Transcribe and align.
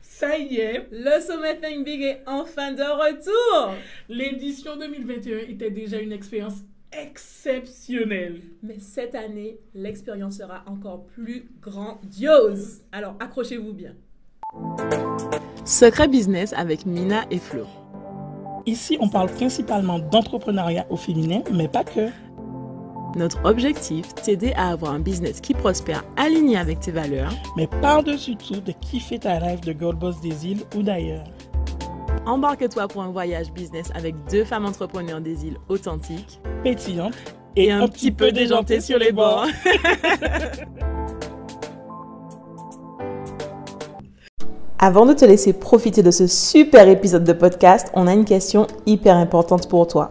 Ça 0.00 0.36
y 0.36 0.56
est, 0.56 0.88
Le 0.90 1.20
sommet 1.20 1.58
Think 1.60 1.84
Big 1.84 2.02
est 2.02 2.22
enfin 2.26 2.72
de 2.72 2.82
retour. 2.82 3.74
l'édition 4.08 4.76
2021 4.76 5.38
était 5.48 5.70
déjà 5.70 5.98
une 5.98 6.12
expérience 6.12 6.64
exceptionnelle. 6.92 8.40
Mais 8.62 8.78
cette 8.78 9.14
année, 9.14 9.58
l'expérience 9.74 10.38
sera 10.38 10.64
encore 10.66 11.06
plus 11.06 11.48
grandiose. 11.60 12.82
Alors 12.92 13.14
accrochez-vous 13.20 13.72
bien. 13.72 13.94
Secret 15.64 16.08
Business 16.08 16.52
avec 16.54 16.86
Mina 16.86 17.24
et 17.30 17.38
Flo. 17.38 17.66
Ici, 18.66 18.98
on 19.00 19.08
parle 19.08 19.30
principalement 19.30 19.98
d'entrepreneuriat 19.98 20.86
au 20.90 20.96
féminin, 20.96 21.42
mais 21.52 21.68
pas 21.68 21.84
que. 21.84 22.08
Notre 23.16 23.42
objectif, 23.44 24.14
t'aider 24.14 24.52
à 24.56 24.68
avoir 24.70 24.92
un 24.92 24.98
business 24.98 25.40
qui 25.40 25.54
prospère 25.54 26.04
aligné 26.16 26.58
avec 26.58 26.80
tes 26.80 26.90
valeurs. 26.90 27.32
Mais 27.56 27.66
par-dessus 27.80 28.36
tout, 28.36 28.60
de 28.60 28.72
kiffer 28.72 29.18
ta 29.18 29.38
rêve 29.38 29.60
de 29.60 29.72
Gold 29.72 29.98
Boss 29.98 30.20
des 30.20 30.46
îles 30.46 30.62
ou 30.76 30.82
d'ailleurs. 30.82 31.24
Embarque-toi 32.26 32.86
pour 32.88 33.02
un 33.02 33.10
voyage 33.10 33.50
business 33.52 33.90
avec 33.94 34.14
deux 34.30 34.44
femmes 34.44 34.66
entrepreneurs 34.66 35.22
des 35.22 35.46
îles 35.46 35.56
authentiques 35.68 36.40
Pétillante 36.62 37.14
et, 37.56 37.72
un, 37.72 37.88
petit 37.88 38.10
peu 38.10 38.30
déjantées 38.30 38.80
sur 38.80 38.98
les 38.98 39.12
bords. 39.12 39.46
Avant 44.80 45.06
de 45.06 45.12
te 45.12 45.24
laisser 45.24 45.54
profiter 45.54 46.04
de 46.04 46.10
ce 46.12 46.28
super 46.28 46.88
épisode 46.88 47.24
de 47.24 47.32
podcast, 47.32 47.90
on 47.94 48.06
a 48.06 48.12
une 48.12 48.24
question 48.24 48.68
hyper 48.86 49.16
importante 49.16 49.68
pour 49.68 49.88
toi. 49.88 50.08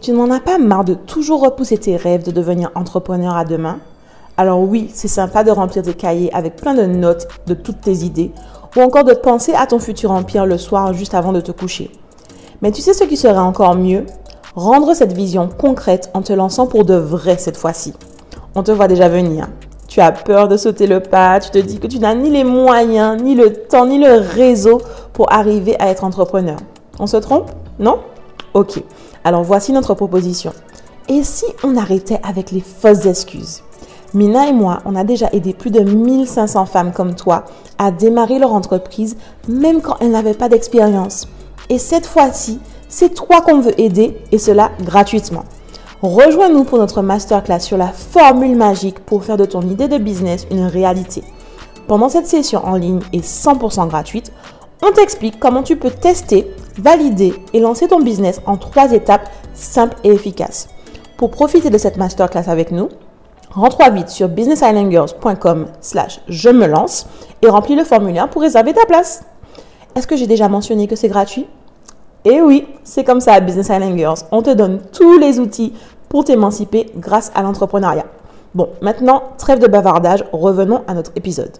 Tu 0.00 0.12
n'en 0.12 0.30
as 0.30 0.40
pas 0.40 0.56
marre 0.56 0.84
de 0.84 0.94
toujours 0.94 1.42
repousser 1.42 1.76
tes 1.76 1.94
rêves 1.94 2.24
de 2.24 2.30
devenir 2.30 2.70
entrepreneur 2.74 3.36
à 3.36 3.44
demain? 3.44 3.80
Alors 4.38 4.60
oui, 4.60 4.90
c'est 4.94 5.08
sympa 5.08 5.44
de 5.44 5.50
remplir 5.50 5.82
tes 5.82 5.92
cahiers 5.92 6.34
avec 6.34 6.56
plein 6.56 6.72
de 6.72 6.86
notes 6.86 7.28
de 7.46 7.52
toutes 7.52 7.82
tes 7.82 7.92
idées 7.92 8.32
ou 8.74 8.80
encore 8.80 9.04
de 9.04 9.12
penser 9.12 9.52
à 9.52 9.66
ton 9.66 9.78
futur 9.78 10.10
empire 10.12 10.46
le 10.46 10.56
soir 10.56 10.94
juste 10.94 11.12
avant 11.12 11.32
de 11.32 11.42
te 11.42 11.52
coucher. 11.52 11.90
Mais 12.62 12.72
tu 12.72 12.80
sais 12.80 12.94
ce 12.94 13.04
qui 13.04 13.18
serait 13.18 13.36
encore 13.36 13.74
mieux? 13.74 14.06
Rendre 14.54 14.94
cette 14.94 15.12
vision 15.12 15.50
concrète 15.50 16.10
en 16.14 16.22
te 16.22 16.32
lançant 16.32 16.66
pour 16.66 16.86
de 16.86 16.94
vrai 16.94 17.36
cette 17.36 17.58
fois-ci. 17.58 17.92
On 18.54 18.62
te 18.62 18.70
voit 18.70 18.88
déjà 18.88 19.10
venir. 19.10 19.48
Tu 19.86 20.00
as 20.00 20.12
peur 20.12 20.48
de 20.48 20.56
sauter 20.56 20.86
le 20.86 21.00
pas, 21.00 21.40
tu 21.40 21.50
te 21.50 21.58
dis 21.58 21.78
que 21.78 21.86
tu 21.86 21.98
n'as 21.98 22.14
ni 22.14 22.30
les 22.30 22.44
moyens, 22.44 23.20
ni 23.20 23.34
le 23.34 23.52
temps, 23.52 23.84
ni 23.84 23.98
le 23.98 24.14
réseau 24.14 24.80
pour 25.12 25.30
arriver 25.30 25.78
à 25.78 25.90
être 25.90 26.04
entrepreneur. 26.04 26.56
On 26.98 27.06
se 27.06 27.18
trompe? 27.18 27.50
Non? 27.78 27.98
Ok. 28.54 28.82
Alors 29.22 29.42
voici 29.42 29.72
notre 29.72 29.94
proposition. 29.94 30.52
Et 31.08 31.22
si 31.22 31.44
on 31.62 31.76
arrêtait 31.76 32.20
avec 32.22 32.50
les 32.50 32.60
fausses 32.60 33.06
excuses? 33.06 33.62
Mina 34.14 34.48
et 34.48 34.52
moi, 34.52 34.78
on 34.86 34.96
a 34.96 35.04
déjà 35.04 35.28
aidé 35.32 35.52
plus 35.52 35.70
de 35.70 35.80
1500 35.80 36.66
femmes 36.66 36.92
comme 36.92 37.14
toi 37.14 37.44
à 37.78 37.90
démarrer 37.90 38.38
leur 38.38 38.52
entreprise 38.52 39.16
même 39.46 39.82
quand 39.82 39.96
elles 40.00 40.10
n'avaient 40.10 40.34
pas 40.34 40.48
d'expérience. 40.48 41.28
Et 41.68 41.78
cette 41.78 42.06
fois-ci, 42.06 42.60
c'est 42.88 43.14
toi 43.14 43.40
qu'on 43.40 43.60
veut 43.60 43.78
aider 43.80 44.16
et 44.32 44.38
cela 44.38 44.70
gratuitement. 44.82 45.44
Rejoins-nous 46.02 46.64
pour 46.64 46.78
notre 46.78 47.02
masterclass 47.02 47.60
sur 47.60 47.76
la 47.76 47.88
formule 47.88 48.56
magique 48.56 49.00
pour 49.00 49.22
faire 49.22 49.36
de 49.36 49.44
ton 49.44 49.60
idée 49.60 49.86
de 49.86 49.98
business 49.98 50.46
une 50.50 50.64
réalité. 50.64 51.22
Pendant 51.86 52.08
cette 52.08 52.26
session 52.26 52.64
en 52.64 52.76
ligne 52.76 53.00
et 53.12 53.20
100% 53.20 53.86
gratuite, 53.88 54.32
on 54.82 54.92
t'explique 54.92 55.38
comment 55.38 55.62
tu 55.62 55.76
peux 55.76 55.90
tester, 55.90 56.52
valider 56.78 57.34
et 57.52 57.60
lancer 57.60 57.88
ton 57.88 58.00
business 58.00 58.40
en 58.46 58.56
trois 58.56 58.92
étapes 58.92 59.28
simples 59.54 59.96
et 60.04 60.10
efficaces. 60.10 60.68
Pour 61.16 61.30
profiter 61.30 61.70
de 61.70 61.78
cette 61.78 61.96
masterclass 61.96 62.48
avec 62.48 62.70
nous, 62.70 62.88
rentre 63.50 63.90
vite 63.92 64.08
sur 64.08 64.28
businessislandgirls.com 64.28 65.66
slash 65.80 66.20
je 66.28 66.48
me 66.48 66.66
lance 66.66 67.06
et 67.42 67.48
remplis 67.48 67.76
le 67.76 67.84
formulaire 67.84 68.30
pour 68.30 68.42
réserver 68.42 68.72
ta 68.72 68.86
place. 68.86 69.24
Est-ce 69.96 70.06
que 70.06 70.16
j'ai 70.16 70.26
déjà 70.26 70.48
mentionné 70.48 70.86
que 70.86 70.96
c'est 70.96 71.08
gratuit? 71.08 71.46
Et 72.24 72.40
oui, 72.40 72.66
c'est 72.84 73.04
comme 73.04 73.20
ça 73.20 73.34
à 73.34 73.40
Business 73.40 73.68
Island. 73.68 74.18
On 74.30 74.42
te 74.42 74.50
donne 74.50 74.80
tous 74.92 75.18
les 75.18 75.40
outils 75.40 75.74
pour 76.08 76.24
t'émanciper 76.24 76.86
grâce 76.96 77.32
à 77.34 77.42
l'entrepreneuriat. 77.42 78.06
Bon, 78.54 78.68
maintenant, 78.80 79.22
trêve 79.38 79.58
de 79.58 79.66
bavardage, 79.66 80.24
revenons 80.32 80.82
à 80.86 80.94
notre 80.94 81.12
épisode. 81.16 81.56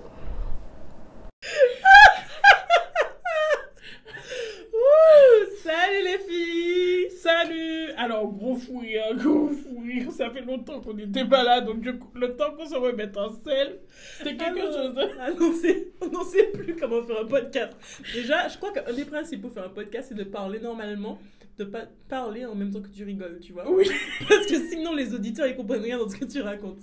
Salut 5.63 6.03
les 6.05 6.19
filles 6.19 7.10
Salut 7.23 7.91
Alors, 7.99 8.33
gros 8.33 8.57
fou 8.57 8.79
rire, 8.79 9.03
gros 9.17 9.49
fou 9.49 9.81
rire. 9.81 10.11
Ça 10.11 10.31
fait 10.31 10.41
longtemps 10.41 10.81
qu'on 10.81 10.97
était 10.97 11.27
pas 11.27 11.43
là, 11.45 11.61
donc 11.61 11.81
du 11.83 11.93
coup, 11.99 12.09
le 12.15 12.35
temps 12.35 12.53
qu'on 12.57 12.65
se 12.67 12.75
remette 12.75 13.15
en 13.19 13.29
selle, 13.45 13.79
c'était 14.17 14.37
quelque 14.37 14.59
Alors, 14.61 14.73
chose. 15.39 15.61
c'est- 15.61 15.89
on 16.01 16.09
n'en 16.11 16.25
sait 16.25 16.47
plus 16.47 16.75
comment 16.77 17.03
faire 17.03 17.21
un 17.21 17.27
podcast. 17.27 17.73
Déjà, 18.15 18.49
je 18.49 18.57
crois 18.57 18.73
qu'un 18.73 18.91
des 18.95 19.05
principes 19.05 19.43
pour 19.43 19.53
faire 19.53 19.67
un 19.67 19.69
podcast, 19.71 20.07
c'est 20.09 20.15
de 20.15 20.25
parler 20.25 20.61
normalement, 20.61 21.19
de 21.59 21.65
pas 21.65 21.83
parler 22.09 22.47
en 22.47 22.55
même 22.55 22.71
temps 22.71 22.81
que 22.81 22.89
tu 22.89 23.05
rigoles, 23.05 23.39
tu 23.43 23.53
vois. 23.53 23.71
Oui. 23.71 23.85
Parce 24.29 24.47
que 24.47 24.55
sinon, 24.71 24.95
les 24.95 25.15
auditeurs, 25.15 25.47
ils 25.47 25.57
comprennent 25.57 25.83
rien 25.83 25.99
dans 25.99 26.09
ce 26.09 26.17
que 26.17 26.25
tu 26.25 26.41
racontes. 26.41 26.81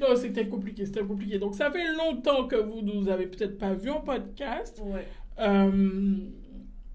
Non, 0.00 0.16
c'était 0.16 0.48
compliqué, 0.48 0.86
c'était 0.86 1.04
compliqué. 1.04 1.38
Donc, 1.38 1.54
ça 1.54 1.70
fait 1.70 1.92
longtemps 1.92 2.46
que 2.46 2.56
vous 2.56 2.80
nous 2.80 3.06
avez 3.10 3.26
peut-être 3.26 3.58
pas 3.58 3.74
vu 3.74 3.90
en 3.90 4.00
podcast. 4.00 4.80
Ouais. 4.82 5.06
Euh, 5.40 6.16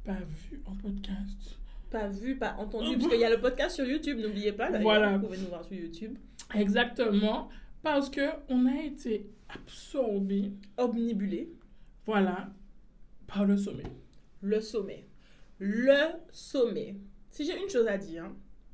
pas 0.03 0.13
vu 0.49 0.59
en 0.65 0.73
podcast. 0.75 1.59
Pas 1.93 2.07
vu, 2.07 2.35
pas 2.37 2.55
entendu, 2.57 2.97
parce 2.97 3.07
qu'il 3.11 3.19
y 3.19 3.23
a 3.23 3.29
le 3.29 3.39
podcast 3.39 3.75
sur 3.75 3.85
YouTube, 3.85 4.17
n'oubliez 4.17 4.51
pas. 4.51 4.71
Voilà. 4.79 5.15
Vous 5.15 5.27
pouvez 5.27 5.37
nous 5.37 5.45
voir 5.47 5.63
sur 5.63 5.75
YouTube. 5.75 6.17
Exactement. 6.55 7.49
Parce 7.83 8.09
que 8.09 8.21
on 8.49 8.65
a 8.65 8.81
été 8.81 9.29
absorbé, 9.47 10.53
Omnibulé, 10.77 11.51
voilà, 12.07 12.49
par 13.27 13.45
le 13.45 13.57
sommet. 13.57 13.83
le 14.41 14.59
sommet. 14.59 15.05
Le 15.59 15.93
sommet. 16.31 16.95
Si 17.29 17.45
j'ai 17.45 17.61
une 17.61 17.69
chose 17.69 17.85
à 17.85 17.99
dire, 17.99 18.25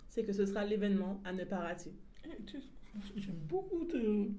c'est 0.07 0.24
que 0.24 0.31
ce 0.31 0.46
sera 0.46 0.63
l'événement 0.63 1.19
à 1.25 1.34
ne 1.34 1.44
pas 1.44 1.57
rater. 1.59 1.91
Eh, 2.25 2.30
J'aime 3.18 3.36
beaucoup 3.50 3.84
de 3.84 4.30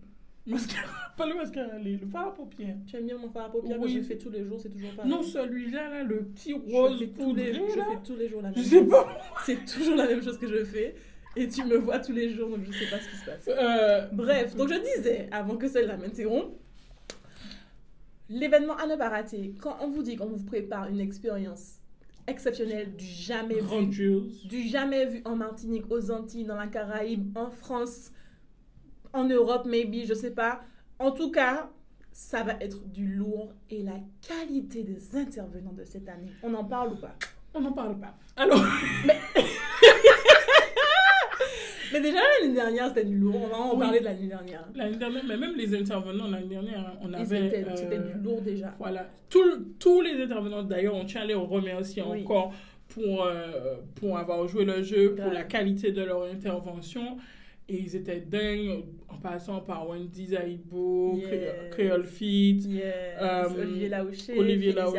mascara. 0.47 0.89
Pas 1.17 1.27
le 1.27 1.35
mascara, 1.35 1.79
les- 1.79 1.97
le 1.97 2.07
fard 2.07 2.29
à 2.29 2.35
paupières. 2.35 2.77
Tu 2.87 2.97
aimes 2.97 3.07
bien 3.07 3.19
mon 3.19 3.29
fard 3.31 3.47
à 3.47 3.51
paupières 3.53 3.79
Oui. 3.81 3.95
que 3.95 4.01
je 4.01 4.07
fais 4.07 4.17
tous 4.19 4.31
les 4.31 4.45
jours, 4.45 4.59
c'est 4.61 4.71
toujours 4.71 4.91
pareil. 4.93 5.11
Non, 5.11 5.23
celui-là, 5.23 5.89
là, 5.91 6.03
le 6.03 6.25
petit 6.25 6.51
je 6.67 6.73
rose 6.75 6.99
fais, 6.99 7.07
tous 7.09 7.13
poudré, 7.25 7.53
les, 7.53 7.71
je 7.71 7.77
là. 7.79 7.85
fais 7.91 7.99
tous 8.13 8.17
les 8.19 8.29
jours 8.29 8.43
la 8.43 8.51
Je 8.53 8.57
même 8.57 8.65
sais 8.65 8.79
chose. 8.81 8.89
pas. 8.89 9.19
C'est 9.45 9.65
toujours 9.65 9.97
la 9.97 10.07
même 10.07 10.23
chose 10.23 10.39
que 10.39 10.47
je 10.49 10.65
fais. 10.65 10.95
Et 11.37 11.47
tu 11.49 11.63
me 11.65 11.77
vois 11.77 11.99
tous 12.01 12.13
les 12.13 12.31
jours, 12.31 12.49
donc 12.51 12.61
je 12.65 12.73
sais 12.73 12.91
pas 12.91 12.99
ce 12.99 13.09
qui 13.09 13.17
se 13.17 13.25
passe. 13.25 13.49
Euh, 13.49 14.07
Bref, 14.13 14.57
donc 14.57 14.69
je 14.69 14.97
disais, 14.97 15.29
avant 15.31 15.57
que 15.57 15.69
celle-là 15.69 15.97
m'interrompe, 15.97 16.57
l'événement 18.29 18.77
à 18.77 18.87
ne 18.87 18.97
pas 18.97 19.09
rater, 19.09 19.55
quand 19.61 19.77
on 19.81 19.89
vous 19.91 20.03
dit 20.03 20.17
qu'on 20.17 20.27
vous 20.27 20.45
prépare 20.45 20.89
une 20.89 21.01
expérience 21.01 21.77
exceptionnelle 22.27 22.95
du 22.97 23.05
jamais 23.05 23.55
vu, 23.57 23.63
Grandiose. 23.63 24.47
du 24.47 24.63
jamais 24.69 25.07
vu 25.07 25.23
en 25.25 25.37
Martinique, 25.37 25.85
aux 25.91 26.11
Antilles, 26.11 26.45
dans 26.45 26.57
la 26.57 26.67
Caraïbe, 26.69 27.37
en 27.37 27.51
France, 27.51 28.11
en 29.13 29.25
Europe, 29.29 29.67
maybe, 29.67 30.05
je 30.07 30.15
sais 30.15 30.33
pas. 30.33 30.61
En 30.99 31.13
tout 31.13 31.31
cas, 31.31 31.71
ça 32.13 32.43
va 32.43 32.55
être 32.61 32.87
du 32.89 33.07
lourd 33.07 33.53
et 33.71 33.83
la 33.83 33.99
qualité 34.27 34.83
des 34.83 35.17
intervenants 35.17 35.73
de 35.73 35.85
cette 35.85 36.09
année, 36.09 36.33
on 36.43 36.53
en 36.55 36.65
parle 36.65 36.93
ou 36.93 36.97
pas? 36.97 37.15
On 37.55 37.61
n'en 37.61 37.73
parle 37.73 37.99
pas. 37.99 38.15
Alors, 38.37 38.59
Mais 41.93 42.01
déjà 42.01 42.19
l'année 42.41 42.55
dernière, 42.55 42.89
c'était 42.89 43.05
du 43.05 43.19
lourd, 43.19 43.35
on 43.43 43.47
va 43.49 43.57
en 43.59 43.73
Oui. 43.75 43.81
parler 43.81 43.99
de 44.01 44.05
l'année 44.05 44.29
dernière. 44.29 44.65
l'année 44.77 44.97
dernière, 44.97 45.25
mais 45.27 45.37
même 45.37 45.57
les 45.57 45.75
intervenants 45.75 46.29
l'année 46.29 46.47
dernière, 46.47 46.79
hein, 46.79 46.93
on 47.03 47.13
avait. 47.13 47.51
C'était 47.51 47.65
euh, 47.97 48.13
du 48.13 48.23
lourd 48.23 48.41
déjà. 48.43 48.73
Voilà. 48.79 49.07
Tout- 49.29 49.65
tous 49.79 50.01
les 50.01 50.23
intervenants, 50.23 50.63
d'ailleurs, 50.63 50.95
on 50.95 51.05
tient 51.05 51.23
à 51.23 51.25
les 51.25 51.35
remercier 51.35 52.05
Oui. 52.07 52.23
encore 52.23 52.53
pour, 52.89 53.25
euh, 53.25 53.75
pour 53.97 54.17
avoir 54.19 54.47
joué 54.47 54.65
le 54.65 54.83
jeu, 54.85 55.17
pour 55.17 55.33
la 55.33 55.43
qualité 55.43 55.91
de 55.91 56.03
leur 56.03 56.25
intervention. 56.25 57.17
Et 57.73 57.77
ils 57.87 57.95
étaient 57.95 58.21
dingues, 58.21 58.85
en 59.09 59.17
passant 59.19 59.61
par 59.61 59.89
Wendy 59.89 60.27
Zaibo, 60.27 61.15
Yes. 61.17 61.71
Créole 61.71 62.05
Fit, 62.05 62.59
Yes. 62.69 63.53
Olivier 63.57 63.89
Laouché, 63.89 64.39
Olivier 64.39 64.73
Laouché, 64.73 64.99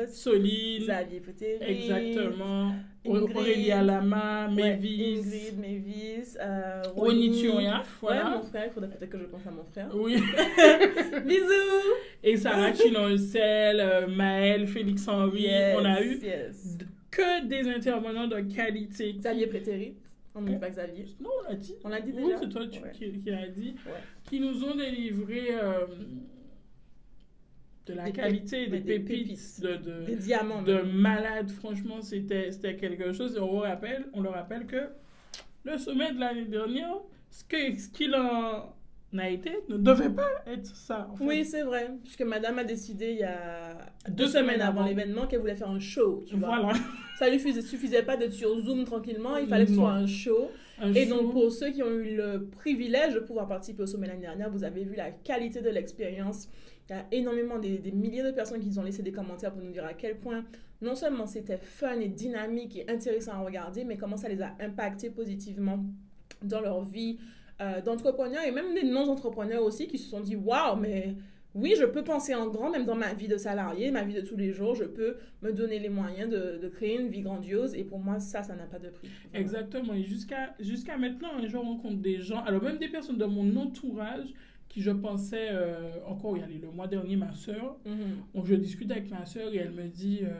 Ross, 0.00 0.10
Soline, 0.14 0.82
Xavier 0.84 1.20
Potéry, 1.20 1.58
exactement, 1.62 2.72
Ingrid. 3.04 3.36
Aurélia 3.36 3.82
Lama, 3.82 4.48
ouais, 4.48 4.54
Mavis, 4.70 5.18
Ingrid, 5.18 5.58
Mavis, 5.60 6.38
euh, 6.40 6.82
Ronny 6.96 7.48
Ronny. 7.48 7.66
Voilà. 8.00 8.30
mon 8.30 8.42
frère, 8.42 8.64
il 8.68 8.72
faudrait 8.72 8.88
peut-être 8.90 9.10
que 9.10 9.18
je 9.18 9.24
pense 9.24 9.46
à 9.46 9.50
mon 9.50 9.64
frère. 9.64 9.90
Oui. 9.94 10.14
Bisous 11.26 11.92
Et 12.22 12.36
Sarah 12.38 12.72
Chinoncel, 12.72 13.80
euh, 13.80 14.06
Maël, 14.08 14.66
Félix 14.66 15.06
Henry, 15.08 15.42
Yes, 15.42 15.76
on 15.78 15.84
a 15.84 16.02
eu 16.02 16.18
que 17.10 17.44
des 17.46 17.68
intervenants 17.68 18.28
de 18.28 18.40
qualité. 18.54 19.12
Xavier 19.18 19.46
Prétéry, 19.46 19.94
on 20.34 20.40
n'oublie 20.40 20.58
pas 20.58 20.70
Xavier. 20.70 21.06
Non, 21.20 21.30
on 21.40 21.48
l'a 21.50 21.56
dit. 21.56 21.74
On 21.84 21.88
l'a 21.88 22.00
dit 22.00 22.12
Oui, 22.14 22.24
déjà 22.24 22.38
c'est 22.38 22.48
toi 22.48 22.66
tu- 22.66 22.80
Ouais. 22.80 22.92
qui, 22.92 23.12
qui 23.20 23.30
l'a 23.30 23.48
dit. 23.48 23.74
Ouais. 23.86 23.92
Qui 24.24 24.40
nous 24.40 24.64
ont 24.64 24.74
délivré 24.74 25.48
euh, 25.54 25.86
de 27.86 27.94
la 27.94 28.04
Des 28.04 28.12
qualité, 28.12 28.66
des, 28.68 28.80
pépites, 28.80 29.26
pépites. 29.26 29.60
de, 29.60 29.76
de, 29.76 30.04
Des 30.06 30.16
diamants. 30.16 30.62
de 30.62 30.74
même. 30.74 30.92
malades. 30.92 31.50
Franchement, 31.50 32.00
c'était 32.00 32.50
c'était 32.52 32.76
quelque 32.76 33.12
chose. 33.12 33.36
Et 33.36 33.40
on, 33.40 33.58
rappelle, 33.58 34.06
on 34.14 34.20
le 34.20 34.28
rappelle 34.30 34.66
que 34.66 34.88
le 35.64 35.78
sommet 35.78 36.12
de 36.12 36.20
l'année 36.20 36.44
dernière, 36.46 36.94
ce 37.30 37.44
que- 37.44 37.76
ce 37.76 37.88
qu'il 37.88 38.14
en, 38.14 38.74
n'a 39.12 39.28
été, 39.28 39.50
ne 39.68 39.76
devait 39.76 40.10
pas 40.10 40.28
être 40.46 40.74
ça. 40.74 41.08
En 41.12 41.16
fait. 41.16 41.24
Oui, 41.24 41.44
c'est 41.44 41.62
vrai. 41.62 41.90
Puisque 42.02 42.22
madame 42.22 42.58
a 42.58 42.64
décidé 42.64 43.10
il 43.12 43.18
y 43.18 43.24
a 43.24 43.76
deux, 44.08 44.24
Deux 44.24 44.26
semaines 44.26 44.44
semaines 44.44 44.60
avant, 44.62 44.80
avant. 44.80 44.88
l'événement 44.88 45.26
qu'elle 45.26 45.40
voulait 45.40 45.54
faire 45.54 45.70
un 45.70 45.80
show. 45.80 46.24
Tu 46.26 46.36
vois. 46.36 46.48
Voilà. 46.60 46.72
Ça 47.18 47.28
lui 47.28 47.38
suffisait, 47.38 48.02
pas 48.02 48.16
d'être 48.16 48.32
sur 48.32 48.58
Zoom 48.58 48.84
tranquillement, 48.84 49.36
il 49.36 49.46
fallait 49.46 49.64
que 49.64 49.70
ce 49.70 49.76
soit 49.76 49.92
un 49.92 50.06
show. 50.06 50.50
Un 50.80 50.92
Et 50.94 51.06
donc, 51.06 51.30
pour 51.30 51.52
ceux 51.52 51.70
qui 51.70 51.82
ont 51.82 51.90
eu 51.90 52.16
le 52.16 52.48
privilège 52.50 53.14
de 53.14 53.20
pouvoir 53.20 53.46
participer 53.46 53.82
au 53.84 53.86
sommet 53.86 54.08
l'année 54.08 54.22
dernière, 54.22 54.50
vous 54.50 54.64
avez 54.64 54.82
vu 54.82 54.96
la 54.96 55.10
qualité 55.10 55.60
de 55.60 55.68
l'expérience. 55.68 56.48
Il 56.88 56.96
y 56.96 56.98
a 56.98 57.06
énormément 57.12 57.58
des, 57.58 57.78
des 57.78 57.92
milliers 57.92 58.24
de 58.24 58.32
personnes 58.32 58.60
qui 58.60 58.76
ont 58.76 58.82
laissé 58.82 59.02
des 59.02 59.12
commentaires 59.12 59.52
pour 59.52 59.62
nous 59.62 59.70
dire 59.70 59.84
à 59.84 59.94
quel 59.94 60.16
point 60.16 60.44
non 60.80 60.96
seulement 60.96 61.26
c'était 61.26 61.58
fun 61.58 62.00
et 62.00 62.08
dynamique 62.08 62.76
et 62.76 62.90
intéressant 62.90 63.32
à 63.32 63.38
regarder, 63.38 63.84
mais 63.84 63.96
comment 63.96 64.16
ça 64.16 64.28
les 64.28 64.42
a 64.42 64.54
impactés 64.58 65.10
positivement 65.10 65.84
dans 66.42 66.60
leur 66.60 66.82
vie 66.82 67.18
euh, 67.60 67.80
d'entrepreneurs 67.80 68.42
et 68.44 68.50
même 68.50 68.74
des 68.74 68.82
non-entrepreneurs 68.84 69.62
aussi 69.62 69.86
qui 69.86 69.98
se 69.98 70.08
sont 70.08 70.20
dit 70.20 70.36
Waouh, 70.36 70.76
mais 70.76 71.14
oui, 71.54 71.74
je 71.78 71.84
peux 71.84 72.02
penser 72.02 72.34
en 72.34 72.48
grand, 72.48 72.70
même 72.70 72.86
dans 72.86 72.94
ma 72.94 73.12
vie 73.12 73.28
de 73.28 73.36
salarié, 73.36 73.90
ma 73.90 74.04
vie 74.04 74.14
de 74.14 74.22
tous 74.22 74.36
les 74.38 74.52
jours, 74.52 74.74
je 74.74 74.84
peux 74.84 75.16
me 75.42 75.52
donner 75.52 75.78
les 75.78 75.90
moyens 75.90 76.30
de, 76.30 76.58
de 76.62 76.68
créer 76.68 76.98
une 76.98 77.08
vie 77.08 77.20
grandiose. 77.20 77.74
Et 77.74 77.84
pour 77.84 77.98
moi, 77.98 78.18
ça, 78.20 78.42
ça 78.42 78.54
n'a 78.56 78.64
pas 78.64 78.78
de 78.78 78.88
prix. 78.88 79.08
Exactement. 79.34 79.92
Et 79.92 80.02
jusqu'à 80.02 80.54
jusqu'à 80.60 80.96
maintenant, 80.96 81.28
hein, 81.36 81.42
je 81.46 81.56
rencontre 81.58 81.98
des 82.00 82.20
gens, 82.20 82.42
alors 82.44 82.62
même 82.62 82.78
des 82.78 82.88
personnes 82.88 83.18
de 83.18 83.26
mon 83.26 83.54
entourage 83.56 84.28
qui 84.70 84.80
je 84.80 84.90
pensais, 84.90 85.48
euh, 85.50 85.90
encore 86.06 86.38
il 86.38 86.40
y 86.40 86.44
a 86.44 86.46
le 86.46 86.70
mois 86.70 86.86
dernier, 86.88 87.16
ma 87.16 87.34
soeur, 87.34 87.76
Mhm. 87.84 87.94
donc 88.34 88.46
je 88.46 88.54
discute 88.54 88.90
avec 88.90 89.10
ma 89.10 89.26
soeur 89.26 89.52
et 89.52 89.58
elle 89.58 89.72
me 89.72 89.88
dit 89.88 90.20
euh, 90.22 90.30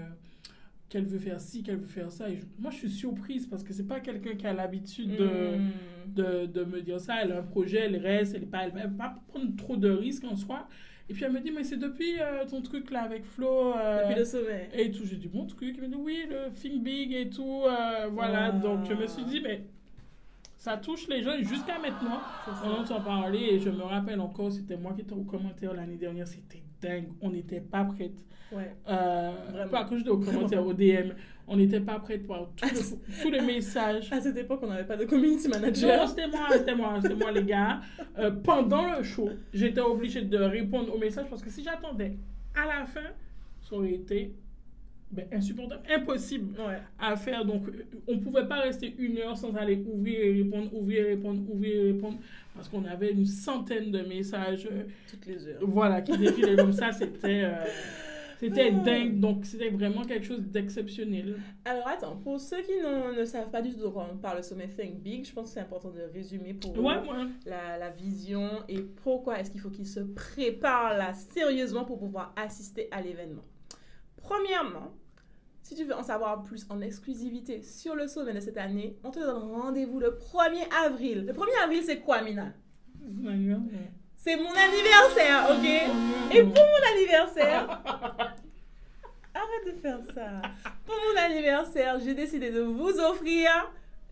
qu'elle 0.92 1.06
veut 1.06 1.18
faire 1.18 1.40
ci, 1.40 1.62
qu'elle 1.62 1.78
veut 1.78 1.86
faire 1.86 2.12
ça. 2.12 2.28
Et 2.28 2.36
je- 2.36 2.44
moi, 2.58 2.70
je 2.70 2.76
suis 2.76 2.90
surprise 2.90 3.46
parce 3.46 3.64
que 3.64 3.72
c'est 3.72 3.86
pas 3.88 4.00
quelqu'un 4.00 4.34
qui 4.34 4.46
a 4.46 4.52
l'habitude 4.52 5.16
de, 5.16 5.24
Mhm. 5.56 5.70
de, 6.14 6.46
de 6.46 6.64
me 6.64 6.82
dire 6.82 7.00
ça. 7.00 7.14
Elle 7.22 7.32
a 7.32 7.38
un 7.38 7.42
projet, 7.42 7.78
elle 7.78 7.96
reste, 7.96 8.34
elle 8.34 8.42
ne 8.42 8.80
va 8.82 8.88
pas 8.88 9.16
prendre 9.28 9.56
trop 9.56 9.76
de 9.76 9.88
risques 9.90 10.24
en 10.24 10.36
soi. 10.36 10.68
Et 11.08 11.14
puis 11.14 11.24
elle 11.24 11.32
me 11.32 11.40
dit, 11.40 11.50
mais 11.50 11.64
c'est 11.64 11.78
depuis 11.78 12.20
euh, 12.20 12.44
ton 12.46 12.60
truc 12.60 12.90
là 12.90 13.02
avec 13.02 13.24
Flo. 13.24 13.74
euh, 13.74 14.02
Depuis 14.02 14.18
le 14.18 14.24
sommet. 14.26 14.68
et 14.74 14.90
tout, 14.90 15.04
j'ai 15.06 15.16
dit 15.16 15.28
bon 15.28 15.46
truc. 15.46 15.74
Il 15.78 15.82
me 15.82 15.88
dit 15.88 15.94
oui, 15.96 16.18
le 16.28 16.52
Think 16.52 16.82
Big 16.82 17.12
et 17.14 17.30
tout. 17.30 17.62
euh, 17.66 18.08
voilà, 18.12 18.46
Ah. 18.46 18.52
donc 18.52 18.84
je 18.88 18.94
me 18.94 19.06
suis 19.06 19.24
dit, 19.24 19.40
mais 19.40 19.64
ça 20.56 20.76
touche 20.76 21.08
les 21.08 21.22
gens. 21.22 21.36
Jusqu'à 21.40 21.78
maintenant, 21.78 22.20
on 22.64 22.70
entend 22.82 23.00
parler. 23.00 23.40
Et 23.52 23.58
je 23.58 23.70
me 23.70 23.82
rappelle 23.82 24.20
encore, 24.20 24.52
c'était 24.52 24.76
moi 24.76 24.92
qui 24.92 25.00
étais 25.00 25.14
au 25.14 25.24
commentaire 25.24 25.72
l'année 25.74 25.96
dernière. 25.96 26.28
C'était 26.28 26.62
dingue. 26.82 27.08
On 27.20 27.30
n'était 27.30 27.60
pas 27.60 27.84
prête. 27.84 28.16
Ouais. 28.52 28.70
Euh, 28.88 29.66
pas 29.70 29.84
que 29.84 29.96
j'étais 29.96 30.10
au 30.10 30.18
commentaire, 30.18 30.66
au 30.66 30.74
DM. 30.74 31.12
On 31.48 31.56
n'était 31.56 31.80
pas 31.80 31.98
prête 31.98 32.26
pour 32.26 32.50
tous 32.56 32.66
les, 32.66 33.22
tous 33.22 33.30
les 33.30 33.40
messages. 33.40 34.12
À 34.12 34.20
cette 34.20 34.36
époque, 34.36 34.60
on 34.62 34.68
n'avait 34.68 34.84
pas 34.86 34.96
de 34.96 35.04
community 35.04 35.48
Non, 35.48 35.58
manager. 35.58 36.08
c'était 36.08 36.28
moi, 36.28 36.46
c'était 36.52 36.74
moi, 36.74 36.98
c'était 37.00 37.14
moi, 37.14 37.32
les 37.32 37.44
gars. 37.44 37.80
Euh, 38.18 38.30
pendant 38.30 38.96
le 38.96 39.02
show, 39.02 39.28
j'étais 39.52 39.80
obligée 39.80 40.22
de 40.22 40.38
répondre 40.38 40.94
aux 40.94 40.98
messages 40.98 41.26
parce 41.28 41.42
que 41.42 41.50
si 41.50 41.62
j'attendais 41.64 42.16
à 42.54 42.66
la 42.66 42.84
fin, 42.86 43.00
ça 43.60 43.74
aurait 43.76 43.92
été 43.94 44.34
ben, 45.12 45.26
insupportable, 45.32 45.82
impossible 45.94 46.58
Ouais. 46.60 46.78
à 46.98 47.16
faire. 47.16 47.44
Donc, 47.44 47.64
on 48.08 48.14
ne 48.14 48.20
pouvait 48.20 48.46
pas 48.48 48.60
rester 48.60 48.94
une 48.98 49.18
heure 49.18 49.36
sans 49.36 49.54
aller 49.54 49.84
ouvrir 49.86 50.18
et 50.20 50.32
répondre, 50.42 50.74
ouvrir 50.74 51.04
et 51.06 51.08
répondre, 51.10 51.40
ouvrir 51.52 51.74
et 51.76 51.92
répondre 51.92 52.18
parce 52.54 52.68
qu'on 52.68 52.84
avait 52.84 53.12
une 53.12 53.26
centaine 53.26 53.90
de 53.90 54.00
messages. 54.00 54.66
euh, 54.70 54.84
Toutes 55.10 55.26
les 55.26 55.46
heures. 55.48 55.60
voilà, 55.62 56.00
qui 56.02 56.16
défilaient 56.16 56.56
comme 56.56 56.72
ça. 56.72 56.90
C'était. 56.92 57.44
euh, 57.44 57.52
c'était 58.40 58.72
dingue, 58.72 59.20
donc 59.20 59.44
c'était 59.46 59.68
vraiment 59.68 60.02
quelque 60.02 60.24
chose 60.26 60.40
d'exceptionnel. 60.40 61.36
Alors 61.64 61.86
attends, 61.86 62.16
pour 62.16 62.40
ceux 62.40 62.60
qui 62.62 62.72
ne 63.16 63.24
savent 63.24 63.50
pas 63.50 63.62
du 63.62 63.72
tout 63.72 63.80
de 63.80 63.86
quoi 63.86 64.08
on 64.12 64.16
parle 64.16 64.38
le 64.38 64.42
sommet 64.42 64.66
Think 64.66 65.00
Big, 65.00 65.24
je 65.24 65.32
pense 65.32 65.50
que 65.50 65.54
c'est 65.54 65.60
important 65.60 65.90
de 65.90 66.00
résumer 66.12 66.52
pour 66.54 66.76
eux 66.76 66.80
Ouais, 66.82 66.96
ouais. 66.96 67.28
la, 67.46 67.78
la 67.78 67.90
vision 67.90 68.48
et 68.68 68.80
pourquoi 68.80 69.38
est-ce 69.38 69.48
qu'il 69.52 69.60
faut 69.60 69.70
qu'ils 69.70 69.86
se 69.86 70.00
préparent 70.00 70.96
là 70.98 71.12
sérieusement 71.14 71.84
pour 71.84 72.00
pouvoir 72.00 72.32
assister 72.34 72.88
à 72.90 73.00
l'événement. 73.00 73.42
Premièrement, 74.16 74.92
si 75.62 75.74
tu 75.74 75.84
veux 75.84 75.94
en 75.94 76.02
savoir 76.02 76.42
plus 76.42 76.66
en 76.70 76.80
exclusivité 76.80 77.62
sur 77.62 77.94
le 77.94 78.08
sommet 78.08 78.34
de 78.34 78.40
cette 78.40 78.58
année, 78.58 78.96
on 79.04 79.10
te 79.10 79.20
donne 79.20 79.42
rendez-vous 79.52 80.00
le 80.00 80.10
1er 80.10 80.68
avril. 80.86 81.24
Le 81.26 81.32
1er 81.32 81.64
avril, 81.64 81.82
c'est 81.84 82.00
quoi, 82.00 82.22
Mina? 82.22 82.52
C'est 84.16 84.36
mon 84.36 84.50
anniversaire, 84.50 85.48
ok? 85.50 86.34
Et 86.34 86.42
pour 86.42 86.52
mon 86.52 86.94
anniversaire, 86.94 87.82
arrête 89.34 89.66
de 89.66 89.80
faire 89.80 89.98
ça. 90.14 90.42
Pour 90.84 90.94
mon 90.94 91.20
anniversaire, 91.20 91.98
j'ai 92.00 92.14
décidé 92.14 92.50
de 92.50 92.60
vous 92.60 92.98
offrir 93.00 93.50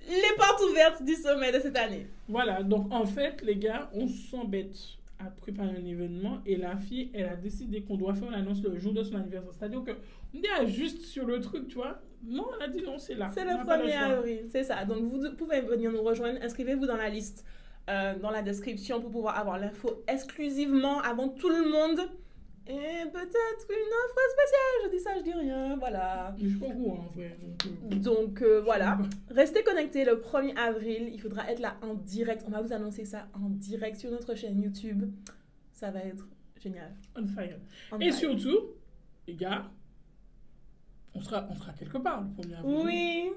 les 0.08 0.36
portes 0.36 0.62
ouvertes 0.70 1.02
du 1.02 1.14
sommet 1.14 1.52
de 1.52 1.60
cette 1.60 1.76
année. 1.76 2.06
Voilà, 2.28 2.62
donc 2.62 2.92
en 2.92 3.04
fait, 3.06 3.42
les 3.42 3.56
gars, 3.56 3.90
on 3.92 4.08
s'embête 4.08 4.76
à 5.24 5.30
préparer 5.30 5.76
un 5.76 5.84
événement 5.84 6.40
et 6.46 6.56
la 6.56 6.76
fille, 6.76 7.10
elle 7.14 7.26
a 7.28 7.36
décidé 7.36 7.82
qu'on 7.82 7.96
doit 7.96 8.14
faire 8.14 8.30
l'annonce 8.30 8.62
le 8.62 8.78
jour 8.78 8.92
de 8.92 9.02
son 9.02 9.16
anniversaire. 9.16 9.52
C'est-à-dire 9.52 9.82
que 9.84 9.90
on 10.34 10.38
dit 10.38 10.46
ah, 10.58 10.64
juste 10.66 11.02
sur 11.02 11.26
le 11.26 11.40
truc, 11.40 11.68
tu 11.68 11.76
vois. 11.76 12.00
Non, 12.24 12.46
elle 12.58 12.66
a 12.66 12.68
dit 12.68 12.82
non, 12.82 12.98
c'est 12.98 13.14
là. 13.14 13.30
C'est 13.32 13.42
On 13.42 13.44
le 13.44 13.50
n'a 13.50 13.64
pas 13.64 13.78
1er 13.78 13.92
choix. 13.92 14.00
avril, 14.16 14.40
c'est 14.48 14.64
ça. 14.64 14.84
Donc 14.84 14.98
vous 15.02 15.30
pouvez 15.36 15.60
venir 15.60 15.90
nous 15.92 16.02
rejoindre, 16.02 16.38
inscrivez-vous 16.42 16.86
dans 16.86 16.96
la 16.96 17.08
liste, 17.08 17.44
euh, 17.88 18.18
dans 18.18 18.30
la 18.30 18.42
description 18.42 19.00
pour 19.00 19.10
pouvoir 19.10 19.38
avoir 19.38 19.58
l'info 19.58 20.02
exclusivement 20.06 21.00
avant 21.00 21.28
tout 21.28 21.48
le 21.48 21.68
monde. 21.70 22.00
Et 22.72 23.04
peut-être 23.10 23.66
une 23.68 23.92
offre 24.04 24.20
spéciale, 24.30 24.84
je 24.84 24.90
dis 24.90 25.00
ça, 25.00 25.10
je 25.18 25.22
dis 25.24 25.32
rien, 25.32 25.76
voilà. 25.76 26.34
Mais 26.38 26.44
je 26.44 26.48
suis 26.50 26.58
pas 26.60 26.66
en 26.66 27.08
vrai. 27.14 27.36
Donc, 27.42 27.66
euh, 27.66 27.96
Donc 27.96 28.42
euh, 28.42 28.60
voilà, 28.60 28.98
restez 29.28 29.64
connectés 29.64 30.04
le 30.04 30.16
1er 30.16 30.56
avril, 30.56 31.10
il 31.12 31.20
faudra 31.20 31.50
être 31.50 31.58
là 31.58 31.76
en 31.82 31.94
direct, 31.94 32.44
on 32.46 32.50
va 32.50 32.62
vous 32.62 32.72
annoncer 32.72 33.04
ça 33.04 33.26
en 33.34 33.48
direct 33.48 33.96
sur 33.96 34.10
notre 34.12 34.34
chaîne 34.36 34.60
YouTube. 34.62 35.04
Ça 35.72 35.90
va 35.90 36.00
être 36.00 36.24
génial. 36.62 36.94
on 37.16 37.26
fire. 37.26 37.56
On 37.90 37.98
Et 37.98 38.12
fire. 38.12 38.14
surtout, 38.14 38.58
les 39.26 39.34
gars, 39.34 39.64
on 41.14 41.20
sera, 41.20 41.46
on 41.50 41.54
sera 41.56 41.72
quelque 41.72 41.98
part 41.98 42.20
le 42.22 42.28
1er 42.44 42.58
avril. 42.58 42.76
Oui, 42.84 43.30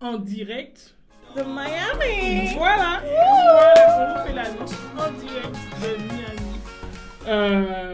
En 0.00 0.18
direct. 0.18 0.96
de 1.36 1.42
Miami. 1.42 2.54
Voilà. 2.56 3.00
Voilà, 3.04 3.74
on 3.86 4.18
vous 4.18 4.26
fait 4.26 4.34
l'annonce 4.34 4.74
en 4.98 5.12
direct 5.12 5.56
de 5.80 5.96
Miami. 6.02 6.58
Euh, 7.26 7.93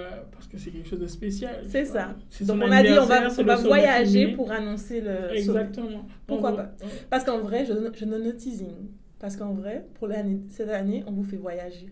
que 0.51 0.59
c'est 0.59 0.71
quelque 0.71 0.89
chose 0.89 1.01
de 1.01 1.07
spécial. 1.07 1.65
C'est 1.69 1.85
ça. 1.85 2.17
Donc 2.43 2.63
on 2.65 2.71
a 2.71 2.83
dit 2.83 2.91
on 2.99 3.07
va, 3.07 3.29
on 3.31 3.37
le 3.37 3.45
va 3.45 3.57
voyager 3.57 4.29
pour 4.35 4.51
annoncer 4.51 5.01
le 5.01 5.15
sommet. 5.17 5.39
Exactement. 5.39 6.07
Pourquoi 6.27 6.53
On 6.53 6.57
pas? 6.57 6.73
Parce 7.09 7.25
qu'en 7.25 7.39
vrai, 7.41 7.65
je, 7.65 7.73
je 7.95 8.05
donne 8.05 8.27
un 8.27 8.33
teasing. 8.33 8.75
Parce 9.19 9.37
qu'en 9.37 9.53
vrai, 9.53 9.87
pour 9.95 10.09
l'année, 10.09 10.41
cette 10.49 10.71
année, 10.71 11.05
on 11.07 11.13
vous 11.13 11.25
fait 11.25 11.37
voyager 11.37 11.87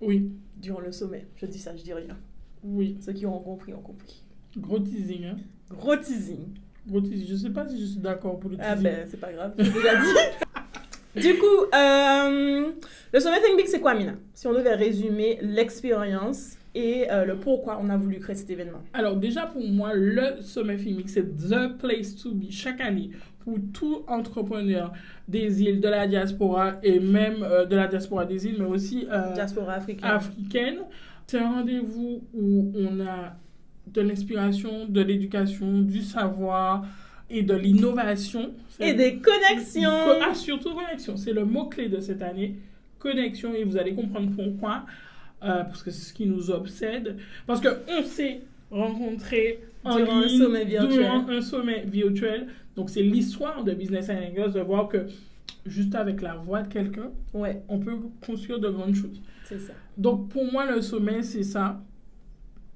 Oui, 0.00 0.30
durant 0.56 0.80
le 0.80 0.92
sommet. 0.92 1.26
Je 1.36 1.46
dis 1.46 1.58
ça, 1.58 1.74
je 1.76 1.82
dis 1.82 1.92
rien. 1.92 2.16
oui. 2.64 2.98
Ceux 3.00 3.12
qui 3.12 3.24
auront 3.24 3.40
compris 3.40 3.72
ont 3.72 3.80
compris. 3.80 4.22
Gros 4.56 4.80
teasing, 4.80 5.24
hein. 5.24 5.36
Gros 5.70 5.96
teasing. 5.96 6.48
Gros 6.86 7.00
teasing. 7.00 7.26
Je 7.28 7.34
sais 7.36 7.50
pas 7.50 7.66
si 7.68 7.80
je 7.80 7.84
suis 7.86 8.00
d'accord 8.00 8.38
pour 8.40 8.50
le 8.50 8.56
teasing. 8.56 8.70
Ah 8.72 8.76
ben, 8.76 9.06
c'est 9.10 9.20
pas 9.20 9.32
grave, 9.32 9.54
j'ai 9.58 9.70
déjà 9.70 9.96
dit. 9.96 11.20
du 11.28 11.38
coup, 11.38 11.64
euh, 11.74 12.72
le 13.12 13.20
sommet 13.20 13.40
Think 13.40 13.56
Big, 13.56 13.66
c'est 13.68 13.80
quoi, 13.80 13.94
Mina? 13.94 14.14
Si 14.34 14.46
on 14.46 14.52
devait 14.52 14.74
résumer 14.74 15.38
l'expérience 15.40 16.57
et 16.74 17.10
euh, 17.10 17.24
le 17.24 17.36
pourquoi 17.36 17.80
on 17.82 17.88
a 17.90 17.96
voulu 17.96 18.18
créer 18.18 18.36
cet 18.36 18.50
événement. 18.50 18.82
Alors 18.92 19.16
déjà 19.16 19.46
pour 19.46 19.66
moi, 19.66 19.92
le 19.94 20.40
sommet 20.42 20.78
filmique, 20.78 21.08
c'est 21.08 21.36
the 21.36 21.76
place 21.78 22.14
to 22.16 22.32
be 22.32 22.50
chaque 22.50 22.80
année 22.80 23.10
pour 23.40 23.56
tout 23.72 24.02
entrepreneur 24.06 24.92
des 25.26 25.62
îles, 25.62 25.80
de 25.80 25.88
la 25.88 26.06
diaspora 26.06 26.74
et 26.82 27.00
même 27.00 27.42
euh, 27.42 27.64
de 27.64 27.74
la 27.76 27.86
diaspora 27.88 28.24
des 28.26 28.46
îles, 28.46 28.56
mais 28.58 28.66
aussi 28.66 29.06
euh, 29.10 29.32
Diaspora 29.34 29.74
africaine. 29.74 30.10
africaine. 30.10 30.78
C'est 31.26 31.38
un 31.38 31.50
rendez-vous 31.52 32.22
où 32.34 32.72
on 32.74 33.00
a 33.00 33.36
de 33.86 34.00
l'inspiration, 34.02 34.86
de 34.86 35.00
l'éducation, 35.00 35.80
du 35.80 36.02
savoir 36.02 36.86
et 37.30 37.42
de 37.42 37.54
l'innovation. 37.54 38.50
Et 38.80 38.92
des 38.94 39.16
connexions. 39.18 39.90
Co- 39.90 40.22
Ah, 40.30 40.34
surtout 40.34 40.74
connexion. 40.74 41.16
C'est 41.16 41.32
le 41.32 41.44
mot-clé 41.44 41.88
de 41.88 42.00
cette 42.00 42.22
année. 42.22 42.56
Connexion. 42.98 43.54
Et 43.54 43.64
vous 43.64 43.76
allez 43.76 43.94
comprendre 43.94 44.30
pourquoi. 44.36 44.84
Euh, 45.42 45.62
parce 45.64 45.82
que 45.82 45.90
c'est 45.90 46.08
ce 46.08 46.12
qui 46.12 46.26
nous 46.26 46.50
obsède. 46.50 47.16
Parce 47.46 47.60
qu'on 47.60 48.02
s'est 48.04 48.40
rencontrés 48.70 49.60
en 49.84 49.96
Durant 49.96 50.16
un 50.18 50.26
ligne 50.26 50.38
sommet 50.38 50.64
virtuel. 50.64 50.98
durant 50.98 51.28
un 51.28 51.40
sommet 51.40 51.84
virtuel. 51.86 52.48
Donc, 52.76 52.90
c'est 52.90 53.02
l'histoire 53.02 53.62
de 53.64 53.72
Business 53.72 54.10
and 54.10 54.18
English 54.30 54.52
de 54.54 54.60
voir 54.60 54.88
que 54.88 55.06
juste 55.66 55.94
avec 55.94 56.22
la 56.22 56.34
voix 56.34 56.62
de 56.62 56.72
quelqu'un, 56.72 57.10
Ouais, 57.34 57.62
on 57.68 57.78
peut 57.78 57.96
construire 58.24 58.58
de 58.58 58.68
grandes 58.68 58.94
choses. 58.94 59.20
c'est 59.44 59.58
ça. 59.58 59.72
Donc, 59.96 60.28
pour 60.28 60.44
moi, 60.50 60.66
le 60.70 60.80
sommet, 60.82 61.22
c'est 61.22 61.42
ça. 61.44 61.80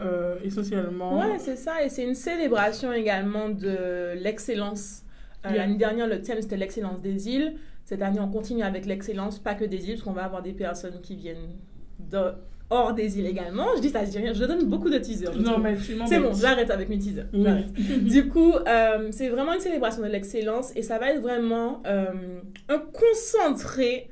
euh, 0.01 0.37
essentiellement. 0.43 1.19
Ouais, 1.21 1.39
c'est 1.39 1.55
ça. 1.57 1.85
Et 1.85 1.89
c'est 1.89 2.03
une 2.05 2.15
célébration 2.17 2.93
également 2.93 3.49
de 3.51 4.15
l'excellence. 4.21 5.03
Euh, 5.45 5.51
Yeah. 5.51 5.59
L'année 5.59 5.77
dernière, 5.77 6.07
le 6.09 6.21
thème, 6.23 6.41
c'était 6.41 6.57
l'excellence 6.57 7.01
des 7.03 7.29
îles. 7.29 7.55
Cette 7.85 8.01
année, 8.03 8.19
on 8.21 8.29
continue 8.29 8.63
avec 8.63 8.87
l'excellence, 8.87 9.39
pas 9.41 9.55
que 9.55 9.65
des 9.65 9.85
îles, 9.89 9.95
parce 9.95 10.03
qu'on 10.03 10.13
va 10.13 10.25
avoir 10.25 10.43
des 10.43 10.53
personnes 10.53 11.01
qui 11.03 11.15
viennent 11.17 11.57
de 11.99 12.33
hors 12.73 12.95
des 12.95 13.19
îles 13.19 13.27
également. 13.27 13.67
Je 13.77 13.81
dis 13.81 13.91
ça, 13.91 14.05
je 14.05 14.11
dis 14.11 14.19
rien. 14.19 14.33
Je 14.33 14.45
donne 14.45 14.65
beaucoup 14.65 14.91
de 14.91 14.99
teasers. 14.99 15.37
non, 15.37 15.59
mais 15.59 15.77
C'est 16.07 16.19
bon, 16.19 16.33
j'arrête 16.33 16.71
avec 16.71 16.89
mes 16.89 16.99
teasers. 16.99 17.27
Oui. 17.33 18.03
Du 18.03 18.29
coup, 18.29 18.53
euh, 18.53 19.09
c'est 19.11 19.29
vraiment 19.29 19.53
une 19.53 19.61
célébration 19.61 20.03
de 20.03 20.09
l'excellence 20.09 20.73
et 20.75 20.83
ça 20.83 20.99
va 20.99 21.13
être 21.13 21.21
vraiment 21.21 21.83
euh, 21.87 22.41
un 22.69 22.79
concentré 22.79 24.09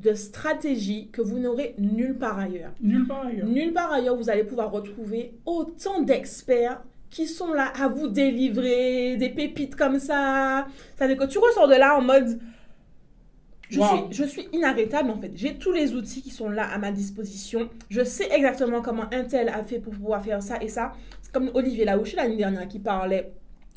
de 0.00 0.12
stratégies 0.14 1.08
que 1.12 1.22
vous 1.22 1.38
n'aurez 1.38 1.74
nulle 1.78 2.16
part 2.16 2.38
ailleurs. 2.38 2.72
Nulle 2.82 3.06
part 3.06 3.26
ailleurs. 3.26 3.46
Nulle 3.46 3.72
part 3.72 3.92
ailleurs, 3.92 4.16
vous 4.16 4.28
allez 4.28 4.44
pouvoir 4.44 4.70
retrouver 4.70 5.34
autant 5.46 6.02
d'experts 6.02 6.82
qui 7.10 7.26
sont 7.26 7.52
là 7.52 7.72
à 7.80 7.86
vous 7.88 8.08
délivrer 8.08 9.16
des 9.16 9.28
pépites 9.28 9.76
comme 9.76 10.00
ça. 10.00 10.66
C'est-à-dire 10.96 11.16
que 11.16 11.26
tu 11.26 11.38
ressors 11.38 11.68
de 11.68 11.74
là 11.74 11.96
en 11.96 12.02
mode... 12.02 12.38
Je, 13.74 13.80
Wow. 13.80 13.86
suis, 13.86 13.98
je 14.10 14.24
suis 14.24 14.48
inarrêtable 14.52 15.10
en 15.10 15.18
fait. 15.20 15.32
J'ai 15.34 15.54
tous 15.56 15.72
les 15.72 15.94
outils 15.94 16.22
qui 16.22 16.30
sont 16.30 16.48
là 16.48 16.64
à 16.72 16.78
ma 16.78 16.90
disposition. 16.92 17.68
Je 17.90 18.02
sais 18.04 18.28
exactement 18.32 18.80
comment 18.82 19.04
un 19.12 19.24
tel 19.24 19.48
a 19.48 19.62
fait 19.64 19.78
pour 19.78 19.92
pouvoir 19.94 20.22
faire 20.24 20.42
ça 20.42 20.62
et 20.62 20.68
ça. 20.68 20.92
C'est 21.22 21.32
comme 21.32 21.50
Olivier 21.54 21.84
Laouché 21.84 22.16
l'année 22.16 22.36
dernière 22.36 22.66
qui 22.68 22.78
parlait 22.78 23.32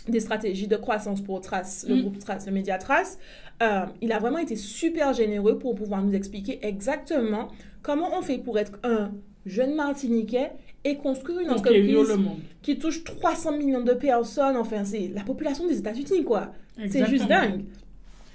des 0.07 0.19
stratégies 0.21 0.67
de 0.67 0.77
croissance 0.77 1.19
pour 1.21 1.41
Trace, 1.41 1.85
le 1.89 1.95
Mm. 1.95 2.01
groupe 2.01 2.19
Trace, 2.19 2.45
le 2.45 2.53
média 2.53 2.77
Trace. 2.77 3.17
Euh, 3.61 3.85
il 4.01 4.11
a 4.13 4.19
vraiment 4.19 4.37
été 4.37 4.55
super 4.55 5.13
généreux 5.13 5.57
pour 5.59 5.75
pouvoir 5.75 6.01
nous 6.03 6.13
expliquer 6.13 6.59
exactement 6.65 7.49
comment 7.81 8.09
on 8.17 8.21
fait 8.21 8.37
pour 8.37 8.57
être 8.59 8.73
un 8.83 9.11
jeune 9.45 9.75
Martiniquais 9.75 10.51
et 10.83 10.95
construire 10.97 11.39
une 11.39 11.49
entreprise 11.49 12.17
qui 12.61 12.77
touche 12.77 13.03
300 13.03 13.57
millions 13.57 13.81
de 13.83 13.93
personnes. 13.93 14.55
Enfin, 14.57 14.83
c'est 14.85 15.09
la 15.13 15.23
population 15.23 15.67
des 15.67 15.77
États-Unis, 15.79 16.23
quoi. 16.23 16.51
C'est 16.89 17.05
juste 17.07 17.27
dingue. 17.27 17.65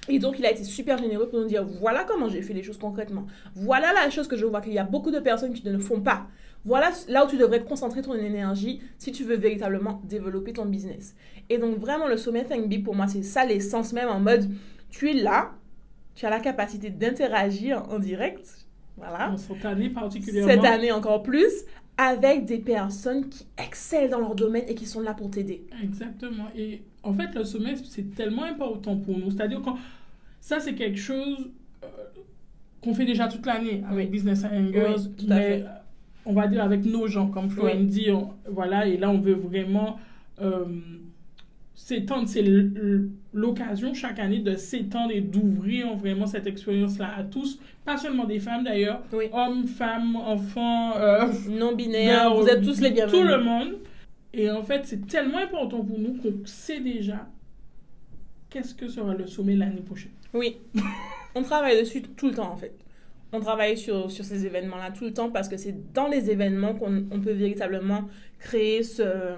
Et 0.08 0.18
donc, 0.18 0.38
il 0.38 0.46
a 0.46 0.50
été 0.50 0.64
super 0.64 0.98
généreux 0.98 1.28
pour 1.28 1.38
nous 1.40 1.46
dire 1.46 1.64
voilà 1.64 2.04
comment 2.04 2.28
j'ai 2.28 2.42
fait 2.42 2.54
les 2.54 2.62
choses 2.62 2.78
concrètement. 2.78 3.26
Voilà 3.54 3.92
la 3.92 4.10
chose 4.10 4.26
que 4.26 4.36
je 4.36 4.44
vois 4.44 4.60
qu'il 4.60 4.72
y 4.72 4.78
a 4.78 4.84
beaucoup 4.84 5.10
de 5.10 5.20
personnes 5.20 5.52
qui 5.52 5.64
ne 5.66 5.72
le 5.72 5.78
font 5.78 6.00
pas. 6.00 6.26
Voilà 6.64 6.90
là 7.08 7.24
où 7.24 7.28
tu 7.28 7.36
devrais 7.36 7.62
concentrer 7.64 8.02
ton 8.02 8.14
énergie 8.14 8.80
si 8.98 9.10
tu 9.12 9.24
veux 9.24 9.36
véritablement 9.36 10.00
développer 10.04 10.52
ton 10.52 10.64
business. 10.66 11.14
Et 11.50 11.58
donc, 11.58 11.78
vraiment, 11.78 12.08
le 12.08 12.16
sommet 12.16 12.44
Think 12.44 12.68
Big, 12.68 12.84
pour 12.84 12.94
moi, 12.94 13.06
c'est 13.08 13.22
ça 13.22 13.44
l'essence 13.44 13.92
même 13.92 14.08
en 14.08 14.20
mode 14.20 14.48
tu 14.90 15.10
es 15.10 15.14
là, 15.14 15.52
tu 16.14 16.26
as 16.26 16.30
la 16.30 16.38
capacité 16.40 16.90
d'interagir 16.90 17.84
en 17.90 17.98
direct. 17.98 18.66
Voilà 18.96 19.30
En 19.30 19.36
cette 19.38 19.64
année 19.64 19.88
particulièrement. 19.88 20.52
cette 20.52 20.64
année 20.64 20.92
encore 20.92 21.22
plus, 21.22 21.50
avec 21.96 22.44
des 22.46 22.58
personnes 22.58 23.28
qui 23.28 23.46
excellent 23.58 24.08
dans 24.10 24.18
leur 24.20 24.34
domaine 24.34 24.64
et 24.68 24.74
qui 24.74 24.86
sont 24.86 25.00
là 25.00 25.14
pour 25.14 25.30
t'aider. 25.30 25.64
Exactement. 25.82 26.48
Et 26.56 26.82
en 27.02 27.12
fait, 27.12 27.34
le 27.34 27.44
sommet, 27.44 27.74
c'est 27.84 28.14
tellement 28.14 28.44
important 28.44 28.96
pour 28.96 29.18
nous. 29.18 29.30
C'est-à-dire 29.30 29.60
quand 29.62 29.76
ça, 30.40 30.58
c'est 30.58 30.74
quelque 30.74 30.98
chose 30.98 31.50
euh, 31.84 31.86
qu'on 32.80 32.94
fait 32.94 33.04
déjà 33.04 33.28
toute 33.28 33.44
l'année 33.46 33.82
avec 33.88 34.06
Oui. 34.06 34.10
Business 34.10 34.44
Angels, 34.44 34.96
Oui, 34.96 35.10
tout 35.18 35.26
à 35.32 35.34
mais 35.36 35.58
fait. 35.60 35.64
on 36.24 36.32
va 36.32 36.46
dire 36.48 36.62
avec 36.64 36.84
nos 36.84 37.06
gens, 37.06 37.28
comme 37.28 37.50
Flo 37.50 37.64
Oui. 37.66 37.84
dit, 37.84 38.10
on- 38.10 38.30
voilà, 38.50 38.86
et 38.86 38.96
là, 38.96 39.10
on 39.10 39.18
veut 39.20 39.34
vraiment 39.34 39.98
euh, 40.40 40.64
s'étendre. 41.82 42.28
C'est 42.28 42.44
l'occasion 43.32 43.92
chaque 43.94 44.18
année 44.18 44.38
de 44.38 44.54
s'étendre 44.54 45.12
et 45.12 45.20
d'ouvrir 45.20 45.94
vraiment 45.96 46.26
cette 46.26 46.46
expérience-là 46.46 47.14
à 47.16 47.24
tous, 47.24 47.58
pas 47.84 47.96
seulement 47.96 48.24
des 48.24 48.38
femmes 48.38 48.64
d'ailleurs, 48.64 49.02
Oui. 49.12 49.26
hommes, 49.32 49.66
femmes, 49.66 50.16
enfants, 50.16 50.96
euh, 50.96 51.26
Non-binaire, 51.48 52.30
ben, 52.30 52.40
vous 52.40 52.46
êtes 52.48 52.62
tous 52.62 52.80
les 52.80 52.90
bienvenus. 52.90 53.20
Tout 53.20 53.26
le 53.26 53.42
monde. 53.42 53.78
Et 54.32 54.50
en 54.50 54.62
fait, 54.62 54.82
c'est 54.84 55.06
tellement 55.06 55.38
important 55.38 55.84
pour 55.84 55.98
nous 55.98 56.14
qu'on 56.14 56.34
sait 56.44 56.80
déjà 56.80 57.26
qu'est-ce 58.48 58.74
que 58.74 58.88
sera 58.88 59.14
le 59.14 59.26
sommet 59.26 59.56
l'année 59.56 59.82
prochaine. 59.82 60.12
Oui. 60.32 60.56
On 61.34 61.42
travaille 61.42 61.78
dessus 61.78 62.02
tout 62.02 62.28
le 62.28 62.34
temps, 62.34 62.52
en 62.52 62.56
fait. 62.56 62.74
On 63.32 63.40
travaille 63.40 63.78
sur, 63.78 64.10
sur 64.10 64.26
ces 64.26 64.44
événements-là 64.44 64.90
tout 64.90 65.04
le 65.04 65.14
temps 65.14 65.30
parce 65.30 65.48
que 65.48 65.56
c'est 65.56 65.92
dans 65.94 66.06
les 66.06 66.30
événements 66.30 66.74
qu'on 66.74 67.06
on 67.10 67.20
peut 67.20 67.32
véritablement 67.32 68.02
créer 68.38 68.82
ce, 68.82 69.36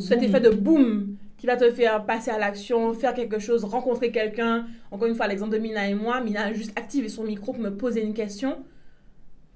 cet 0.00 0.22
effet 0.22 0.40
de 0.40 0.50
boom 0.50 1.16
qui 1.38 1.46
va 1.46 1.56
te 1.56 1.70
faire 1.70 2.04
passer 2.06 2.30
à 2.30 2.38
l'action, 2.38 2.94
faire 2.94 3.14
quelque 3.14 3.38
chose, 3.38 3.64
rencontrer 3.64 4.12
quelqu'un. 4.12 4.66
Encore 4.90 5.08
une 5.08 5.14
fois, 5.14 5.26
l'exemple 5.26 5.52
de 5.52 5.58
Mina 5.58 5.88
et 5.88 5.94
moi, 5.94 6.20
Mina 6.20 6.44
a 6.46 6.52
juste 6.52 6.72
activé 6.78 7.08
son 7.08 7.24
micro 7.24 7.52
pour 7.52 7.60
me 7.62 7.70
poser 7.70 8.02
une 8.02 8.14
question, 8.14 8.58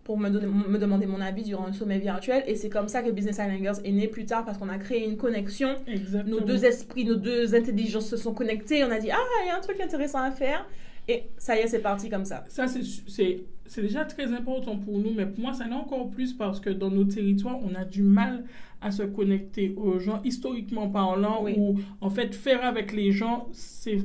pour 0.03 0.19
me, 0.19 0.29
donner- 0.29 0.47
me 0.47 0.79
demander 0.79 1.07
mon 1.07 1.21
avis 1.21 1.43
durant 1.45 1.67
un 1.67 1.73
sommet 1.73 1.99
virtuel. 1.99 2.43
Et 2.49 2.57
c'est 2.57 2.69
comme 2.69 2.89
ça 2.89 3.03
que 3.03 3.11
Business 3.11 3.37
Islanders 3.39 3.79
est 3.85 3.93
né 3.93 4.09
plus 4.09 4.25
tard 4.25 4.45
parce 4.45 4.59
qu'on 4.59 4.69
a 4.69 4.79
créé 4.79 5.05
une 5.05 5.17
connexion. 5.17 5.77
Exactement. 5.87 6.39
Nos 6.39 6.45
deux 6.45 6.65
esprits, 6.65 7.05
nos 7.05 7.15
deux 7.17 7.55
intelligences 7.55 8.09
se 8.09 8.17
sont 8.17 8.35
connectés. 8.35 8.83
On 8.85 8.91
a 8.91 8.99
dit, 8.99 9.11
ah, 9.13 9.19
il 9.45 9.49
y 9.49 9.51
a 9.51 9.57
un 9.57 9.61
truc 9.61 9.81
intéressant 9.81 10.21
à 10.21 10.31
faire. 10.33 10.67
Et 11.09 11.25
ça 11.39 11.57
y 11.57 11.61
est, 11.61 11.69
c'est 11.69 11.79
parti 11.79 12.09
comme 12.11 12.25
ça. 12.25 12.43
Ça, 12.49 12.67
c'est- 12.67 13.45
c'est 13.69 13.83
déjà 13.83 14.05
très 14.05 14.33
important 14.33 14.77
pour 14.77 14.99
nous, 14.99 15.13
mais 15.15 15.27
pour 15.27 15.41
moi, 15.41 15.53
ça 15.53 15.67
l'est 15.67 15.75
encore 15.75 16.09
plus 16.11 16.33
parce 16.33 16.61
que 16.61 16.71
dans 16.71 16.91
nos 16.91 17.05
territoires, 17.05 17.59
on 17.63 17.75
a 17.75 17.85
du 17.85 18.03
mal 18.03 18.45
à 18.81 18.91
se 18.91 19.03
connecter 19.03 19.75
aux 19.77 19.99
gens, 19.99 20.21
historiquement 20.25 20.89
parlant, 20.89 21.43
Oui. 21.45 21.55
ou 21.57 21.77
en 22.01 22.11
fait, 22.11 22.35
faire 22.35 22.65
avec 22.65 22.93
les 22.93 23.11
gens, 23.13 23.49
c'est 23.53 23.99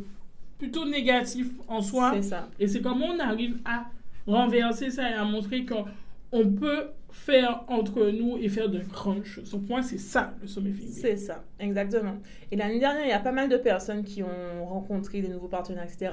plutôt 0.57 0.85
négatif 0.87 1.49
en 1.67 1.81
soi. 1.81 2.11
C'est 2.15 2.21
ça. 2.23 2.49
Et 2.59 2.67
c'est 2.67 2.81
comment 2.81 3.07
on 3.07 3.19
arrive 3.19 3.57
à 3.65 3.85
renverser 4.27 4.91
ça 4.91 5.09
et 5.09 5.13
à 5.13 5.25
montrer 5.25 5.65
qu'on 5.65 6.49
peut 6.51 6.87
faire 7.11 7.65
entre 7.67 8.09
nous 8.11 8.37
et 8.37 8.47
faire 8.47 8.69
de 8.69 8.79
grandes 8.79 9.25
choses. 9.25 9.51
Donc, 9.51 9.61
pour 9.65 9.71
moi, 9.71 9.81
c'est 9.83 9.97
ça 9.97 10.33
le 10.41 10.47
sommet 10.47 10.71
féminin. 10.71 10.93
C'est 10.93 11.17
ça, 11.17 11.43
exactement. 11.59 12.15
Et 12.51 12.55
l'année 12.55 12.79
dernière, 12.79 13.03
il 13.05 13.09
y 13.09 13.13
a 13.13 13.19
pas 13.19 13.33
mal 13.33 13.49
de 13.49 13.57
personnes 13.57 14.03
qui 14.03 14.23
ont 14.23 14.65
rencontré 14.65 15.21
des 15.21 15.27
nouveaux 15.27 15.49
partenaires, 15.49 15.83
etc. 15.83 16.11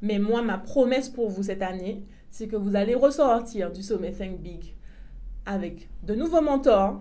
Mais 0.00 0.18
moi, 0.18 0.40
ma 0.40 0.56
promesse 0.56 1.10
pour 1.10 1.28
vous 1.28 1.42
cette 1.42 1.60
année, 1.62 2.02
c'est 2.30 2.46
que 2.48 2.56
vous 2.56 2.76
allez 2.76 2.94
ressortir 2.94 3.70
du 3.72 3.82
sommet 3.82 4.12
Think 4.12 4.40
Big 4.40 4.74
avec 5.46 5.88
de 6.02 6.14
nouveaux 6.14 6.40
mentors, 6.42 7.00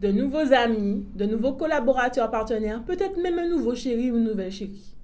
de 0.00 0.08
nouveaux 0.08 0.52
amis, 0.52 1.04
de 1.14 1.24
nouveaux 1.24 1.52
collaborateurs, 1.52 2.30
partenaires, 2.30 2.82
peut-être 2.84 3.16
même 3.20 3.38
un 3.38 3.48
nouveau 3.48 3.74
chéri 3.74 4.10
ou 4.10 4.16
une 4.18 4.24
nouvelle 4.24 4.52
chérie. 4.52 4.94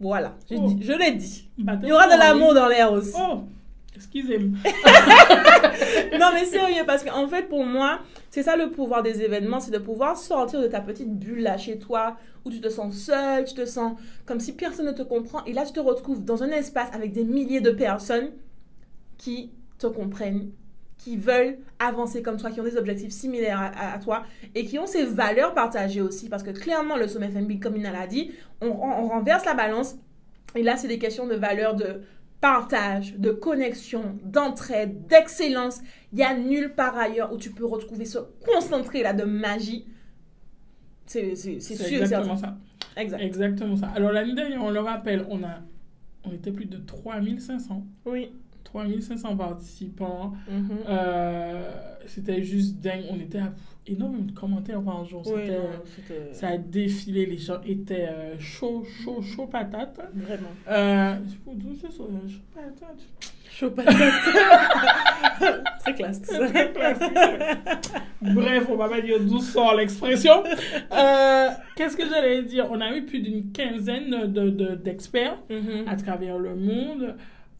Voilà, 0.00 0.36
j'ai 0.48 0.56
Oh. 0.58 0.70
je 0.80 0.92
l'ai 0.92 1.12
dit. 1.12 1.48
Il 1.58 1.88
y 1.88 1.92
aura 1.92 2.06
de 2.06 2.18
l'amour 2.18 2.52
dans 2.52 2.68
l'air 2.68 2.92
aussi. 2.92 3.14
Oh, 3.18 3.44
excusez-moi. 3.96 4.58
non 6.18 6.26
mais 6.32 6.44
sérieux 6.44 6.82
parce 6.86 7.02
qu'en 7.04 7.26
fait 7.28 7.48
pour 7.48 7.64
moi 7.64 8.00
c'est 8.30 8.42
ça 8.42 8.56
le 8.56 8.70
pouvoir 8.70 9.02
des 9.02 9.22
événements 9.22 9.60
c'est 9.60 9.70
de 9.70 9.78
pouvoir 9.78 10.16
sortir 10.16 10.60
de 10.60 10.66
ta 10.66 10.80
petite 10.80 11.16
bulle 11.18 11.42
là 11.42 11.56
chez 11.56 11.78
toi 11.78 12.16
où 12.44 12.50
tu 12.50 12.60
te 12.60 12.68
sens 12.68 12.94
seul 12.94 13.44
tu 13.44 13.54
te 13.54 13.64
sens 13.64 13.94
comme 14.26 14.40
si 14.40 14.52
personne 14.52 14.86
ne 14.86 14.92
te 14.92 15.02
comprend 15.02 15.44
et 15.44 15.52
là 15.52 15.64
tu 15.64 15.72
te 15.72 15.80
retrouves 15.80 16.24
dans 16.24 16.42
un 16.42 16.50
espace 16.50 16.88
avec 16.92 17.12
des 17.12 17.24
milliers 17.24 17.60
de 17.60 17.70
personnes 17.70 18.30
qui 19.24 19.50
te 19.78 19.86
comprennent 19.86 20.50
qui 20.98 21.16
veulent 21.16 21.58
avancer 21.78 22.22
comme 22.22 22.36
toi 22.36 22.50
qui 22.50 22.60
ont 22.60 22.64
des 22.64 22.76
objectifs 22.76 23.10
similaires 23.12 23.60
à, 23.60 23.66
à- 23.66 23.94
à 23.94 23.98
toi 23.98 24.24
et 24.54 24.64
qui 24.64 24.78
ont 24.78 24.86
ces 24.86 25.04
valeurs 25.04 25.52
partagées 25.54 26.00
aussi 26.00 26.28
parce 26.28 26.42
que 26.42 26.50
clairement 26.50 26.96
le 26.96 27.08
sommet 27.08 27.28
FMB 27.30 27.58
comme 27.60 27.76
Ina 27.76 27.90
l'a 27.92 28.06
dit 28.06 28.30
on, 28.60 28.68
on 28.68 29.08
renverse 29.08 29.44
la 29.44 29.54
balance 29.54 29.96
et 30.54 30.62
là 30.62 30.76
c'est 30.76 30.88
des 30.88 30.98
questions 30.98 31.26
de 31.26 31.34
valeurs 31.34 31.74
de 31.74 32.00
partage, 32.40 33.14
de 33.16 33.30
connexion, 33.32 34.18
d'entraide, 34.22 35.06
d'excellence. 35.06 35.80
Il 36.12 36.16
n'y 36.16 36.24
a 36.24 36.36
nulle 36.36 36.74
part 36.74 36.96
ailleurs 36.96 37.32
où 37.32 37.38
tu 37.38 37.50
peux 37.50 37.64
retrouver 37.64 38.04
ce 38.04 38.18
concentré 38.44 39.02
là 39.02 39.14
de 39.14 39.24
magie. 39.24 39.86
C'est 41.06 41.34
sûr 41.36 41.86
exactement 42.02 42.36
ça. 42.36 42.56
Exact. 42.96 43.20
Exactement 43.20 43.76
ça. 43.76 43.88
Alors, 43.96 44.12
l'année 44.12 44.34
dernière, 44.34 44.62
on 44.62 44.70
le 44.70 44.80
rappelle, 44.80 45.24
on, 45.30 45.42
a, 45.42 45.60
on 46.24 46.32
était 46.32 46.52
plus 46.52 46.66
de 46.66 46.78
3500. 46.78 47.84
Oui. 48.06 48.30
3500 48.78 49.36
participants. 49.36 50.32
Mhm. 50.48 50.68
Euh, 50.88 51.70
c'était 52.06 52.42
juste 52.42 52.80
dingue. 52.80 53.04
On 53.10 53.14
était 53.20 53.38
à 53.38 53.52
énormément 53.86 54.24
de 54.24 54.32
commentaires 54.32 54.82
par 54.82 55.04
jour. 55.04 55.22
Oui, 55.26 55.42
C'était- 55.44 55.58
non, 55.58 55.68
c'était 55.94 56.32
ça 56.34 56.48
a 56.48 56.58
défilé. 56.58 57.26
Les 57.26 57.38
gens 57.38 57.60
étaient 57.64 58.08
euh, 58.10 58.34
chauds, 58.40 58.84
chauds, 59.04 59.22
chauds 59.22 59.46
patates. 59.46 60.00
vraiment. 60.14 60.48
Euh, 60.68 61.14
d'où 61.46 61.74
c'est 61.80 61.92
ça, 61.92 61.98
chaud 61.98 62.40
patate? 62.52 62.98
Chaud 63.50 63.70
patate. 63.70 63.94
Très 65.80 65.94
classe. 65.94 66.22
Très 66.22 66.72
classique. 66.72 67.12
Bref, 68.22 68.66
on 68.70 68.76
va 68.76 68.88
pas 68.88 69.00
dire 69.00 69.20
d'où 69.20 69.38
sort 69.38 69.74
l'expression. 69.76 70.42
Euh, 70.92 71.48
Qu'est-ce 71.76 71.96
que 71.96 72.08
j'allais 72.08 72.42
dire? 72.42 72.66
On 72.70 72.80
a 72.80 72.92
eu 72.96 73.04
plus 73.04 73.20
d'une 73.20 73.52
quinzaine 73.52 74.32
de- 74.32 74.50
de- 74.50 74.74
d'experts 74.74 75.38
Mhm. 75.50 75.86
à 75.86 75.94
travers 75.96 76.38
le 76.38 76.54
monde. 76.56 77.14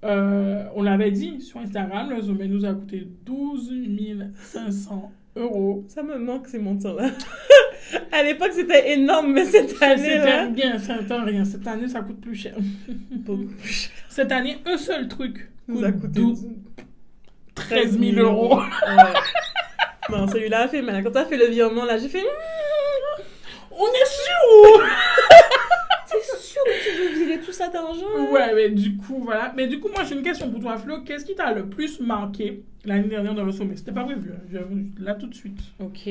Euh, 0.05 0.65
on 0.75 0.83
l'avait 0.83 1.11
dit 1.11 1.41
sur 1.41 1.61
Instagram, 1.61 2.11
le 2.11 2.23
sommet 2.23 2.47
nous 2.47 2.65
a 2.65 2.75
coûté 2.75 3.09
12 3.25 3.73
500 4.37 5.13
euros. 5.37 5.85
Ça 5.89 6.03
me 6.03 6.19
manque 6.19 6.47
ces 6.47 6.59
montants-là. 6.59 7.11
à 8.13 8.23
l'époque, 8.23 8.53
c'était 8.53 8.93
énorme, 8.93 9.33
mais 9.33 9.45
cette 9.47 9.71
C'était 9.71 9.85
année-là. 9.85 10.47
bien, 10.49 10.79
c'était 10.79 11.15
rien. 11.15 11.45
Cette 11.45 11.67
année, 11.67 11.89
ça 11.89 12.01
coûte 12.03 12.21
plus 12.21 12.35
cher. 12.35 12.55
Beaucoup 13.11 13.47
plus 13.47 13.69
cher. 13.69 13.91
Cette 14.09 14.31
année, 14.33 14.59
un 14.67 14.77
seul 14.77 15.09
truc 15.09 15.49
Nous 15.69 15.83
a 15.85 15.91
coûté 15.93 16.21
12 16.21 16.49
13 17.55 17.99
000 17.99 18.17
euros. 18.21 18.59
Ouais. 18.59 18.65
Non, 20.11 20.29
celui-là 20.29 20.65
a 20.65 20.69
fait 20.69 20.83
mal. 20.83 21.03
Quand 21.03 21.13
t'as 21.13 21.25
fait 21.25 21.39
le 21.39 21.47
virement, 21.47 21.87
là, 21.87 21.97
j'ai 21.97 22.11
fait. 22.11 22.21
Hmm, 22.21 23.23
On 23.71 23.87
est 23.87 24.07
sûr 24.07 24.85
T'es 26.11 26.37
sûr 26.39 26.63
que 26.63 26.85
tu 26.85 26.91
veux 27.03 27.25
virer 27.25 27.34
tout 27.45 27.53
cet 27.53 27.75
argent 27.75 28.33
Ouais, 28.33 28.55
mais 28.55 28.71
du 28.71 28.97
coup, 28.97 29.21
voilà. 29.23 29.53
Mais 29.57 29.67
du 29.67 29.81
coup, 29.81 29.89
moi, 29.89 30.05
j'ai 30.05 30.15
une 30.15 30.23
question 30.23 30.51
pour 30.51 30.61
toi, 30.61 30.77
Flo. 30.77 31.03
Qu'est-ce 31.03 31.25
qui 31.25 31.35
t'a 31.35 31.53
le 31.53 31.67
plus 31.67 32.01
marqué 32.01 32.63
l'année 32.85 33.09
dernière 33.09 33.35
dans 33.35 33.45
le 33.45 33.53
sommet? 33.53 33.77
C'était 33.77 33.93
pas 33.93 34.05
prévu, 34.05 34.33
hein. 34.33 34.59
Là 34.99 35.15
tout 35.15 35.27
de 35.27 35.35
suite. 35.35 35.59
Ok. 35.81 36.09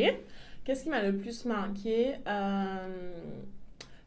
Qu'est-ce 0.64 0.84
qui 0.84 0.90
m'a 0.90 1.02
le 1.04 1.16
plus 1.18 1.46
marqué 1.46 2.14
Euh, 2.28 3.12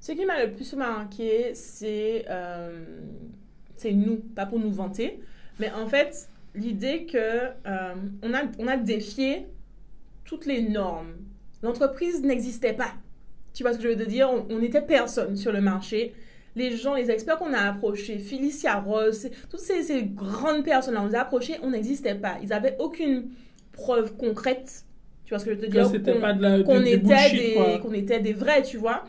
Ce 0.00 0.12
qui 0.12 0.24
m'a 0.24 0.44
le 0.44 0.52
plus 0.52 0.72
marqué, 0.74 1.54
c'est 1.54 2.24
euh, 2.30 2.84
c'est 3.76 3.92
nous, 3.92 4.16
pas 4.16 4.46
pour 4.46 4.58
nous 4.58 4.70
vanter, 4.70 5.20
Mais 5.58 5.70
en 5.72 5.86
fait, 5.86 6.28
l'idée 6.54 7.04
que 7.04 7.18
euh, 7.18 7.94
on, 8.22 8.32
a, 8.32 8.42
on 8.58 8.66
a 8.68 8.76
défié 8.78 9.46
toutes 10.24 10.46
les 10.46 10.62
normes. 10.62 11.12
L'entreprise 11.62 12.22
n'existait 12.22 12.72
pas. 12.72 12.92
Tu 13.52 13.62
vois 13.62 13.72
ce 13.72 13.78
que 13.78 13.84
je 13.84 13.88
veux 13.88 13.96
te 14.04 14.08
dire? 14.08 14.30
On 14.50 14.58
n'était 14.58 14.82
personne 14.82 15.36
sur 15.36 15.52
le 15.52 15.60
marché. 15.60 16.14
Les 16.56 16.76
gens, 16.76 16.94
les 16.94 17.10
experts 17.10 17.36
qu'on 17.38 17.52
a 17.52 17.60
approchés, 17.60 18.18
Felicia 18.18 18.76
Ross, 18.80 19.26
toutes 19.50 19.60
ces, 19.60 19.82
ces 19.82 20.02
grandes 20.04 20.64
personnes-là, 20.64 21.02
on 21.02 21.06
les 21.08 21.14
a 21.14 21.20
approchés, 21.20 21.54
on 21.62 21.70
n'existait 21.70 22.14
pas. 22.14 22.36
Ils 22.42 22.48
n'avaient 22.48 22.76
aucune 22.80 23.28
preuve 23.72 24.16
concrète. 24.16 24.84
Tu 25.24 25.30
vois 25.30 25.38
ce 25.38 25.44
que 25.44 25.50
je 25.52 25.56
veux 25.56 25.66
te 25.66 25.70
dire 25.70 25.84
Qu'on- 26.64 26.80
était, 26.82 27.00
des, 27.90 27.98
était 27.98 28.32
vrais, 28.32 28.62
tu 28.62 28.76
vois. 28.78 29.04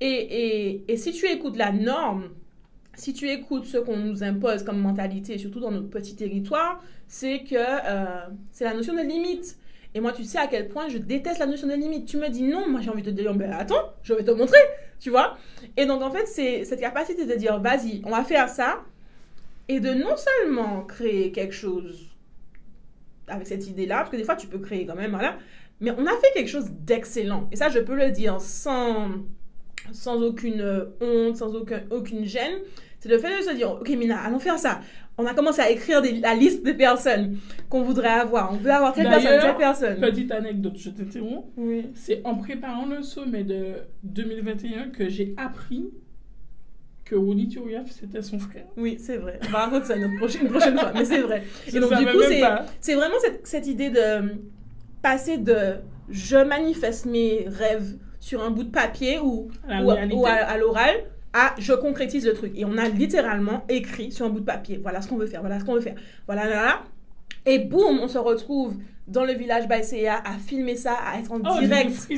Et, 0.00 0.06
et, 0.06 0.84
et 0.92 0.96
si 0.96 1.12
tu 1.12 1.26
écoutes 1.26 1.56
la 1.56 1.72
norme, 1.72 2.30
si 2.94 3.12
tu 3.14 3.28
écoutes 3.30 3.64
ce 3.64 3.78
qu'on 3.78 3.96
nous 3.96 4.22
impose 4.22 4.62
comme 4.62 4.78
mentalité, 4.78 5.38
surtout 5.38 5.60
dans 5.60 5.70
notre 5.70 5.88
petit 5.88 6.14
territoire, 6.14 6.82
c'est 7.08 7.40
que 7.40 7.56
euh, 7.56 8.04
c'est 8.52 8.64
la 8.64 8.74
notion 8.74 8.94
de 8.94 9.00
limite. 9.00 9.56
Et 9.94 10.00
moi, 10.00 10.12
tu 10.12 10.24
sais 10.24 10.38
à 10.38 10.46
quel 10.46 10.68
point 10.68 10.88
je 10.88 10.98
déteste 10.98 11.38
la 11.38 11.46
notion 11.46 11.66
de 11.66 11.74
limite. 11.74 12.06
Tu 12.06 12.16
me 12.16 12.28
dis 12.28 12.42
non, 12.42 12.68
moi 12.68 12.80
j'ai 12.80 12.90
envie 12.90 13.02
de 13.02 13.10
te 13.10 13.14
dire, 13.14 13.34
ben 13.34 13.52
attends, 13.52 13.92
je 14.02 14.14
vais 14.14 14.24
te 14.24 14.30
montrer, 14.30 14.58
tu 14.98 15.10
vois. 15.10 15.36
Et 15.76 15.84
donc 15.84 16.02
en 16.02 16.10
fait, 16.10 16.26
c'est 16.26 16.64
cette 16.64 16.80
capacité 16.80 17.26
de 17.26 17.34
dire, 17.34 17.60
vas-y, 17.60 18.02
on 18.04 18.10
va 18.10 18.24
faire 18.24 18.48
ça, 18.48 18.82
et 19.68 19.80
de 19.80 19.92
non 19.92 20.16
seulement 20.16 20.84
créer 20.84 21.30
quelque 21.32 21.54
chose 21.54 22.06
avec 23.28 23.46
cette 23.46 23.66
idée-là, 23.66 23.98
parce 23.98 24.10
que 24.10 24.16
des 24.16 24.24
fois 24.24 24.36
tu 24.36 24.46
peux 24.46 24.58
créer 24.58 24.86
quand 24.86 24.96
même, 24.96 25.10
voilà, 25.10 25.36
mais 25.80 25.90
on 25.90 26.06
a 26.06 26.10
fait 26.10 26.32
quelque 26.34 26.48
chose 26.50 26.70
d'excellent. 26.70 27.48
Et 27.52 27.56
ça, 27.56 27.68
je 27.68 27.78
peux 27.78 27.94
le 27.94 28.10
dire 28.10 28.40
sans, 28.40 29.10
sans 29.92 30.22
aucune 30.22 30.86
honte, 31.00 31.36
sans 31.36 31.54
aucun, 31.54 31.82
aucune 31.90 32.24
gêne. 32.24 32.60
C'est 33.00 33.08
le 33.08 33.18
fait 33.18 33.36
de 33.36 33.42
se 33.42 33.50
dire, 33.54 33.72
ok 33.72 33.88
Mina, 33.88 34.20
allons 34.20 34.38
faire 34.38 34.58
ça. 34.58 34.80
On 35.18 35.26
a 35.26 35.34
commencé 35.34 35.60
à 35.60 35.70
écrire 35.70 36.00
des- 36.00 36.20
la 36.20 36.34
liste 36.34 36.62
des 36.64 36.74
personnes 36.74 37.36
qu'on 37.68 37.82
voudrait 37.82 38.08
avoir. 38.08 38.52
On 38.52 38.56
veut 38.56 38.70
avoir 38.70 38.92
telle 38.94 39.08
personne, 39.08 39.40
telle 39.40 39.56
personne. 39.56 40.00
Petite 40.00 40.32
anecdote, 40.32 40.74
je 40.76 40.90
t'interromps. 40.90 41.46
Oui. 41.56 41.86
C'est 41.94 42.22
en 42.24 42.36
préparant 42.36 42.86
le 42.86 43.02
sommet 43.02 43.44
de 43.44 43.74
2021 44.04 44.88
que 44.88 45.08
j'ai 45.08 45.34
appris 45.36 45.90
que 47.04 47.14
Ronny 47.14 47.48
Turiaf, 47.48 47.90
c'était 47.90 48.22
son 48.22 48.38
frère. 48.38 48.64
Oui, 48.76 48.96
c'est 48.98 49.18
vrai. 49.18 49.38
On 49.46 49.50
va 49.50 49.58
raconter 49.66 49.86
ça 49.86 49.96
une, 49.96 50.16
prochaine, 50.16 50.48
prochaine 50.48 50.78
fois, 50.78 50.92
mais 50.94 51.04
c'est 51.04 51.20
vrai. 51.20 51.42
Je 51.68 51.76
Et 51.76 51.80
donc, 51.80 51.94
du 51.94 52.06
coup, 52.06 52.22
c'est 52.80 52.94
vraiment 52.94 53.18
cette, 53.20 53.46
cette 53.46 53.66
idée 53.66 53.90
de 53.90 53.98
euh, 53.98 54.22
passer 55.02 55.36
de 55.36 55.74
je 56.08 56.36
manifeste 56.38 57.04
mes 57.06 57.44
rêves 57.48 57.96
sur 58.18 58.42
un 58.42 58.50
bout 58.50 58.62
de 58.64 58.70
papier 58.70 59.18
ou, 59.18 59.50
À 59.68 59.80
la 59.80 59.84
ou, 59.84 59.90
à- 59.90 59.94
réalité. 59.94 60.16
ou 60.16 60.26
à, 60.26 60.30
à 60.30 60.56
l'oral 60.56 60.94
à 61.32 61.54
je 61.58 61.72
concrétise 61.72 62.26
le 62.26 62.34
truc. 62.34 62.52
Et 62.56 62.64
on 62.64 62.76
a 62.78 62.88
littéralement 62.88 63.64
écrit 63.68 64.12
sur 64.12 64.26
un 64.26 64.28
bout 64.28 64.40
de 64.40 64.44
papier 64.44 64.78
voilà 64.82 65.02
ce 65.02 65.08
qu'on 65.08 65.16
veut 65.16 65.26
faire, 65.26 65.40
voilà 65.40 65.60
ce 65.60 65.64
qu'on 65.64 65.74
veut 65.74 65.80
faire, 65.80 65.96
voilà, 66.26 66.46
là, 66.48 66.54
là. 66.54 66.82
Et 67.44 67.58
boum, 67.58 67.98
on 68.00 68.08
se 68.08 68.18
retrouve 68.18 68.76
dans 69.08 69.24
le 69.24 69.32
village 69.32 69.66
Baïséa 69.66 70.22
à 70.24 70.38
filmer 70.38 70.76
ça, 70.76 70.94
à 70.94 71.18
être 71.18 71.32
en 71.32 71.40
Oh, 71.44 71.58
direct 71.60 72.08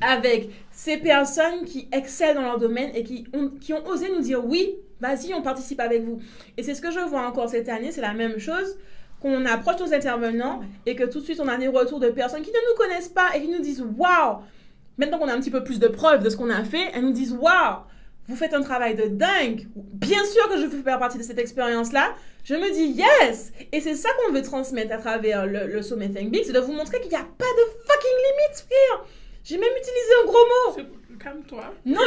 avec 0.00 0.50
ces 0.70 0.96
personnes 0.96 1.64
qui 1.66 1.88
excellent 1.92 2.40
dans 2.40 2.46
leur 2.46 2.58
domaine 2.58 2.90
et 2.94 3.04
qui 3.04 3.26
ont, 3.34 3.50
qui 3.60 3.74
ont 3.74 3.86
osé 3.86 4.08
nous 4.14 4.22
dire 4.22 4.44
oui, 4.44 4.74
vas-y, 5.00 5.34
on 5.34 5.42
participe 5.42 5.80
avec 5.80 6.02
vous. 6.04 6.18
Et 6.56 6.62
c'est 6.62 6.74
ce 6.74 6.80
que 6.80 6.90
je 6.90 7.00
vois 7.00 7.26
encore 7.26 7.48
cette 7.48 7.68
année, 7.68 7.92
c'est 7.92 8.00
la 8.00 8.14
même 8.14 8.38
chose 8.38 8.78
qu'on 9.20 9.44
approche 9.46 9.80
nos 9.80 9.92
intervenants 9.92 10.60
et 10.86 10.94
que 10.94 11.04
tout 11.04 11.20
de 11.20 11.24
suite 11.24 11.40
on 11.40 11.48
a 11.48 11.56
des 11.56 11.68
retours 11.68 12.00
de 12.00 12.08
personnes 12.08 12.42
qui 12.42 12.50
ne 12.50 12.70
nous 12.70 12.76
connaissent 12.76 13.08
pas 13.08 13.36
et 13.36 13.42
qui 13.42 13.48
nous 13.48 13.60
disent 13.60 13.84
waouh, 13.96 14.38
maintenant 14.96 15.18
qu'on 15.18 15.28
a 15.28 15.34
un 15.34 15.40
petit 15.40 15.50
peu 15.50 15.64
plus 15.64 15.78
de 15.78 15.88
preuves 15.88 16.22
de 16.22 16.30
ce 16.30 16.36
qu'on 16.36 16.50
a 16.50 16.64
fait, 16.64 16.90
elles 16.94 17.02
nous 17.02 17.12
disent 17.12 17.32
waouh, 17.32 17.78
vous 18.28 18.36
faites 18.36 18.54
un 18.54 18.62
travail 18.62 18.94
de 18.94 19.04
dingue. 19.08 19.66
Bien 19.74 20.24
sûr 20.24 20.48
que 20.48 20.58
je 20.60 20.66
veux 20.66 20.82
faire 20.82 20.98
partie 20.98 21.18
de 21.18 21.22
cette 21.22 21.38
expérience-là. 21.38 22.14
Je 22.44 22.54
me 22.54 22.70
dis 22.72 22.86
yes! 23.00 23.52
Et 23.72 23.80
c'est 23.80 23.94
ça 23.94 24.08
qu'on 24.18 24.32
veut 24.32 24.42
transmettre 24.42 24.92
à 24.94 24.98
travers 24.98 25.46
le, 25.46 25.66
le 25.66 25.82
sommet 25.82 26.08
Think 26.08 26.30
Big, 26.30 26.44
c'est 26.44 26.52
de 26.52 26.60
vous 26.60 26.72
montrer 26.72 27.00
qu'il 27.00 27.10
n'y 27.10 27.16
a 27.16 27.18
pas 27.18 27.44
de 27.44 27.62
fucking 27.86 28.16
limite, 28.16 28.66
frère! 28.66 29.04
J'ai 29.44 29.56
même 29.56 29.70
utilisé 29.70 30.12
un 30.22 30.26
gros 30.26 30.82
mot! 30.82 30.82
Calme-toi. 31.18 31.64
Non, 31.84 32.00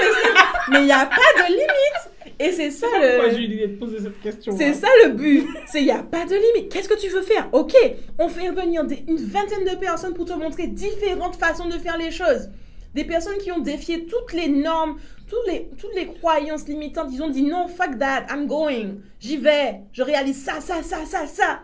mais 0.72 0.80
il 0.80 0.86
n'y 0.86 0.92
a 0.94 1.06
pas 1.06 1.44
de 1.44 1.48
limite. 1.50 2.36
Et 2.40 2.52
c'est 2.54 2.72
ça 2.72 2.88
pas 2.88 3.00
pourquoi 3.00 3.28
le. 3.28 3.36
j'ai 3.38 3.68
de 3.68 3.76
poser 3.78 3.98
cette 4.00 4.22
question. 4.22 4.56
C'est 4.58 4.74
ça 4.74 4.88
le 5.04 5.10
but. 5.12 5.46
C'est 5.68 5.80
il 5.80 5.86
n'y 5.86 5.92
a 5.92 6.02
pas 6.02 6.26
de 6.26 6.34
limite. 6.34 6.72
Qu'est-ce 6.72 6.88
que 6.88 6.98
tu 6.98 7.10
veux 7.10 7.22
faire? 7.22 7.50
Ok, 7.52 7.74
on 8.20 8.30
fait 8.30 8.50
venir 8.52 8.86
des- 8.86 9.04
une 9.10 9.18
vingtaine 9.18 9.66
de 9.66 9.76
personnes 9.76 10.14
pour 10.14 10.24
te 10.26 10.32
montrer 10.34 10.68
différentes 10.68 11.36
façons 11.36 11.68
de 11.68 11.78
faire 11.78 11.98
les 11.98 12.10
choses. 12.10 12.50
Des 12.94 13.04
personnes 13.04 13.38
qui 13.40 13.52
ont 13.52 13.60
défié 13.60 14.06
toutes 14.06 14.32
les 14.32 14.48
normes, 14.48 14.98
toutes 15.32 15.48
les, 15.48 15.70
toutes 15.78 15.96
les 15.96 16.08
croyances 16.08 16.68
limitantes. 16.68 17.08
Ils 17.14 17.24
ont 17.24 17.30
dit 17.30 17.44
non, 17.44 17.70
fuck 17.70 17.98
that, 17.98 18.26
I'm 18.30 18.48
going. 18.48 18.98
J'y 19.20 19.38
vais. 19.38 19.84
Je 19.94 20.04
réalise 20.04 20.44
ça, 20.44 20.60
ça, 20.60 20.84
ça, 20.84 21.06
ça, 21.06 21.26
ça. 21.26 21.62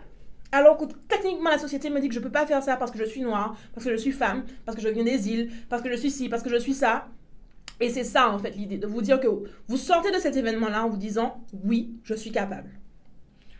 Alors 0.53 0.77
que 0.77 0.85
techniquement, 1.09 1.49
la 1.49 1.57
société 1.57 1.89
me 1.89 1.99
dit 1.99 2.07
que 2.07 2.15
je 2.15 2.21
peux 2.21 2.31
pas 2.31 2.45
faire 2.45 2.63
ça 2.63 2.77
parce 2.77 2.91
que 2.91 2.97
je 2.97 3.03
suis 3.03 3.19
noire, 3.21 3.57
parce 3.73 3.85
que 3.85 3.91
je 3.91 3.97
suis 3.97 4.13
femme, 4.13 4.45
parce 4.65 4.77
que 4.77 4.81
je 4.81 4.87
viens 4.87 5.03
des 5.03 5.29
îles, 5.29 5.51
parce 5.67 5.81
que 5.81 5.91
je 5.91 5.97
suis 5.97 6.09
ci, 6.09 6.29
parce 6.29 6.43
que 6.43 6.49
je 6.49 6.55
suis 6.55 6.73
ça. 6.73 7.09
Et 7.81 7.89
c'est 7.89 8.05
ça, 8.05 8.31
en 8.31 8.39
fait, 8.39 8.51
l'idée, 8.51 8.77
de 8.77 8.87
vous 8.87 9.01
dire 9.01 9.19
que 9.19 9.27
vous 9.67 9.77
sortez 9.77 10.11
de 10.11 10.17
cet 10.17 10.37
événement-là 10.37 10.85
en 10.85 10.89
vous 10.89 10.97
disant 10.97 11.43
oui, 11.65 11.91
je 12.03 12.13
suis 12.13 12.31
capable. 12.31 12.69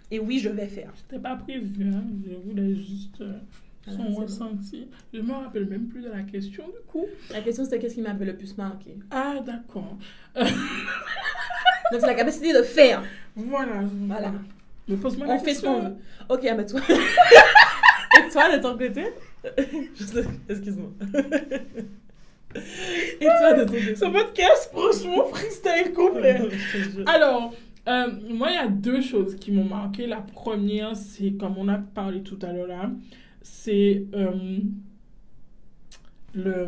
Et 0.10 0.20
oui, 0.20 0.40
je 0.40 0.48
vais 0.48 0.68
faire. 0.68 0.94
Pas 1.22 1.36
prévu, 1.36 1.92
hein. 1.94 2.06
je 2.26 2.34
voulais 2.34 2.76
juste 2.76 3.20
euh, 3.20 3.34
son 3.92 4.14
ressenti. 4.14 4.88
Je 5.14 5.22
me 5.22 5.34
rappelle 5.34 5.66
même 5.68 5.88
plus 5.88 6.02
de 6.02 6.10
la 6.10 6.22
question 6.22 6.66
du 6.66 6.82
coup. 6.88 7.06
La 7.32 7.42
question, 7.42 7.64
c'était 7.64 7.80
qu'est-ce 7.80 7.96
qui 7.96 8.02
m'avait 8.02 8.26
le 8.26 8.36
plus 8.36 8.58
marqué? 8.58 8.98
Ah, 9.12 9.36
d'accord. 9.46 9.98
Donc, 10.36 12.02
c'est 12.02 12.08
la 12.08 12.16
capacité 12.16 12.54
de 12.54 12.64
faire. 12.64 13.04
Voilà. 13.36 13.82
Voilà. 14.08 14.32
Mais 14.88 14.96
pose-moi 14.98 15.28
la 15.28 15.34
On 15.36 15.40
fait 15.40 15.54
ce 15.54 15.62
qu'on 15.62 15.74
question. 15.76 15.90
veut. 15.90 15.96
Ok, 16.30 16.46
ah, 16.50 16.56
mais 16.56 16.66
toi. 16.66 16.82
Et 16.90 18.30
toi, 18.32 18.56
de 18.58 18.62
ton 18.62 18.78
côté? 18.78 19.06
Excuse-moi. 20.50 20.90
Et 23.20 23.26
toi, 23.26 23.54
de 23.54 23.64
ton 23.66 23.72
côté? 23.74 23.96
Ce 23.96 24.06
podcast, 24.06 24.72
franchement, 24.74 25.26
freestyle 25.26 25.94
complet. 25.94 26.42
Alors, 27.06 27.54
euh, 27.88 28.08
moi, 28.30 28.50
il 28.52 28.56
y 28.56 28.58
a 28.58 28.68
deux 28.68 29.02
choses 29.02 29.36
qui 29.36 29.52
m'ont 29.52 29.66
marqué. 29.66 30.08
La 30.08 30.18
première, 30.22 30.96
c'est 30.96 31.32
comme 31.34 31.58
on 31.58 31.68
a 31.68 31.78
parlé 31.78 32.22
tout 32.22 32.40
à 32.42 32.52
l'heure 32.52 32.68
là, 32.68 32.90
c'est 33.50 34.04
euh, 34.14 34.32
le, 36.34 36.68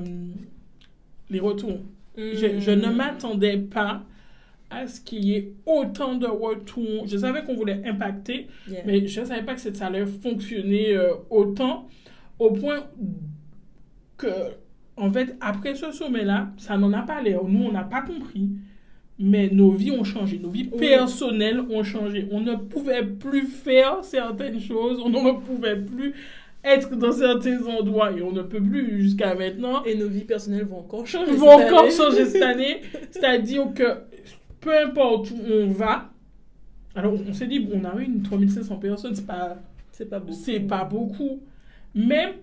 les 1.29 1.39
retours. 1.39 1.79
Je, 2.17 2.59
je 2.59 2.71
ne 2.71 2.87
m'attendais 2.89 3.57
pas 3.57 4.03
à 4.69 4.87
ce 4.87 4.99
qu'il 5.01 5.23
y 5.25 5.35
ait 5.35 5.53
autant 5.65 6.15
de 6.15 6.27
retours. 6.27 7.07
Je 7.07 7.17
savais 7.17 7.43
qu'on 7.43 7.55
voulait 7.55 7.81
impacter, 7.85 8.47
Yeah. 8.69 8.81
mais 8.85 9.07
je 9.07 9.21
ne 9.21 9.25
savais 9.25 9.43
pas 9.43 9.55
que 9.55 9.61
ça 9.61 9.87
allait 9.87 10.05
fonctionner 10.05 10.93
euh, 10.95 11.13
autant, 11.29 11.87
au 12.37 12.51
point 12.51 12.85
que, 14.17 14.27
en 14.97 15.11
fait, 15.11 15.35
après 15.41 15.75
ce 15.75 15.91
sommet-là, 15.91 16.51
ça 16.57 16.77
n'en 16.77 16.93
a 16.93 17.01
pas 17.01 17.21
l'air. 17.21 17.43
Nous, 17.45 17.63
on 17.63 17.71
n'a 17.71 17.83
pas 17.83 18.01
compris, 18.01 18.49
mais 19.17 19.49
nos 19.49 19.71
vies 19.71 19.91
ont 19.91 20.03
changé. 20.03 20.37
Nos 20.39 20.49
vies 20.49 20.69
Oui. 20.71 20.79
personnelles 20.79 21.61
ont 21.69 21.83
changé. 21.83 22.27
On 22.31 22.41
ne 22.41 22.55
pouvait 22.55 23.03
plus 23.05 23.47
faire 23.47 24.03
certaines 24.03 24.59
choses, 24.59 24.99
on 25.03 25.09
ne 25.09 25.39
pouvait 25.39 25.77
plus 25.79 26.13
être 26.63 26.95
dans 26.95 27.11
certains 27.11 27.65
endroits, 27.65 28.11
et 28.11 28.21
on 28.21 28.31
ne 28.31 28.41
peut 28.41 28.61
plus 28.61 29.01
jusqu'à 29.01 29.33
maintenant 29.35 29.83
Et 29.85 29.95
nos 29.95 30.07
vies 30.09 30.25
personnelles 30.25 30.65
vont 30.65 30.79
encore 30.79 31.07
changer. 31.07 31.31
vont 31.33 31.57
cette 31.57 31.67
encore 31.67 31.79
année. 31.83 31.91
changer 31.91 32.25
cette 32.25 32.41
année. 32.53 32.81
C'est-à-dire 33.11 33.73
que 33.73 33.83
peu 34.59 34.77
importe 34.77 35.31
où 35.31 35.37
on 35.51 35.71
va, 35.71 36.09
alors 36.95 37.13
on 37.27 37.33
s'est 37.33 37.47
dit, 37.47 37.65
on 37.73 37.85
a 37.85 37.95
eu 38.01 38.03
une 38.05 38.21
3500 38.23 38.75
personnes, 38.77 39.15
c'est 39.15 39.25
pas, 39.25 39.57
C'est 39.91 40.09
pas 40.09 40.19
beau. 40.19 40.33
c'est 40.33 40.59
pas 40.59 40.83
beaucoup. 40.83 41.41
Mais, 41.95 42.35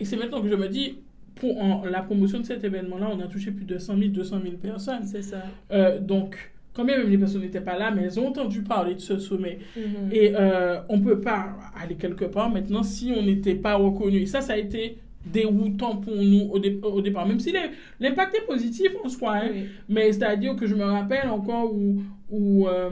et 0.00 0.04
c'est 0.04 0.16
maintenant 0.16 0.42
que 0.42 0.48
je 0.48 0.54
me 0.56 0.68
dis, 0.68 0.98
pour 1.36 1.60
en- 1.62 1.84
la 1.84 2.02
promotion 2.02 2.40
de 2.40 2.44
cet 2.46 2.64
événement-là, 2.64 3.10
on 3.12 3.20
a 3.20 3.28
touché 3.28 3.52
plus 3.52 3.64
de 3.64 3.78
100 3.78 3.96
000, 3.96 4.08
200 4.10 4.40
000 4.42 4.54
personnes. 4.56 5.04
C'est 5.04 5.22
ça. 5.22 5.42
Euh, 5.70 6.00
donc, 6.00 6.36
quand 6.78 6.84
même, 6.84 7.10
les 7.10 7.18
personnes 7.18 7.42
n'étaient 7.42 7.60
pas 7.60 7.76
là, 7.76 7.90
mais 7.90 8.02
elles 8.04 8.20
ont 8.20 8.28
entendu 8.28 8.62
parler 8.62 8.94
de 8.94 9.00
ce 9.00 9.18
sommet. 9.18 9.58
Mhm. 9.76 10.10
Et 10.12 10.32
euh, 10.36 10.78
on 10.88 11.00
peut 11.00 11.20
pas 11.20 11.56
aller 11.82 11.96
quelque 11.96 12.24
part 12.24 12.48
maintenant 12.50 12.84
si 12.84 13.12
on 13.18 13.22
n'était 13.22 13.56
pas 13.56 13.74
reconnu. 13.74 14.18
Et 14.18 14.26
ça, 14.26 14.40
ça 14.40 14.52
a 14.52 14.56
été 14.56 14.98
déroutant 15.26 15.96
pour 15.96 16.14
nous 16.14 16.48
au, 16.52 16.58
dé- 16.60 16.78
au 16.82 17.00
départ. 17.02 17.26
Même 17.26 17.40
si 17.40 17.52
l'impact 18.00 18.34
est 18.36 18.46
positif 18.46 18.92
en 19.04 19.08
soi. 19.08 19.34
hein. 19.38 19.48
Oui. 19.52 19.64
Mais 19.88 20.12
c'est-à-dire 20.12 20.54
que 20.54 20.66
je 20.66 20.74
me 20.76 20.84
rappelle 20.84 21.28
encore 21.28 21.74
où, 21.74 22.00
où 22.30 22.68
euh, 22.68 22.88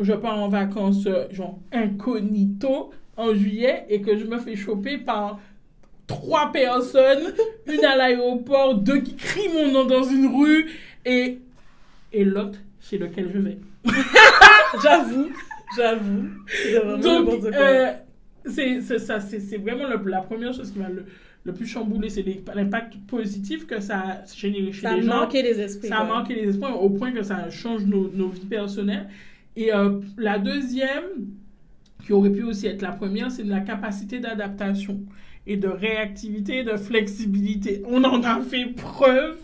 je 0.00 0.12
pars 0.14 0.38
en 0.38 0.48
vacances, 0.48 1.06
genre 1.30 1.58
incognito, 1.72 2.90
en 3.18 3.34
juillet, 3.34 3.84
et 3.88 4.00
que 4.00 4.16
je 4.16 4.24
me 4.24 4.38
fais 4.38 4.56
choper 4.56 4.98
par 4.98 5.38
trois 6.06 6.52
personnes, 6.52 7.32
une 7.66 7.84
à 7.84 7.96
l'aéroport, 7.96 8.74
deux 8.76 9.00
qui 9.00 9.14
crient 9.16 9.48
mon 9.54 9.70
nom 9.72 9.84
dans 9.84 10.02
une 10.04 10.26
rue, 10.26 10.66
et, 11.04 11.38
et 12.12 12.24
l'autre 12.24 12.58
chez 12.88 12.98
lequel 12.98 13.30
je 13.32 13.38
vais. 13.38 13.58
J'avoue, 14.82 15.28
j'avoue. 15.76 16.98
Donc, 17.02 17.44
euh, 17.44 17.92
c'est 18.46 18.80
ça, 18.98 19.20
c'est 19.20 19.56
vraiment 19.58 19.88
le- 19.88 20.10
la 20.10 20.20
première 20.20 20.52
chose 20.52 20.70
qui 20.70 20.78
m'a 20.78 20.88
le, 20.88 21.04
le 21.44 21.52
plus 21.54 21.66
chamboulé, 21.66 22.08
c'est 22.10 22.24
l'impact 22.54 22.94
positif 23.08 23.66
que 23.66 23.80
ça 23.80 23.98
a 23.98 24.24
généré 24.36 24.72
chez 24.72 24.82
ça 24.82 24.90
a 24.90 24.96
les 24.96 25.02
gens. 25.02 25.20
manqué 25.20 25.42
les 25.42 25.60
esprits. 25.60 25.88
Ça 25.88 25.98
a 26.00 26.04
quoi. 26.06 26.16
marqué 26.16 26.34
les 26.34 26.48
espoirs 26.50 26.80
au 26.82 26.90
point 26.90 27.12
que 27.12 27.22
ça 27.22 27.48
change 27.50 27.84
nos, 27.86 28.10
nos 28.12 28.28
vies 28.28 28.46
personnelles. 28.46 29.08
Et 29.56 29.72
euh, 29.74 30.00
la 30.18 30.38
deuxième, 30.38 31.04
qui 32.04 32.12
aurait 32.12 32.30
pu 32.30 32.42
aussi 32.44 32.66
être 32.66 32.82
la 32.82 32.92
première, 32.92 33.30
c'est 33.30 33.44
la 33.44 33.60
capacité 33.60 34.18
d'adaptation 34.20 35.00
et 35.46 35.56
de 35.56 35.68
réactivité, 35.68 36.62
de 36.64 36.76
flexibilité. 36.76 37.82
On 37.86 38.04
en 38.04 38.22
a 38.22 38.40
fait 38.40 38.66
preuve. 38.66 39.36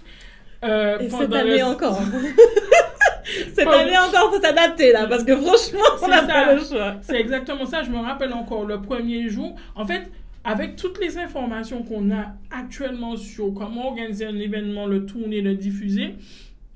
Euh, 0.65 0.99
et 1.01 1.09
cette 1.11 1.33
année 1.33 1.63
encore. 1.63 2.01
cette 3.25 3.69
année 3.69 3.97
encore, 3.99 4.31
il 4.33 4.37
faut 4.37 4.43
s'adapter 4.43 4.93
là, 4.93 5.07
parce 5.07 5.25
que 5.25 5.37
franchement, 5.37 5.81
on 6.03 6.09
n'a 6.09 6.23
pas 6.23 6.55
le 6.55 6.61
choix. 6.61 6.97
C'est 7.03 7.21
exactement 7.21 7.67
ça. 7.67 7.83
Je 7.83 7.91
me 7.91 7.99
rappelle 7.99 8.33
encore 8.33 8.65
le 8.65 8.81
premier 8.81 9.29
jour. 9.29 9.55
En 9.75 9.87
fait, 9.87 10.11
avec 10.45 10.77
toutes 10.77 11.01
les 11.01 11.19
informations 11.19 11.83
qu'on 11.83 12.11
a 12.11 12.33
actuellement 12.51 13.17
sur 13.17 13.55
comment 13.55 13.89
organiser 13.89 14.27
un 14.27 14.39
événement, 14.39 14.87
le 14.87 15.07
tourner, 15.07 15.41
le 15.41 15.55
diffuser, 15.55 16.15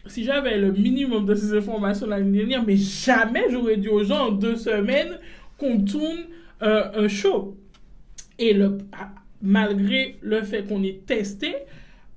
si 0.06 0.24
j'avais 0.24 0.58
le 0.58 0.72
minimum 0.72 1.26
de 1.26 1.34
ces 1.34 1.54
informations 1.54 2.06
l'année 2.06 2.38
dernière, 2.38 2.64
mais 2.64 2.76
jamais 2.76 3.44
j'aurais 3.50 3.76
dit 3.76 3.88
aux 3.88 4.04
gens 4.04 4.28
en 4.28 4.32
deux 4.32 4.56
semaines 4.56 5.18
qu'on 5.58 5.80
tourne 5.80 6.26
euh, 6.62 7.04
un 7.04 7.08
show. 7.08 7.56
Et 8.38 8.52
le, 8.52 8.78
malgré 9.42 10.16
le 10.22 10.42
fait 10.42 10.62
qu'on 10.62 10.82
est 10.82 11.04
testé, 11.06 11.54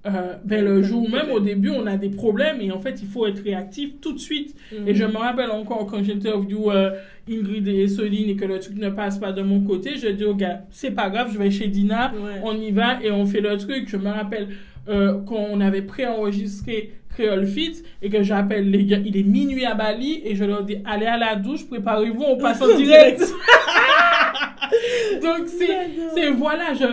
euh, 0.05 0.35
ben, 0.45 0.63
le 0.63 0.81
jour 0.81 1.09
même, 1.09 1.29
au 1.29 1.41
début, 1.41 1.69
on 1.69 1.85
a 1.85 1.97
des 1.97 2.09
problèmes 2.09 2.61
et 2.61 2.71
en 2.71 2.79
fait, 2.79 3.01
il 3.01 3.07
faut 3.07 3.27
être 3.27 3.43
réactif 3.43 3.99
tout 3.99 4.13
de 4.13 4.19
suite. 4.19 4.55
Et 4.87 4.95
je 4.95 5.03
me 5.03 5.17
rappelle 5.17 5.51
encore 5.51 5.85
quand 5.87 6.01
j'interview 6.03 6.71
euh, 6.71 6.91
Ingrid 7.29 7.67
et 7.67 7.87
Soline 7.87 8.29
et 8.29 8.35
que 8.35 8.45
le 8.45 8.59
truc 8.59 8.77
ne 8.77 8.89
passe 8.89 9.17
pas 9.17 9.33
de 9.33 9.41
mon 9.41 9.61
côté, 9.61 9.97
je 9.97 10.07
dis 10.07 10.23
au 10.23 10.35
gars, 10.35 10.61
c'est 10.69 10.91
pas 10.91 11.09
grave, 11.09 11.31
je 11.33 11.37
vais 11.37 11.51
chez 11.51 11.67
Dina, 11.67 12.13
on 12.43 12.55
y 12.55 12.71
va 12.71 13.03
et 13.03 13.11
on 13.11 13.25
fait 13.25 13.41
le 13.41 13.57
truc. 13.57 13.89
Je 13.89 13.97
me 13.97 14.09
rappelle 14.09 14.47
euh, 14.87 15.19
quand 15.27 15.47
on 15.51 15.59
avait 15.59 15.81
préenregistré 15.81 16.93
Creole 17.09 17.45
Fit 17.45 17.83
et 18.01 18.09
que 18.09 18.23
j'appelle 18.23 18.71
les 18.71 18.85
gars, 18.85 18.99
il 19.03 19.17
est 19.17 19.23
minuit 19.23 19.65
à 19.65 19.73
Bali 19.73 20.21
et 20.23 20.35
je 20.35 20.45
leur 20.45 20.63
dis, 20.63 20.77
allez 20.85 21.07
à 21.07 21.17
la 21.17 21.35
douche, 21.35 21.67
préparez-vous, 21.67 22.23
on 22.23 22.37
passe 22.37 22.61
en 22.61 22.67
direct. 22.77 23.19
Donc, 25.21 25.47
c'est 25.47 26.31
voilà, 26.31 26.73
je 26.73 26.85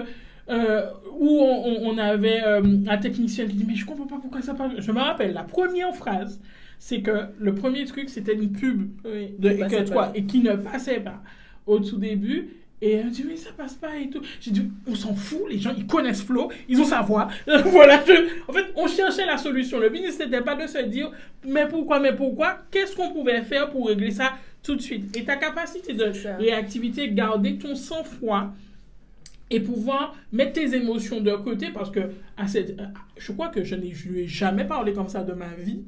euh, 0.48 0.90
où 1.18 1.40
on, 1.40 1.98
avait 1.98 2.42
euh, 2.44 2.62
un 2.88 2.98
technicien 2.98 3.46
qui 3.46 3.54
dit 3.54 3.64
mais 3.66 3.74
je 3.74 3.84
comprends 3.84 4.06
pas 4.06 4.18
pourquoi 4.20 4.42
ça 4.42 4.54
parle. 4.54 4.80
Je 4.80 4.92
me 4.92 5.00
rappelle 5.00 5.32
la 5.32 5.42
première 5.42 5.94
phrase, 5.94 6.40
c'est 6.78 7.02
que 7.02 7.26
le 7.38 7.54
premier 7.54 7.84
truc 7.84 8.08
c'était 8.08 8.34
une 8.34 8.52
pub 8.52 8.88
de 9.04 9.50
et, 9.50 9.58
que, 9.58 9.88
toi, 9.88 10.12
et 10.14 10.24
qui 10.24 10.40
ne 10.40 10.54
passait 10.54 11.00
pas 11.00 11.22
au 11.66 11.80
tout 11.80 11.98
début. 11.98 12.50
Et 12.82 12.92
elle 12.92 13.06
me 13.06 13.10
dit, 13.10 13.24
mais 13.26 13.36
ça 13.36 13.50
passe 13.56 13.74
pas 13.74 13.96
et 13.96 14.10
tout. 14.10 14.20
J'ai 14.38 14.50
dit, 14.50 14.70
on 14.86 14.94
s'en 14.94 15.14
fout, 15.14 15.44
les 15.48 15.58
gens, 15.58 15.72
ils 15.76 15.86
connaissent 15.86 16.22
Flo, 16.22 16.52
ils 16.68 16.78
ont 16.78 16.84
sa 16.84 17.00
voix. 17.00 17.28
voilà, 17.64 18.04
en 18.48 18.52
fait, 18.52 18.66
on 18.76 18.86
cherchait 18.86 19.24
la 19.24 19.38
solution. 19.38 19.78
Le 19.80 19.88
ministre 19.88 20.24
n'était 20.24 20.42
pas 20.42 20.54
de 20.56 20.66
se 20.66 20.82
dire, 20.84 21.10
mais 21.46 21.66
pourquoi, 21.66 22.00
mais 22.00 22.14
pourquoi, 22.14 22.58
qu'est-ce 22.70 22.94
qu'on 22.94 23.12
pouvait 23.12 23.42
faire 23.42 23.70
pour 23.70 23.88
régler 23.88 24.10
ça 24.10 24.32
tout 24.62 24.76
de 24.76 24.82
suite? 24.82 25.16
Et 25.16 25.24
ta 25.24 25.36
capacité 25.36 25.94
de 25.94 26.12
réactivité, 26.38 27.08
garder 27.08 27.56
ton 27.56 27.74
sang-froid, 27.74 28.52
et 29.50 29.60
pouvoir 29.60 30.16
mettre 30.32 30.54
tes 30.54 30.74
émotions 30.74 31.20
de 31.20 31.30
côté 31.32 31.68
parce 31.72 31.90
que 31.90 32.00
à 32.36 32.48
cette, 32.48 32.76
je 33.16 33.32
crois 33.32 33.48
que 33.48 33.62
je 33.62 33.74
n'ai 33.74 33.92
lui 34.06 34.22
ai 34.22 34.26
jamais 34.26 34.64
parlé 34.64 34.92
comme 34.92 35.08
ça 35.08 35.22
de 35.22 35.32
ma 35.32 35.54
vie. 35.58 35.82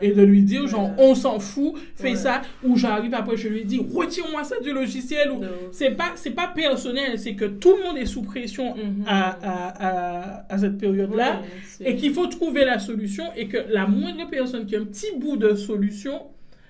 Et 0.00 0.12
de 0.12 0.22
lui 0.22 0.42
dire 0.42 0.66
genre 0.66 0.90
on 0.96 1.14
s'en 1.14 1.38
fout 1.38 1.74
fais 1.94 2.14
ça 2.14 2.40
ou 2.64 2.78
j'arrive 2.78 3.12
après 3.12 3.36
je 3.36 3.48
lui 3.48 3.66
dis 3.66 3.78
retire-moi 3.78 4.42
ça 4.42 4.58
du 4.60 4.72
logiciel 4.72 5.30
ou 5.30 5.42
c'est 5.70 5.90
pas 5.90 6.12
c'est 6.14 6.30
pas 6.30 6.48
personnel 6.48 7.18
c'est 7.18 7.34
que 7.34 7.44
tout 7.44 7.76
le 7.76 7.82
monde 7.82 7.98
est 7.98 8.06
sous 8.06 8.22
pression 8.22 8.74
mm-hmm. 8.74 9.04
à, 9.06 9.36
à, 9.42 10.46
à, 10.48 10.58
cette 10.58 10.78
période 10.78 11.14
là 11.14 11.42
et 11.84 11.94
qu'il 11.94 12.14
faut 12.14 12.26
trouver 12.26 12.64
la 12.64 12.78
solution 12.78 13.24
et 13.36 13.48
que 13.48 13.58
la 13.68 13.86
moindre 13.86 14.30
personne 14.30 14.64
qui 14.64 14.76
a 14.76 14.80
un 14.80 14.86
petit 14.86 15.14
bout 15.18 15.36
de 15.36 15.54
solution 15.54 16.22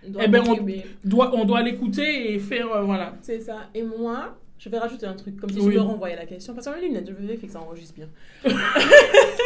eh 0.04 0.28
ben 0.28 0.42
on 0.48 1.08
doit 1.08 1.32
on 1.34 1.44
doit 1.44 1.62
l'écouter 1.62 2.32
et 2.32 2.38
faire 2.38 2.72
euh, 2.72 2.82
voilà. 2.82 3.14
C'est 3.22 3.40
ça. 3.40 3.68
Et 3.74 3.82
moi 3.82 4.36
je 4.60 4.68
vais 4.68 4.78
rajouter 4.78 5.06
un 5.06 5.14
truc, 5.14 5.40
comme 5.40 5.48
si 5.48 5.58
je 5.58 5.70
me 5.70 5.80
renvoyais 5.80 6.16
la 6.16 6.26
question. 6.26 6.52
Parce 6.52 6.66
que 6.66 6.74
mes 6.74 6.82
lunettes, 6.86 7.08
je 7.08 7.14
vérifier 7.14 7.48
que 7.48 7.54
ça 7.54 7.62
enregistre 7.62 7.94
bien. 7.94 8.10
ça 8.44 8.50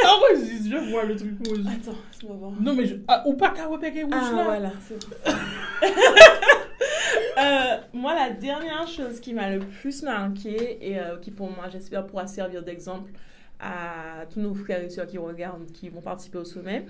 enregistre, 0.09 0.69
je 0.69 0.91
vois 0.91 1.05
le 1.05 1.15
truc 1.15 1.39
rouge. 1.47 1.61
Attends, 1.61 1.97
on 2.25 2.29
va 2.31 2.35
voir. 2.35 2.51
Non, 2.61 2.75
mais 2.75 2.85
je... 2.85 2.97
Ah, 3.07 3.23
ou 3.25 3.35
pas 3.35 3.51
qu'à 3.51 3.67
rouge 3.67 3.79
ah, 4.11 4.33
là. 4.35 4.45
voilà, 4.45 4.73
c'est 4.83 4.99
euh, 7.39 7.77
Moi, 7.93 8.13
la 8.17 8.31
dernière 8.31 8.89
chose 8.89 9.21
qui 9.21 9.35
m'a 9.35 9.51
le 9.51 9.61
plus 9.61 10.03
marqué 10.03 10.85
et 10.85 10.99
euh, 10.99 11.17
qui, 11.19 11.31
pour 11.31 11.49
moi, 11.49 11.69
j'espère, 11.71 12.09
pourra 12.09 12.27
servir 12.27 12.65
d'exemple 12.65 13.13
à 13.61 14.27
tous 14.33 14.41
nos 14.41 14.53
frères 14.53 14.83
et 14.83 14.91
sœurs 14.91 15.07
qui 15.07 15.19
regardent, 15.19 15.71
qui 15.71 15.91
vont 15.91 16.01
participer 16.01 16.39
au 16.39 16.45
sommet, 16.45 16.87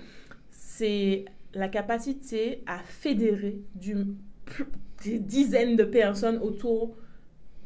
c'est 0.49 1.25
la 1.53 1.69
capacité 1.69 2.63
à 2.65 2.79
fédérer 2.79 3.59
du, 3.75 3.95
des 5.03 5.19
dizaines 5.19 5.75
de 5.75 5.83
personnes 5.83 6.39
autour 6.39 6.95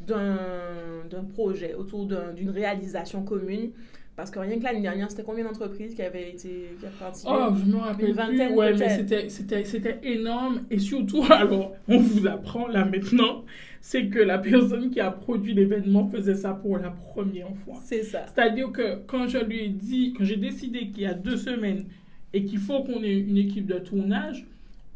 d'un 0.09 1.23
projet, 1.33 1.73
autour 1.73 2.07
d'une 2.35 2.49
réalisation 2.49 3.23
commune. 3.23 3.71
Parce 4.19 4.31
que 4.31 4.39
rien 4.39 4.59
que 4.59 4.63
l'année 4.65 4.81
dernière, 4.81 5.09
c'était 5.09 5.23
combien 5.23 5.45
d'entreprises 5.45 5.95
qui 5.95 6.01
avaient 6.01 6.31
été 6.31 6.75
qui 6.77 6.85
participé? 6.99 7.31
Oh, 7.33 7.53
je 7.55 7.71
me 7.71 7.77
rappelle 7.77 8.13
plus. 8.13 8.53
Ouais, 8.53 8.73
mais 8.73 9.63
c'était 9.63 9.99
énorme. 10.03 10.63
Et 10.69 10.77
surtout, 10.77 11.23
alors, 11.29 11.73
on 11.87 11.99
vous 11.99 12.27
apprend 12.27 12.67
là 12.67 12.83
maintenant, 12.83 13.45
c'est 13.79 14.07
que 14.07 14.19
la 14.19 14.37
personne 14.37 14.89
qui 14.89 14.99
a 14.99 15.09
produit 15.09 15.53
l'événement 15.53 16.09
faisait 16.09 16.35
ça 16.35 16.53
pour 16.53 16.77
la 16.77 16.89
première 16.89 17.55
fois. 17.63 17.75
C'est 17.85 18.03
ça. 18.03 18.25
C'est-à-dire 18.33 18.73
que 18.73 18.97
quand 19.07 19.25
je 19.27 19.37
lui 19.37 19.61
ai 19.61 19.69
dit, 19.69 20.13
quand 20.17 20.25
j'ai 20.25 20.35
décidé 20.35 20.89
qu'il 20.89 21.03
y 21.03 21.05
a 21.05 21.13
deux 21.13 21.37
semaines 21.37 21.85
et 22.33 22.43
qu'il 22.43 22.59
faut 22.59 22.83
qu'on 22.83 23.01
ait 23.01 23.19
une 23.19 23.37
équipe 23.37 23.67
de 23.67 23.79
tournage, 23.79 24.45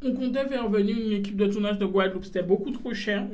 on 0.04 0.14
comptait 0.14 0.46
faire 0.48 0.68
venir 0.70 0.98
une 0.98 1.14
équipe 1.14 1.38
de 1.38 1.48
tournage 1.48 1.80
de 1.80 1.86
Guadeloupe. 1.86 2.26
C'était 2.26 2.44
beaucoup 2.44 2.72
trop 2.72 2.94
cher 2.94 3.26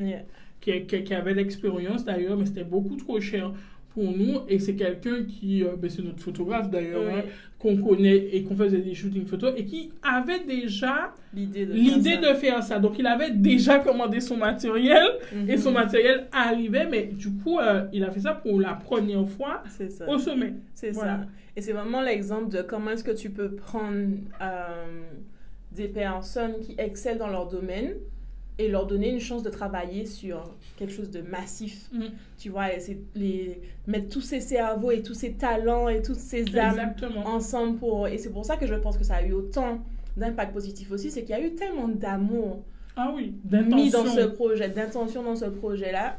qui, 0.61 0.85
qui, 0.85 1.13
avait 1.13 1.33
l'expérience 1.33 2.03
d'ailleurs, 2.05 2.37
mais 2.37 2.45
c'était 2.45 2.63
beaucoup 2.63 2.95
trop 2.95 3.19
cher 3.19 3.53
pour 3.93 4.11
nous. 4.11 4.41
Et 4.47 4.59
c'est 4.59 4.75
quelqu'un 4.75 5.23
qui, 5.23 5.63
euh, 5.63 5.75
ben, 5.77 5.89
c'est 5.89 6.03
notre 6.03 6.21
photographe 6.21 6.69
d'ailleurs, 6.69 7.01
hein, 7.11 7.21
qu'on 7.57 7.77
connaît 7.77 8.15
et 8.15 8.43
qu'on 8.43 8.55
faisait 8.55 8.79
des 8.79 8.93
shootings 8.93 9.25
photos 9.25 9.53
et 9.57 9.65
qui 9.65 9.91
avait 10.01 10.43
déjà 10.45 11.13
l'idée 11.33 11.65
de, 11.65 12.31
de, 12.31 12.33
faire 12.35 12.63
ça. 12.63 12.79
Donc 12.79 12.97
il 12.97 13.07
avait 13.07 13.31
déjà 13.31 13.79
commandé 13.79 14.21
son 14.21 14.37
matériel 14.37 15.05
et 15.47 15.57
son 15.57 15.69
mhm. 15.69 15.75
matériel 15.75 16.27
arrivait, 16.31 16.87
mais 16.89 17.03
du 17.03 17.31
coup, 17.31 17.59
euh, 17.59 17.85
il 17.91 18.03
a 18.03 18.11
fait 18.11 18.21
ça 18.21 18.33
pour 18.33 18.59
la 18.59 18.73
première 18.73 19.27
fois 19.27 19.63
au 20.07 20.17
sommet. 20.17 20.53
C'est 20.73 20.93
ça. 20.93 21.21
Et 21.55 21.61
c'est 21.61 21.73
vraiment 21.73 22.01
l'exemple 22.01 22.49
de 22.49 22.61
comment 22.61 22.91
est-ce 22.91 23.03
que 23.03 23.11
tu 23.11 23.29
peux 23.29 23.51
prendre 23.51 24.07
euh, 24.41 25.01
des 25.73 25.89
personnes 25.89 26.59
qui 26.61 26.75
excellent 26.77 27.17
dans 27.17 27.27
leur 27.27 27.47
domaine 27.47 27.95
et 28.59 28.67
leur 28.67 28.85
donner 28.85 29.09
une 29.09 29.21
chance 29.21 29.41
de 29.41 29.49
travailler 29.49 30.05
sur 30.05 30.53
quelque 30.77 30.93
chose 30.93 31.09
de 31.09 31.21
massif. 31.21 31.89
Mm. 31.91 32.03
Tu 32.37 32.49
vois, 32.49 32.73
et 32.73 32.79
c'est 32.79 32.99
les 33.15 33.59
mettre 33.87 34.09
tous 34.09 34.21
ces 34.21 34.41
cerveaux 34.41 34.91
et 34.91 35.01
tous 35.01 35.13
ces 35.13 35.33
talents 35.33 35.87
et 35.87 36.01
toutes 36.01 36.17
ces 36.17 36.57
âmes 36.57 36.93
ensemble 37.25 37.77
pour 37.77 38.07
et 38.07 38.17
c'est 38.17 38.29
pour 38.29 38.45
ça 38.45 38.57
que 38.57 38.67
je 38.67 38.75
pense 38.75 38.97
que 38.97 39.03
ça 39.03 39.15
a 39.15 39.23
eu 39.23 39.31
autant 39.31 39.79
d'impact 40.17 40.53
positif 40.53 40.91
aussi, 40.91 41.09
c'est 41.09 41.21
qu'il 41.21 41.31
y 41.31 41.39
a 41.39 41.41
eu 41.41 41.55
tellement 41.55 41.87
d'amour 41.87 42.61
ah 42.97 43.13
oui, 43.15 43.33
mis 43.49 43.89
dans 43.89 44.05
ce 44.05 44.25
projet, 44.25 44.67
d'intention 44.67 45.23
dans 45.23 45.35
ce 45.35 45.45
projet 45.45 45.93
là 45.93 46.17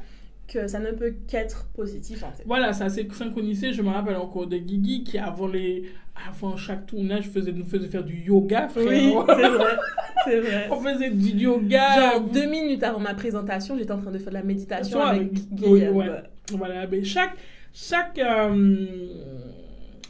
que 0.51 0.67
ça 0.67 0.81
ne 0.81 0.91
peut 0.91 1.15
qu'être 1.29 1.69
positif 1.75 2.25
en 2.25 2.33
fait. 2.33 2.43
Voilà, 2.45 2.73
ça 2.73 2.89
s'est 2.89 3.07
synchronisé. 3.13 3.73
Je 3.73 3.83
me 3.83 3.89
rappelle 3.89 4.17
encore 4.17 4.47
de 4.47 4.57
Guigui 4.57 5.05
qui 5.05 5.17
avant 5.17 5.47
les 5.47 5.85
avant 6.29 6.57
chaque 6.57 6.87
tournage 6.87 7.29
faisait 7.29 7.53
nous 7.53 7.65
faisait 7.65 7.89
faire 7.89 8.05
du 8.05 8.17
yoga 8.17 8.69
frère. 8.69 8.87
Oui, 8.87 9.15
c'est 9.27 9.49
vrai. 9.49 9.77
C'est 10.25 10.41
vrai. 10.41 10.69
On 10.71 10.81
faisait 10.81 11.11
du 11.11 11.31
yoga. 11.31 12.13
Genre 12.13 12.21
deux 12.23 12.47
minutes 12.47 12.83
avant 12.83 12.99
ma 12.99 13.15
présentation, 13.15 13.79
j'étais 13.79 13.93
en 13.93 13.99
train 13.99 14.11
de 14.11 14.19
faire 14.19 14.31
de 14.31 14.35
la 14.35 14.43
méditation 14.43 15.01
avec, 15.01 15.33
Guigui. 15.33 15.85
Voilà, 16.53 16.87
mais 16.89 17.05
chaque 17.05 17.37
chaque 17.73 18.19
euh, 18.19 18.87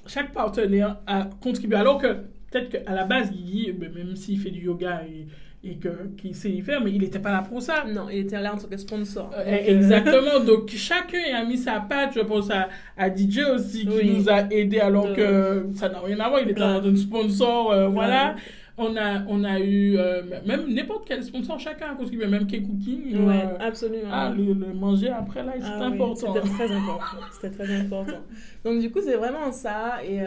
chaque 0.07 0.33
partenaire 0.33 1.00
a 1.07 1.29
contribué 1.42 1.76
alors 1.76 1.98
que 1.98 2.14
peut-être 2.50 2.70
qu'à 2.70 2.94
la 2.94 3.05
base 3.05 3.31
Guigui 3.31 3.72
ben, 3.72 3.92
même 3.92 4.16
s'il 4.16 4.40
fait 4.40 4.50
du 4.50 4.64
yoga 4.64 5.03
et 5.07 5.26
et 5.62 5.79
qu'il 6.16 6.35
sait 6.35 6.51
y 6.51 6.62
faire, 6.62 6.81
mais 6.83 6.90
il 6.90 7.03
n'était 7.03 7.18
pas 7.18 7.33
là 7.33 7.42
pour 7.42 7.61
ça. 7.61 7.85
Non, 7.87 8.09
il 8.11 8.20
était 8.20 8.40
là 8.40 8.55
en 8.55 8.57
tant 8.57 8.66
que 8.66 8.79
sponsor. 8.79 9.31
Euh, 9.37 9.44
exactement. 9.66 10.40
Donc, 10.46 10.70
chacun 10.70 11.18
a 11.35 11.44
mis 11.44 11.59
sa 11.59 11.81
patte. 11.81 12.12
Je 12.14 12.20
pense 12.20 12.51
à, 12.51 12.70
à 12.96 13.14
DJ 13.14 13.40
aussi, 13.55 13.87
qui 13.87 14.11
nous 14.11 14.31
a 14.31 14.51
aidé 14.51 14.81
alors 14.81 15.12
que 15.14 15.66
ça 15.75 15.90
n'a 15.90 16.01
rien 16.01 16.18
à 16.20 16.31
voir. 16.31 16.40
Il 16.40 16.51
était 16.51 16.61
dans 16.61 16.83
un 16.83 16.96
sponsor. 16.96 17.73
Euh, 17.73 17.88
voilà. 17.88 18.37
On 18.79 18.96
a, 18.96 19.23
on 19.29 19.44
a 19.44 19.61
eu 19.61 19.99
euh, 19.99 20.23
même 20.46 20.73
n'importe 20.73 21.07
quel 21.07 21.23
sponsor, 21.23 21.61
chacun 21.61 21.90
a 21.90 21.94
contribué, 21.94 22.27
même 22.27 22.46
Cake 22.46 22.66
Cooking. 22.66 23.27
Ouais, 23.27 23.44
absolument. 23.61 24.09
Ah, 24.11 24.33
le, 24.35 24.55
manger 24.73 25.11
après, 25.11 25.44
là, 25.44 25.53
c'est 25.59 25.66
ah 25.66 25.85
important. 25.85 26.35
C'était 26.35 26.49
très 26.49 26.73
important. 26.75 27.16
C'était 27.33 27.51
très 27.51 27.81
important. 27.81 28.20
Donc, 28.64 28.81
du 28.81 28.90
coup, 28.90 29.01
c'est 29.05 29.16
vraiment 29.16 29.53
ça. 29.53 30.03
Et 30.03 30.20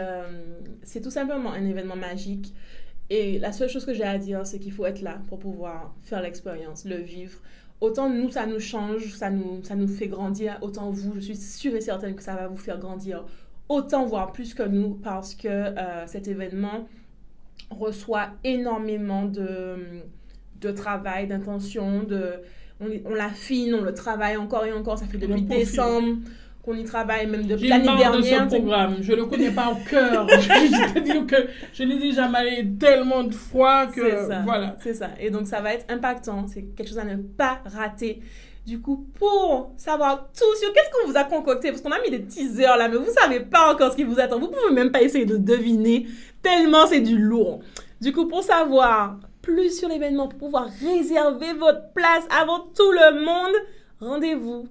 c'est 0.83 1.01
tout 1.01 1.09
simplement 1.09 1.53
un 1.53 1.65
événement 1.65 1.95
magique. 1.95 2.53
Et 3.15 3.37
la 3.37 3.51
seule 3.51 3.69
chose 3.69 3.85
que 3.85 3.93
j'ai 3.93 4.03
à 4.03 4.17
dire, 4.17 4.43
c'est 4.43 4.57
qu'il 4.57 4.71
faut 4.71 4.87
être 4.87 5.01
là 5.01 5.19
pour 5.29 5.37
pouvoir 5.37 5.93
faire 6.01 6.19
l'expérience, 6.19 6.83
le 6.83 6.95
vivre. 6.95 7.37
Autant 7.79 8.09
nous, 8.09 8.31
ça 8.31 8.47
nous 8.47 8.59
change, 8.59 9.13
ça 9.13 9.29
nous, 9.29 9.63
ça 9.63 9.75
nous 9.75 9.87
fait 9.87 10.07
grandir, 10.07 10.57
autant 10.61 10.89
vous, 10.89 11.13
je 11.13 11.19
suis 11.19 11.35
sûre 11.35 11.75
et 11.75 11.81
certaine 11.81 12.15
que 12.15 12.23
ça 12.23 12.33
va 12.33 12.47
vous 12.47 12.57
faire 12.57 12.79
grandir, 12.79 13.23
autant 13.69 14.07
voire 14.07 14.31
plus 14.31 14.55
que 14.55 14.63
nous, 14.63 14.95
parce 14.95 15.35
que 15.35 15.47
euh, 15.47 16.07
cet 16.07 16.27
événement 16.27 16.87
reçoit 17.69 18.29
énormément 18.43 19.25
de, 19.25 19.75
de 20.59 20.71
travail, 20.71 21.27
d'intention, 21.27 22.01
de... 22.01 22.41
on, 22.81 22.87
on 23.05 23.13
l'affine, 23.13 23.75
on 23.75 23.81
le 23.81 23.93
travaille 23.93 24.37
encore 24.37 24.65
et 24.65 24.73
encore. 24.73 24.97
Ça 24.97 25.05
fait 25.05 25.19
depuis 25.19 25.43
profite. 25.43 25.67
Qu'on 26.63 26.75
y 26.75 26.83
travaille, 26.85 27.27
même 27.27 27.45
depuis 27.45 27.63
J'ai 27.63 27.69
l'année 27.69 27.85
marre 27.85 27.97
de 27.97 28.21
dernière. 28.21 28.49
ce 28.49 28.55
programme. 28.55 28.95
Je 29.01 29.13
le 29.13 29.25
connais 29.25 29.51
pas 29.51 29.71
au 29.71 29.89
cœur. 29.89 30.25
je 30.29 30.35
je 30.39 30.93
te 30.93 30.99
dis 30.99 31.25
que 31.27 31.35
je 31.73 31.83
l'ai 31.83 31.97
déjà 31.99 32.27
malé 32.29 32.65
tellement 32.79 33.23
de 33.23 33.33
fois 33.33 33.87
que 33.87 34.01
C'est 34.09 34.27
ça. 34.27 34.41
voilà. 34.45 34.77
C'est 34.81 34.93
ça. 34.93 35.09
Et 35.19 35.29
donc, 35.29 35.45
ça 35.45 35.59
va 35.61 35.73
être 35.73 35.85
impactant. 35.91 36.45
C'est 36.47 36.63
quelque 36.75 36.87
chose 36.87 36.99
à 36.99 37.03
ne 37.03 37.17
pas 37.17 37.59
rater. 37.65 38.21
Du 38.65 38.79
coup, 38.79 39.05
pour 39.19 39.73
savoir 39.75 40.29
tout 40.31 40.55
sur 40.57 40.71
qu'est-ce 40.71 40.89
qu'on 40.89 41.11
vous 41.11 41.17
a 41.17 41.25
concocté, 41.25 41.69
parce 41.69 41.81
qu'on 41.81 41.91
a 41.91 41.99
mis 42.01 42.09
des 42.11 42.23
teasers 42.23 42.77
là, 42.77 42.87
mais 42.87 42.95
vous 42.95 43.11
savez 43.11 43.41
pas 43.41 43.73
encore 43.73 43.91
ce 43.91 43.97
qui 43.97 44.05
vous 44.05 44.21
attend. 44.21 44.39
Vous 44.39 44.47
pouvez 44.47 44.73
même 44.73 44.89
pas 44.89 45.01
essayer 45.01 45.25
de 45.25 45.35
deviner, 45.35 46.07
tellement 46.41 46.87
c'est 46.87 47.01
du 47.01 47.17
lourd. 47.17 47.59
Du 47.99 48.13
coup, 48.13 48.25
pour 48.25 48.41
savoir 48.41 49.17
plus 49.41 49.77
sur 49.77 49.89
l'événement, 49.89 50.29
pour 50.29 50.39
pouvoir 50.39 50.69
réserver 50.81 51.51
votre 51.59 51.91
place 51.93 52.23
avant 52.41 52.59
tout 52.73 52.89
le 52.93 53.19
monde, 53.25 53.53
rendez-vous 53.99 54.65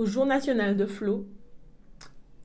au 0.00 0.06
Jour 0.06 0.24
national 0.24 0.76
de 0.78 0.86
Flow 0.86 1.26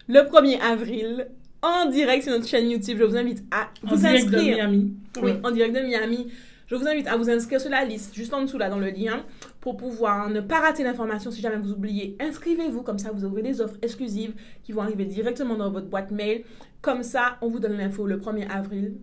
le 0.09 0.19
1er 0.19 0.59
avril 0.59 1.27
en 1.61 1.89
direct 1.89 2.23
sur 2.23 2.33
notre 2.33 2.45
chaîne 2.47 2.69
YouTube. 2.69 2.97
Je 2.99 3.05
vous 3.05 3.15
invite 3.15 3.43
à 3.49 3.69
En 3.85 3.95
vous 3.95 3.95
direct 3.95 4.29
de 4.29 4.35
inscrire. 4.35 4.55
Miami. 4.57 4.93
Oui, 5.23 5.31
en 5.41 5.51
direct 5.51 5.73
de 5.73 5.79
Miami. 5.79 6.27
Je 6.67 6.75
vous 6.75 6.85
invite 6.85 7.07
à 7.07 7.15
vous 7.15 7.29
inscrire 7.29 7.61
sur 7.61 7.69
la 7.69 7.85
liste, 7.85 8.13
juste 8.13 8.33
en 8.33 8.41
dessous 8.41 8.57
là 8.57 8.69
dans 8.69 8.77
le 8.77 8.89
lien, 8.89 9.23
pour 9.61 9.77
pouvoir 9.77 10.29
ne 10.29 10.41
pas 10.41 10.59
rater 10.59 10.83
l'information 10.83 11.31
si 11.31 11.39
jamais 11.41 11.55
vous 11.57 11.71
oubliez. 11.71 12.17
Inscrivez-vous, 12.19 12.81
comme 12.83 12.99
ça 12.99 13.11
vous 13.13 13.23
aurez 13.23 13.41
des 13.41 13.61
offres 13.61 13.77
exclusives 13.81 14.33
qui 14.63 14.73
vont 14.73 14.81
arriver 14.81 15.05
directement 15.05 15.55
dans 15.55 15.71
votre 15.71 15.87
boîte 15.87 16.11
mail. 16.11 16.43
Comme 16.81 17.03
ça, 17.03 17.37
on 17.41 17.47
vous 17.47 17.59
donne 17.59 17.77
l'info 17.77 18.05
le 18.05 18.17
1er 18.17 18.49
avril. 18.49 18.95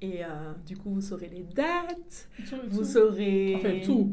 Et 0.00 0.24
euh, 0.24 0.52
du 0.66 0.76
coup, 0.76 0.90
vous 0.90 1.00
saurez 1.02 1.30
les 1.32 1.44
dates, 1.54 2.28
vous 2.70 2.84
saurez 2.84 3.82
En 3.82 3.86
tout. 3.86 4.12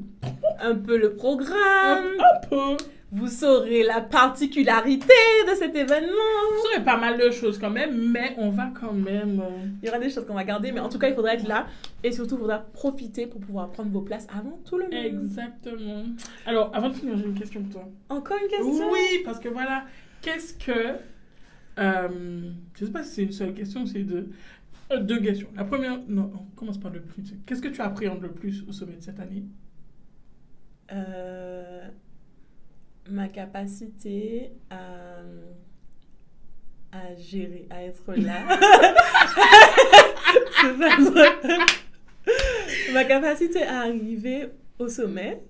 un 0.59 0.75
peu 0.75 0.97
le 0.97 1.15
programme, 1.15 2.05
Un 2.19 2.47
peu. 2.47 2.77
Vous 3.11 3.27
saurez 3.27 3.83
la 3.83 3.99
particularité 3.99 5.13
de 5.49 5.53
cet 5.55 5.75
événement. 5.75 6.07
Vous 6.53 6.67
saurez 6.69 6.83
pas 6.83 6.97
mal 6.97 7.19
de 7.19 7.29
choses 7.29 7.57
quand 7.57 7.69
même, 7.69 8.11
mais 8.11 8.35
on 8.37 8.51
va 8.51 8.71
quand 8.79 8.93
même. 8.93 9.41
euh, 9.41 9.67
Il 9.81 9.87
y 9.87 9.89
aura 9.89 9.99
des 9.99 10.09
choses 10.09 10.25
qu'on 10.25 10.33
va 10.33 10.45
garder, 10.45 10.71
mais 10.71 10.79
en 10.79 10.87
tout 10.87 10.97
cas, 10.97 11.09
il 11.09 11.15
faudra 11.15 11.33
être 11.33 11.47
là. 11.47 11.67
Et 12.03 12.11
surtout, 12.13 12.35
il 12.35 12.39
faudra 12.39 12.59
profiter 12.59 13.27
pour 13.27 13.41
pouvoir 13.41 13.69
prendre 13.71 13.91
vos 13.91 14.01
places 14.01 14.27
avant 14.33 14.59
tout 14.65 14.77
le 14.77 14.85
monde. 14.85 14.93
Exactement. 14.93 16.05
Alors, 16.45 16.71
avant 16.73 16.89
de 16.89 16.93
finir, 16.93 17.17
j'ai 17.17 17.25
une 17.25 17.37
question 17.37 17.61
pour 17.63 17.73
toi. 17.73 17.89
Encore 18.09 18.37
une 18.41 18.47
question? 18.47 18.89
Oui, 18.91 19.21
parce 19.25 19.39
que 19.39 19.49
voilà, 19.49 19.83
qu'est-ce 20.21 20.53
que. 20.53 20.95
Euh, 21.79 22.49
je 22.77 22.85
sais 22.85 22.91
pas 22.91 23.03
si 23.03 23.11
c'est 23.11 23.23
une 23.23 23.31
seule 23.31 23.53
question, 23.53 23.85
c'est 23.85 24.03
deux, 24.03 24.29
euh, 24.91 24.99
deux 25.01 25.19
questions. 25.19 25.47
La 25.55 25.63
première, 25.65 25.99
non, 26.07 26.31
on 26.33 26.55
commence 26.55 26.77
par 26.79 26.91
le 26.91 27.01
plus. 27.01 27.33
Qu'est-ce 27.45 27.61
que 27.61 27.69
tu 27.69 27.81
appréhendes 27.81 28.21
le 28.21 28.31
plus 28.31 28.63
au 28.67 28.71
sommet 28.71 28.95
de 28.95 29.01
cette 29.01 29.19
année? 29.19 29.43
Euh, 30.91 31.87
ma 33.11 33.27
capacité 33.27 34.51
à, 34.69 35.21
à 36.91 37.15
gérer, 37.15 37.67
à 37.69 37.83
être 37.83 38.13
là. 38.15 38.47
Ma 42.93 43.03
capacité 43.05 43.63
à 43.63 43.81
arriver 43.81 44.49
au 44.79 44.87
sommet, 44.87 45.41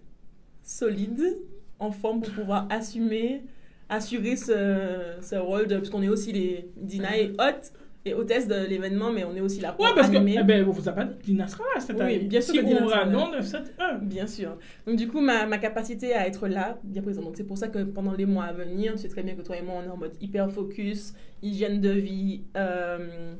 solide, 0.63 1.37
en 1.79 1.91
forme 1.91 2.21
pour 2.21 2.33
pouvoir 2.33 2.67
assumer, 2.69 3.43
assurer 3.89 4.35
ce, 4.35 5.15
ce 5.21 5.35
rôle 5.35 5.67
de. 5.67 5.77
Parce 5.77 5.89
qu'on 5.89 6.03
est 6.03 6.09
aussi 6.09 6.31
les. 6.31 6.69
Dina 6.77 7.17
est 7.17 7.31
hôte 7.31 7.73
et 8.03 8.13
hôtesse 8.15 8.47
de 8.47 8.55
l'événement, 8.67 9.11
mais 9.11 9.23
on 9.23 9.35
est 9.35 9.41
aussi 9.41 9.61
là 9.61 9.73
pour 9.73 9.85
Ouais, 9.85 9.91
parce 9.95 10.09
que. 10.09 10.17
Eh 10.17 10.43
ben, 10.43 10.65
on 10.67 10.71
vous 10.71 10.89
a 10.89 10.91
pas 10.91 11.05
dit 11.05 11.15
que 11.17 11.23
Dina 11.23 11.47
sera 11.47 11.63
là 11.75 11.79
cette 11.79 11.97
Oui, 11.97 12.01
année. 12.01 12.19
bien 12.19 12.41
sûr 12.41 12.55
Si 12.55 12.63
Dina 12.63 12.79
sera 12.79 13.05
là. 13.05 13.11
non 13.11 13.31
971. 13.31 14.01
Bien 14.01 14.25
sûr. 14.25 14.57
Donc 14.87 14.95
du 14.95 15.07
coup, 15.07 15.21
ma, 15.21 15.45
ma 15.45 15.59
capacité 15.59 16.13
à 16.13 16.25
être 16.27 16.47
là, 16.47 16.79
bien 16.83 17.03
présente. 17.03 17.25
Donc 17.25 17.37
c'est 17.37 17.43
pour 17.43 17.57
ça 17.59 17.67
que 17.67 17.83
pendant 17.83 18.13
les 18.13 18.25
mois 18.25 18.45
à 18.45 18.53
venir, 18.53 18.93
tu 18.93 18.99
sais 18.99 19.07
très 19.07 19.21
bien 19.21 19.35
que 19.35 19.41
toi 19.43 19.55
et 19.57 19.61
moi, 19.61 19.75
on 19.83 19.87
est 19.87 19.91
en 19.91 19.97
mode 19.97 20.13
hyper 20.19 20.49
focus, 20.51 21.13
hygiène 21.43 21.79
de 21.79 21.91
vie, 21.91 22.41
euh, 22.57 23.33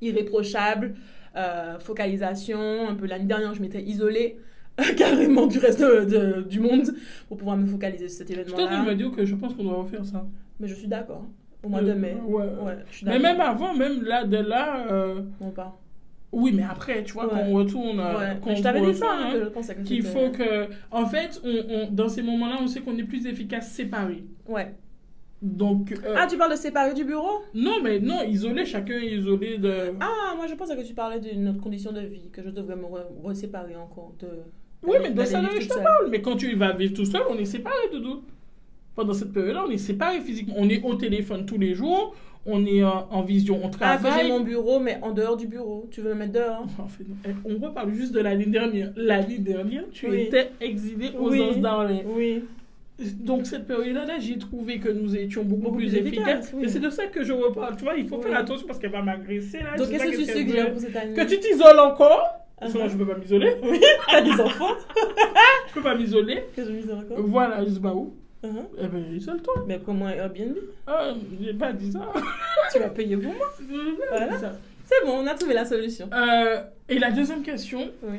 irréprochable, 0.00 0.94
euh, 1.36 1.78
focalisation. 1.78 2.88
Un 2.88 2.94
peu 2.94 3.06
l'année 3.06 3.24
dernière, 3.26 3.54
je 3.54 3.60
m'étais 3.60 3.82
isolée 3.82 4.36
carrément 4.96 5.46
du 5.46 5.58
reste 5.58 5.80
de- 5.80 6.04
de- 6.04 6.42
du 6.42 6.60
monde 6.60 6.90
pour 7.28 7.36
pouvoir 7.36 7.56
me 7.56 7.66
focaliser 7.66 8.08
sur 8.08 8.18
cet 8.26 8.28
Je 8.34 8.42
suis 8.42 8.52
en 8.52 8.54
train 8.54 8.56
de 8.64 8.68
événement-là. 8.68 8.90
me 8.92 8.96
dire 8.96 9.10
que 9.12 9.24
je 9.24 9.34
pense 9.34 9.54
qu'on 9.54 9.64
doit 9.64 9.74
refaire 9.74 10.04
ça. 10.04 10.26
Mais 10.60 10.66
je 10.68 10.74
suis 10.74 10.88
d'accord. 10.88 11.26
Au 11.64 11.68
mois 11.68 11.80
de 11.82 11.90
Euh, 11.90 11.94
mai. 11.94 12.16
Ouais. 12.26 12.42
Ouais, 12.44 12.78
je 12.90 12.96
suis 12.96 13.06
Mais 13.06 13.18
même 13.18 13.40
avant, 13.40 13.74
même 13.74 14.02
là, 14.02 14.24
de 14.24 14.36
là. 14.38 14.86
euh, 14.90 15.22
On 15.40 15.50
part. 15.50 15.78
Oui, 16.32 16.52
mais 16.54 16.62
après, 16.64 17.04
tu 17.04 17.12
vois, 17.12 17.26
Ouais. 17.32 17.40
on 17.46 17.52
retourne. 17.54 18.00
euh, 18.00 18.34
Ouais. 18.46 18.56
je 18.56 18.62
t'avais 18.62 18.80
dit 18.80 18.94
ça, 18.94 19.06
hein, 19.12 19.34
hein, 19.54 19.74
qu'il 19.84 20.02
faut 20.02 20.30
que. 20.30 20.68
En 20.90 21.06
fait, 21.06 21.40
on, 21.44 21.48
on- 21.74 21.90
dans 21.90 22.08
ces 22.08 22.22
moments-là, 22.22 22.56
on 22.60 22.66
sait 22.66 22.80
qu'on 22.80 22.96
est 22.96 23.04
plus 23.04 23.26
efficace 23.26 23.70
séparés. 23.72 24.24
Ouais. 24.48 24.74
Donc. 25.42 25.92
euh, 25.92 26.14
Ah, 26.16 26.26
tu 26.26 26.36
parles 26.38 26.52
de 26.52 26.56
séparer 26.56 26.94
du 26.94 27.04
bureau? 27.04 27.42
Non, 27.54 27.82
mais 27.82 27.98
non, 28.00 28.22
isolé, 28.22 28.64
chacun 28.64 28.94
est 28.94 29.12
isolé 29.12 29.58
de. 29.58 29.92
Ah, 30.00 30.34
moi 30.36 30.46
je 30.46 30.54
pensais 30.54 30.76
que 30.76 30.82
tu 30.86 30.94
parlais 30.94 31.20
d'une 31.20 31.48
autre 31.48 31.60
condition 31.60 31.92
de 31.92 32.00
vie, 32.00 32.30
que 32.32 32.42
je 32.42 32.50
devrais 32.50 32.76
me 32.76 32.84
re- 32.84 33.06
reséparer 33.22 33.74
encore 33.76 34.12
de. 34.20 34.28
oui, 34.84 34.96
mais 35.02 35.10
de 35.10 35.24
ça, 35.24 35.40
je 35.60 35.68
te 35.68 35.74
parle. 35.82 36.08
Mais 36.10 36.22
quand 36.22 36.36
tu 36.36 36.54
vas 36.54 36.72
vivre 36.72 36.94
tout 36.94 37.04
seul, 37.04 37.22
on 37.28 37.36
est 37.36 37.44
séparés, 37.44 37.88
Doudou. 37.92 38.22
Pendant 38.94 39.14
cette 39.14 39.32
période-là, 39.32 39.64
on 39.66 39.70
est 39.70 39.78
séparés 39.78 40.20
physiquement. 40.20 40.54
On 40.58 40.68
est 40.68 40.82
au 40.82 40.94
téléphone 40.94 41.46
tous 41.46 41.58
les 41.58 41.74
jours, 41.74 42.14
on 42.44 42.66
est 42.66 42.82
euh, 42.82 42.88
en 43.10 43.22
vision, 43.22 43.60
on 43.62 43.70
Ah, 43.80 43.96
que 43.96 44.02
j'ai 44.02 44.08
travaille. 44.10 44.28
mon 44.30 44.40
bureau, 44.40 44.80
mais 44.80 44.98
en 45.02 45.12
dehors 45.12 45.36
du 45.36 45.46
bureau. 45.46 45.88
Tu 45.90 46.00
veux 46.02 46.10
me 46.10 46.18
mettre 46.20 46.32
dehors 46.32 46.66
En 46.78 46.88
fait. 46.88 47.04
Eh, 47.26 47.30
on 47.44 47.58
reparle 47.64 47.92
juste 47.94 48.12
de 48.12 48.20
l'année 48.20 48.46
dernière. 48.46 48.92
L'année 48.96 49.38
dernière, 49.38 49.84
tu 49.92 50.08
Oui. 50.10 50.22
étais 50.22 50.50
exilé 50.60 51.10
aux 51.18 51.30
Oui. 51.30 51.40
Anses. 51.40 52.02
Oui. 52.14 52.44
Donc 53.20 53.46
cette 53.46 53.66
période-là, 53.66 54.04
là, 54.04 54.18
j'ai 54.20 54.36
trouvé 54.38 54.78
que 54.78 54.90
nous 54.90 55.16
étions 55.16 55.42
beaucoup, 55.42 55.62
Beaucoup 55.62 55.76
plus, 55.78 55.88
plus 55.88 55.96
efficaces. 55.98 56.18
efficaces, 56.28 56.52
oui. 56.54 56.64
Et 56.64 56.68
c'est 56.68 56.78
de 56.78 56.90
ça 56.90 57.06
que 57.06 57.24
je 57.24 57.32
reparle. 57.32 57.74
Tu 57.76 57.84
vois, 57.84 57.94
il 57.96 58.06
faut 58.06 58.16
Oui. 58.16 58.22
faire 58.24 58.36
attention 58.38 58.66
parce 58.66 58.78
qu'elle 58.78 58.92
va 58.92 59.02
m'agresser 59.02 59.58
là. 59.60 59.74
Donc 59.76 59.88
qu'est-ce 59.88 60.04
que 60.04 60.16
tu 60.16 60.24
suggères 60.38 60.70
pour 60.70 60.80
cette 60.80 60.94
année? 60.94 61.14
Que 61.14 61.22
tu 61.26 61.40
t'isoles 61.40 61.80
encore 61.80 62.22
Parce 62.60 62.72
que 62.72 62.78
Ah 62.78 62.82
moi, 62.82 62.88
je 62.92 62.96
peux 62.98 63.06
pas 63.06 63.18
m'isoler. 63.18 63.54
T'as 64.10 64.20
des 64.20 64.40
enfants 64.40 64.74
Je 65.68 65.74
peux 65.74 65.80
pas 65.82 65.96
m'isoler. 65.96 66.44
Que 66.54 66.62
je 66.64 66.70
mise 66.70 66.90
encore? 66.92 67.16
Voilà, 67.22 67.64
je 67.64 67.70
sais 67.70 67.80
pas 67.80 67.94
où. 67.94 68.14
Uh-huh. 68.44 68.66
Eh 68.78 68.86
ben, 68.88 69.04
isole-toi. 69.14 69.64
Mais 69.68 69.80
comment 69.84 70.08
Airbnb? 70.08 70.56
Ah, 70.86 71.12
j'ai 71.40 71.54
pas 71.54 71.72
dit 71.72 71.92
ça. 71.92 72.12
Tu 72.72 72.78
vas 72.80 72.88
payer 72.88 73.16
pour 73.16 73.32
moi? 73.32 73.46
Voilà. 74.10 74.38
C'est 74.84 75.06
bon, 75.06 75.20
on 75.22 75.26
a 75.26 75.34
trouvé 75.34 75.54
la 75.54 75.64
solution. 75.64 76.08
Euh, 76.12 76.60
et 76.88 76.98
la 76.98 77.10
deuxième 77.12 77.42
question. 77.42 77.88
Oui. 78.02 78.18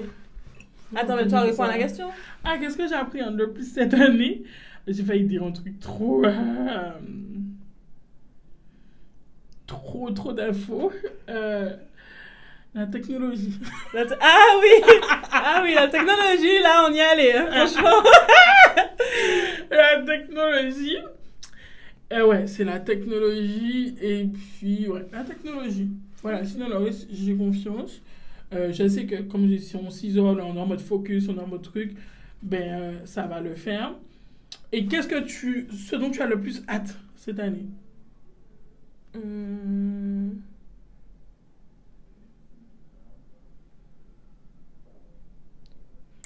Attends, 0.95 1.15
mais 1.17 1.27
toi, 1.27 1.41
réponds 1.41 1.63
à 1.63 1.67
la 1.67 1.77
question. 1.77 2.07
Ah, 2.43 2.57
qu'est-ce 2.57 2.77
que 2.77 2.87
j'ai 2.87 2.95
appris 2.95 3.21
en 3.23 3.35
plus 3.35 3.69
cette 3.73 3.93
année? 3.93 4.43
J'ai 4.87 5.03
failli 5.03 5.23
dire 5.25 5.43
un 5.43 5.51
truc 5.51 5.79
trop. 5.79 6.23
euh, 6.25 6.89
trop, 9.67 10.09
trop 10.11 10.33
d'infos. 10.33 10.91
Euh, 11.29 11.69
la 12.75 12.85
technologie. 12.87 13.59
La 13.93 14.05
te- 14.05 14.13
Ah 14.19 14.59
oui 14.61 14.93
Ah 15.31 15.61
oui, 15.63 15.73
la 15.75 15.87
technologie, 15.87 16.59
là, 16.61 16.87
on 16.89 16.93
y 16.93 16.99
allait, 17.01 17.35
hein, 17.37 17.47
franchement. 17.67 18.01
technologie. 20.05 20.97
Et 22.11 22.21
ouais, 22.21 22.47
c'est 22.47 22.63
la 22.63 22.79
technologie. 22.79 23.95
Et 24.01 24.25
puis, 24.25 24.87
ouais, 24.87 25.05
la 25.11 25.23
technologie. 25.23 25.89
Voilà, 26.21 26.45
sinon, 26.45 26.67
le 26.69 26.89
j'ai 27.11 27.35
confiance. 27.35 28.01
Euh, 28.53 28.71
je 28.71 28.87
sais 28.87 29.05
que, 29.05 29.23
comme 29.23 29.49
je 29.49 29.57
si 29.57 29.75
on 29.75 29.89
s'isole, 29.89 30.39
on 30.41 30.55
est 30.55 30.59
en 30.59 30.65
mode 30.65 30.81
focus, 30.81 31.27
on 31.27 31.35
est 31.37 31.41
en 31.41 31.47
mode 31.47 31.63
truc, 31.63 31.95
ben, 32.41 32.61
euh, 32.61 33.05
ça 33.05 33.25
va 33.25 33.41
le 33.41 33.55
faire. 33.55 33.95
Et 34.71 34.85
qu'est-ce 34.85 35.07
que 35.07 35.21
tu. 35.23 35.67
Ce 35.71 35.95
dont 35.95 36.11
tu 36.11 36.21
as 36.21 36.27
le 36.27 36.39
plus 36.39 36.63
hâte 36.67 36.97
cette 37.15 37.39
année? 37.39 37.65
Hmm. 39.15 40.29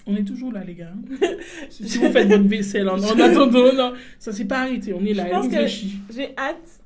On 0.07 0.15
est 0.15 0.23
toujours 0.23 0.51
là, 0.53 0.63
les 0.63 0.73
gars. 0.75 0.93
si 1.69 1.87
si 1.87 1.97
vous 1.97 2.09
faites 2.11 2.27
votre 2.29 2.47
vaisselle 2.47 2.87
en, 2.89 2.97
en 2.97 3.19
attendant, 3.19 3.73
non, 3.73 3.93
ça 4.19 4.31
s'est 4.31 4.45
pas 4.45 4.61
arrêté. 4.61 4.93
On 4.93 5.03
est 5.05 5.13
là, 5.13 5.25
Je 5.27 5.31
pense 5.31 5.47
que-. 5.49 6.13
J'ai 6.15 6.33
hâte 6.37 6.79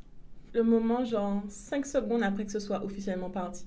le 0.53 0.63
moment, 0.63 1.05
genre 1.05 1.43
5 1.47 1.86
secondes 1.86 2.23
après 2.23 2.45
que 2.45 2.51
ce 2.51 2.60
soit 2.60 2.84
officiellement 2.84 3.29
parti. 3.29 3.65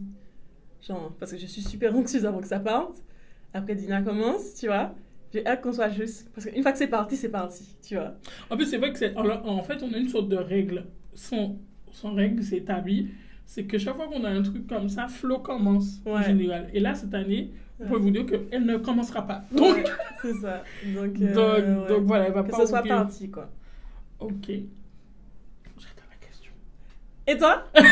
Genre, 0.87 1.15
parce 1.19 1.33
que 1.33 1.39
je 1.39 1.47
suis 1.47 1.63
super 1.63 1.95
anxieuse 1.97 2.27
avant 2.27 2.41
que 2.41 2.47
ça 2.49 2.59
parte. 2.61 2.97
Après, 3.55 3.75
Dina 3.75 4.03
commence, 4.03 4.55
tu 4.55 4.67
vois. 4.67 4.95
J'ai 5.33 5.47
hâte 5.47 5.63
qu'on 5.63 5.73
soit 5.73 5.89
juste. 5.91 6.29
Parce 6.35 6.47
qu'une 6.49 6.63
fois 6.63 6.73
que 6.73 6.79
c'est 6.79 6.89
parti, 6.89 7.17
c'est 7.17 7.29
parti, 7.31 7.65
tu 7.87 7.95
vois. 7.95 8.15
En 8.51 8.57
plus, 8.57 8.67
c'est 8.67 8.79
vrai 8.79 8.93
que 8.93 8.99
c'est. 8.99 9.17
En, 9.17 9.25
en 9.29 9.63
fait, 9.63 9.83
on 9.83 9.93
a 9.93 9.97
une 9.97 10.09
sorte 10.09 10.29
de 10.29 10.37
règle. 10.37 10.85
Sans, 11.15 11.57
sans 11.93 12.13
règle, 12.13 12.43
c'est 12.43 12.57
établi. 12.59 13.09
C'est 13.47 13.65
que 13.65 13.79
chaque 13.79 13.95
fois 13.97 14.09
qu'on 14.09 14.25
a 14.25 14.31
un 14.31 14.43
truc 14.43 14.67
comme 14.67 14.89
ça, 14.89 15.07
Flo 15.07 15.39
commence 15.39 16.01
en 16.07 16.17
Ouais. 16.17 16.25
général. 16.25 16.69
Et 16.75 16.81
là, 16.81 16.95
cette 16.95 17.15
année, 17.15 17.51
on 17.81 17.87
peut 17.87 17.95
Ouais. 17.95 18.01
vous 18.01 18.11
dire 18.11 18.27
qu'elle 18.27 18.65
ne 18.65 18.77
commencera 18.79 19.27
pas. 19.27 19.43
Donc, 19.53 19.77
Ouais, 19.77 19.85
c'est 20.23 20.35
ça. 20.35 20.63
Donc, 20.87 21.13
donc, 21.15 21.37
euh, 21.37 21.83
ouais. 21.83 21.89
donc 21.89 22.03
voilà, 22.05 22.27
elle 22.27 22.33
va 22.33 22.43
que 22.43 22.51
pas 22.51 22.59
ce 22.61 22.67
soit 22.67 22.81
oublier. 22.81 22.95
parti, 22.95 23.31
quoi. 23.31 23.49
Ok. 24.21 24.47
J'attends 25.79 26.09
la 26.11 26.17
question. 26.27 26.53
Et 27.27 27.37
toi? 27.37 27.65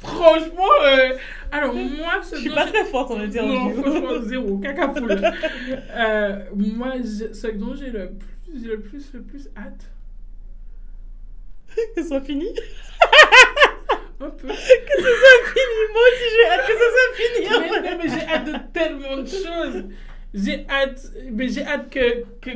Franchement, 0.00 0.64
euh, 0.84 1.12
alors 1.52 1.74
moi, 1.74 2.20
ce 2.22 2.36
Je 2.36 2.40
suis 2.42 2.50
pas 2.50 2.66
très 2.66 2.84
forte 2.86 3.10
en 3.10 3.20
interview. 3.20 3.52
Non, 3.52 3.70
franchement, 3.82 4.22
zéro, 4.22 4.58
caca 4.58 4.88
poule. 4.88 5.12
euh, 5.90 6.44
moi, 6.56 6.94
ce 7.04 7.48
dont 7.48 7.74
j'ai 7.74 7.90
le 7.90 8.12
plus, 8.12 8.64
le 8.66 8.80
plus, 8.80 9.12
le 9.12 9.22
plus 9.22 9.48
hâte, 9.56 9.90
que 11.94 12.02
ce 12.02 12.08
soit 12.08 12.20
fini? 12.22 12.46
Un 14.20 14.30
peu. 14.30 14.48
Que 14.48 14.54
ce 14.54 15.12
soit 15.20 15.40
fini. 15.54 15.80
Moi 15.92 16.02
aussi, 16.10 16.28
j'ai 16.36 16.48
hâte 16.50 16.66
que 16.66 16.72
ce 16.72 16.88
soit 16.94 17.10
fini. 17.16 17.98
mais, 17.98 18.08
j'ai 18.08 18.26
hâte 18.32 18.46
de 18.46 18.72
tellement 18.72 19.16
de 19.18 19.26
choses. 19.26 19.84
J'ai 20.34 20.66
hâte, 20.68 21.00
mais 21.32 21.48
j'ai 21.48 21.64
hâte 21.64 21.90
que, 21.90 22.24
que 22.40 22.50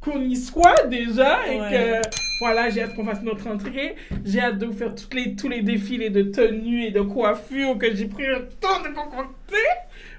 qu'on 0.00 0.20
y 0.20 0.36
soit 0.36 0.86
déjà 0.88 1.46
et 1.46 1.58
Ouais. 1.60 2.00
que 2.02 2.08
voilà, 2.40 2.68
j'ai 2.68 2.82
hâte 2.82 2.94
qu'on 2.94 3.04
fasse 3.04 3.22
notre 3.22 3.46
entrée. 3.46 3.94
J'ai 4.24 4.40
hâte 4.40 4.58
de 4.58 4.66
vous 4.66 4.72
faire 4.72 4.94
toutes 4.94 5.14
les, 5.14 5.34
tous 5.36 5.48
les 5.48 5.62
défilés 5.62 6.10
de 6.10 6.22
tenues 6.22 6.84
et 6.86 6.90
de 6.90 7.00
coiffures 7.00 7.78
que 7.78 7.94
j'ai 7.94 8.06
pris 8.06 8.26
le 8.26 8.48
temps 8.60 8.82
de 8.82 8.88
concocter. 8.88 9.56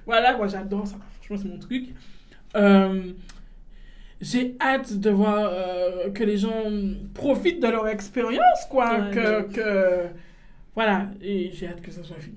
Voilà, 0.08 0.36
moi 0.38 0.48
j'adore 0.48 0.88
ça. 0.88 0.96
Franchement, 1.22 1.38
c'est 1.44 1.50
mon 1.50 1.60
truc. 1.60 1.86
Euh, 2.56 3.02
j'ai 4.22 4.56
hâte 4.62 4.94
de 4.98 5.10
voir 5.10 5.50
euh, 5.52 6.10
que 6.12 6.24
les 6.24 6.38
gens 6.38 6.64
profitent 7.14 7.62
de 7.62 7.68
leur 7.68 7.88
expérience, 7.88 8.66
quoi. 8.70 8.92
Ouais, 8.98 9.12
que, 9.14 9.42
que, 9.54 10.00
voilà, 10.76 11.08
et 11.22 11.52
j'ai 11.54 11.68
hâte 11.68 11.82
que 11.82 11.92
ça 11.92 12.04
soit 12.04 12.18
fini. 12.20 12.36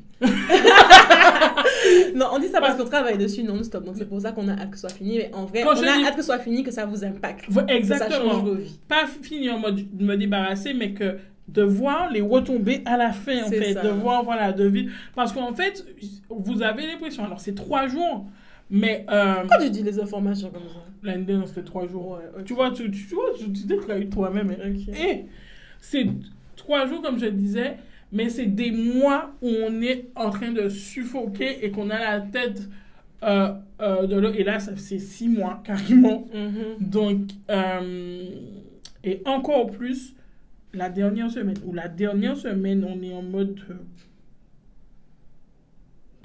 Non, 2.14 2.27
on 2.33 2.38
dit 2.38 2.48
ça 2.48 2.61
parce 2.61 2.77
qu'on 2.77 2.85
travaille 2.88 3.18
dessus 3.18 3.42
non-stop. 3.42 3.85
Donc, 3.85 3.96
c'est 3.96 4.09
pour 4.09 4.20
ça 4.20 4.33
qu'on 4.33 4.48
a 4.48 4.53
hâte 4.53 4.70
que 4.70 4.77
ce 4.77 4.83
soit 4.88 4.96
fini. 4.96 5.18
Mais 5.18 5.31
en 5.35 5.44
vrai, 5.46 5.62
Quand 5.62 5.70
on 5.77 5.83
a 5.83 5.96
dis- 5.98 6.05
hâte 6.05 6.14
que 6.16 6.20
ce 6.22 6.27
soit 6.27 6.38
fini, 6.38 6.62
que 6.62 6.70
ça 6.70 6.87
vous 6.87 7.05
impacte. 7.05 7.48
Ouais, 7.48 7.64
Que 7.64 7.68
ça 7.68 7.74
Exactement. 7.77 8.31
change 8.33 8.42
vos 8.44 8.55
vies. 8.55 8.79
Pas 8.88 9.07
fini 9.07 9.48
en 9.51 9.59
mode 9.59 9.85
de 9.96 10.05
me 10.05 10.16
débarrasser, 10.16 10.74
mais 10.74 10.92
que 10.92 11.18
de 11.48 11.62
voir 11.62 12.11
les 12.11 12.20
retombées 12.20 12.83
à 12.85 12.96
la 12.96 13.12
fin, 13.12 13.42
en 13.44 13.48
fait. 13.48 13.72
ça. 13.74 13.83
De 13.83 13.88
voir, 13.88 14.22
voilà, 14.24 14.53
de 14.53 14.64
vivre. 14.66 14.92
Parce 15.14 15.33
qu'en 15.33 15.55
fait, 15.55 15.85
vous 16.29 16.62
avez 16.62 16.87
l'impression, 16.87 17.24
alors 17.24 17.40
c'est 17.40 17.55
trois 17.55 17.87
jours, 17.88 18.27
mais 18.70 19.07
euh, 19.11 19.35
Pourquoi 19.40 19.59
tu 19.64 19.70
dis 19.70 19.83
les 19.83 19.98
informations 19.98 20.51
comme 20.51 20.64
ça? 20.68 20.85
L'année 21.03 21.24
dernière 21.24 21.46
c'était 21.48 21.62
trois 21.62 21.87
jours. 21.87 22.18
Ouais. 22.37 22.42
Tu 22.44 22.53
vois, 22.55 22.70
tu, 22.72 22.90
tu, 22.90 23.07
tu 23.07 23.14
vois, 23.14 23.31
tu 23.38 23.51
tu 23.53 24.09
toi-même. 24.11 24.51
hein. 24.51 24.70
Ok. 24.70 24.94
Et 24.98 25.24
c'est 25.81 26.07
trois 26.57 26.87
jours, 26.87 27.01
comme 27.01 27.18
je 27.18 27.27
disais, 27.27 27.77
mais 28.12 28.29
c'est 28.31 28.47
des 28.47 28.71
mois 28.71 29.33
où 29.42 29.49
on 29.49 29.83
est 29.83 30.07
en 30.16 30.31
train 30.31 30.53
de 30.53 30.68
suffoquer 30.68 31.64
et 31.64 31.71
qu'on 31.71 31.90
a 31.90 31.99
la 31.99 32.21
tête 32.21 32.62
euh, 33.23 33.53
euh, 33.81 34.07
de 34.07 34.16
l'eau. 34.16 34.33
Et 34.33 34.44
là, 34.44 34.59
c'est 34.61 34.99
six 34.99 35.29
mois, 35.29 35.61
carrément. 35.66 36.27
Mhm. 36.33 36.88
Donc, 36.88 37.18
euh, 37.51 38.25
et 39.05 39.21
encore 39.27 39.71
plus, 39.71 40.14
la 40.73 40.88
dernière 40.88 41.31
semaine, 41.31 41.57
ou 41.64 41.73
la 41.75 41.88
dernière 41.88 42.37
semaine, 42.37 42.85
on 42.88 43.03
est 43.03 43.12
en 43.14 43.23
mode. 43.23 43.59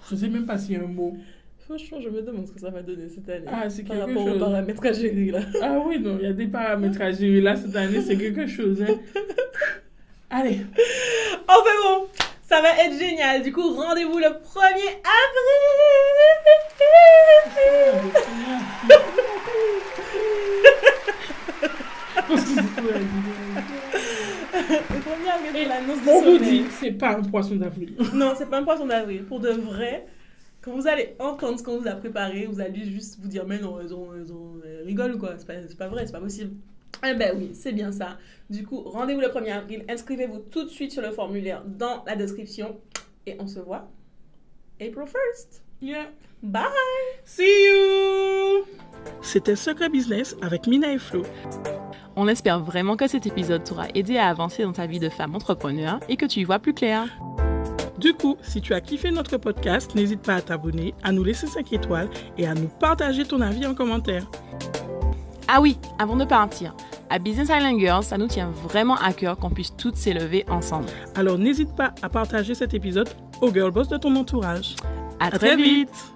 je 0.10 0.16
sais 0.16 0.30
même 0.30 0.46
pas 0.46 0.58
s'il 0.58 0.76
y 0.76 0.78
a 0.78 0.84
un 0.84 0.88
mot. 0.88 1.18
Franchement, 1.60 2.00
je 2.02 2.10
me 2.10 2.22
demande 2.22 2.46
ce 2.46 2.52
que 2.52 2.60
ça 2.60 2.70
va 2.70 2.82
donner 2.82 3.08
cette 3.08 3.28
année. 3.30 3.46
Ah, 3.48 3.70
c'est 3.70 3.84
Par 3.84 3.96
quelque 3.98 4.10
rapport 4.10 4.26
aux 4.26 4.30
chose. 4.32 4.40
paramètres 4.40 4.86
à 4.86 4.92
gérer 4.92 5.32
là. 5.32 5.40
Ah 5.62 5.80
oui, 5.88 5.98
non, 6.00 6.18
il 6.20 6.26
y 6.26 6.28
a 6.30 6.34
des 6.34 6.48
paramètres 6.48 7.02
à 7.02 7.12
gérer. 7.12 7.40
Là, 7.40 7.56
cette 7.56 7.76
année, 7.76 8.02
c'est 8.02 8.18
quelque 8.18 8.46
chose. 8.48 8.82
hein. 8.82 8.96
Allez, 10.36 10.66
Enfin 11.48 11.70
bon, 11.84 12.08
ça 12.42 12.60
va 12.60 12.70
être 12.84 12.98
génial. 12.98 13.44
Du 13.44 13.54
coup, 13.54 13.72
rendez-vous 13.72 14.18
le 14.18 14.26
1er 14.26 14.98
avril. 15.06 15.60
Le 17.78 18.00
1er 25.04 25.30
avril 25.36 25.56
Et 25.56 25.66
pour 25.66 25.70
l'annonce 25.70 26.02
du 26.02 26.10
on 26.10 26.22
vous 26.24 26.38
dit, 26.40 26.66
c'est 26.80 26.94
pas 26.94 27.10
un 27.10 27.22
poisson 27.22 27.56
d'avril. 27.58 27.96
Non, 28.16 28.34
c'est 28.36 28.50
pas 28.50 28.58
un 28.58 28.64
poisson 28.64 28.88
d'avril. 28.88 29.26
Pour 29.26 29.40
de 29.40 29.50
vrai, 29.50 30.08
quand 30.62 30.72
vous 30.72 30.88
allez 30.88 31.16
entendre 31.20 31.60
ce 31.60 31.64
qu'on 31.64 31.78
vous 31.78 31.88
a 31.88 31.94
préparé, 31.94 32.48
vous 32.48 32.60
allez 32.60 32.86
juste 32.86 33.20
vous 33.22 33.28
dire, 33.28 33.46
mais 33.46 33.60
non, 33.60 33.80
ils 33.84 33.94
ont, 33.94 34.10
ils 34.20 34.34
ont, 34.34 34.54
ils 34.66 34.88
rigolent 34.88 35.20
quoi. 35.20 35.36
C'est 35.38 35.46
pas, 35.46 35.62
c'est 35.68 35.78
pas 35.78 35.90
vrai, 35.90 36.08
c'est 36.08 36.12
pas 36.12 36.20
possible. 36.20 36.56
Eh 37.06 37.14
ben 37.14 37.36
oui, 37.38 37.52
c'est 37.54 37.74
bien 37.74 37.92
ça. 37.92 38.18
Du 38.50 38.66
coup, 38.66 38.82
rendez-vous 38.82 39.22
le 39.22 39.28
1er 39.28 39.54
avril. 39.54 39.86
Inscrivez-vous 39.90 40.40
tout 40.52 40.64
de 40.64 40.70
suite 40.70 40.92
sur 40.92 41.02
le 41.02 41.12
formulaire 41.12 41.64
dans 41.66 42.04
la 42.06 42.16
description. 42.16 42.78
Et 43.26 43.36
on 43.40 43.48
se 43.48 43.60
voit 43.60 43.90
April 44.80 45.06
1st. 45.06 45.62
Yeah. 45.82 46.08
Bye! 46.42 46.64
See 47.26 47.44
you! 47.44 48.66
C'était 49.22 49.56
Secret 49.56 49.90
Business 49.90 50.36
avec 50.42 50.68
Mina 50.68 50.92
et 50.94 50.98
Flo. 50.98 51.24
On 52.16 52.28
espère 52.28 52.60
vraiment 52.60 52.96
que 52.96 53.08
cet 53.08 53.26
épisode 53.26 53.64
t'aura 53.64 53.88
aidé 53.96 54.18
à 54.18 54.28
avancer 54.28 54.64
dans 54.64 54.74
ta 54.74 54.86
vie 54.86 55.00
de 55.00 55.10
femme 55.10 55.36
entrepreneur 55.36 56.00
et 56.10 56.16
que 56.16 56.26
tu 56.26 56.42
y 56.42 56.44
vois 56.44 56.60
plus 56.60 56.74
clair. 56.74 57.08
Du 57.98 58.14
coup, 58.14 58.38
si 58.42 58.62
tu 58.62 58.74
as 58.74 58.82
kiffé 58.82 59.12
notre 59.12 59.38
podcast, 59.38 59.96
n'hésite 59.96 60.22
pas 60.22 60.36
à 60.36 60.42
t'abonner, 60.42 60.94
à 61.04 61.12
nous 61.12 61.24
laisser 61.24 61.48
5 61.48 61.72
étoiles 61.74 62.10
et 62.38 62.46
à 62.46 62.54
nous 62.54 62.68
partager 62.68 63.26
ton 63.26 63.40
avis 63.42 63.66
en 63.66 63.74
commentaire. 63.74 64.30
Ah 65.48 65.62
oui, 65.62 65.78
avant 66.00 66.16
de 66.16 66.26
partir, 66.26 66.74
à 67.10 67.20
Business 67.20 67.50
Island 67.50 67.80
Girls, 67.80 68.04
ça 68.04 68.18
nous 68.18 68.28
tient 68.28 68.52
vraiment 68.52 68.96
à 68.96 69.12
cœur 69.14 69.38
qu'on 69.38 69.50
puisse 69.50 69.76
toutes 69.76 69.96
s'élever 69.98 70.46
ensemble. 70.50 70.88
Alors 71.16 71.38
n'hésite 71.38 71.76
pas 71.76 71.94
à 72.02 72.10
partager 72.10 72.56
cet 72.56 72.74
épisode 72.74 73.10
aux 73.42 73.52
girl 73.54 73.72
boss 73.72 73.88
de 73.90 73.98
ton 73.98 74.16
entourage. 74.16 74.76
À, 75.20 75.26
À 75.28 75.30
très 75.32 75.40
très 75.40 75.56
vite. 75.58 75.90
vite. 75.90 76.13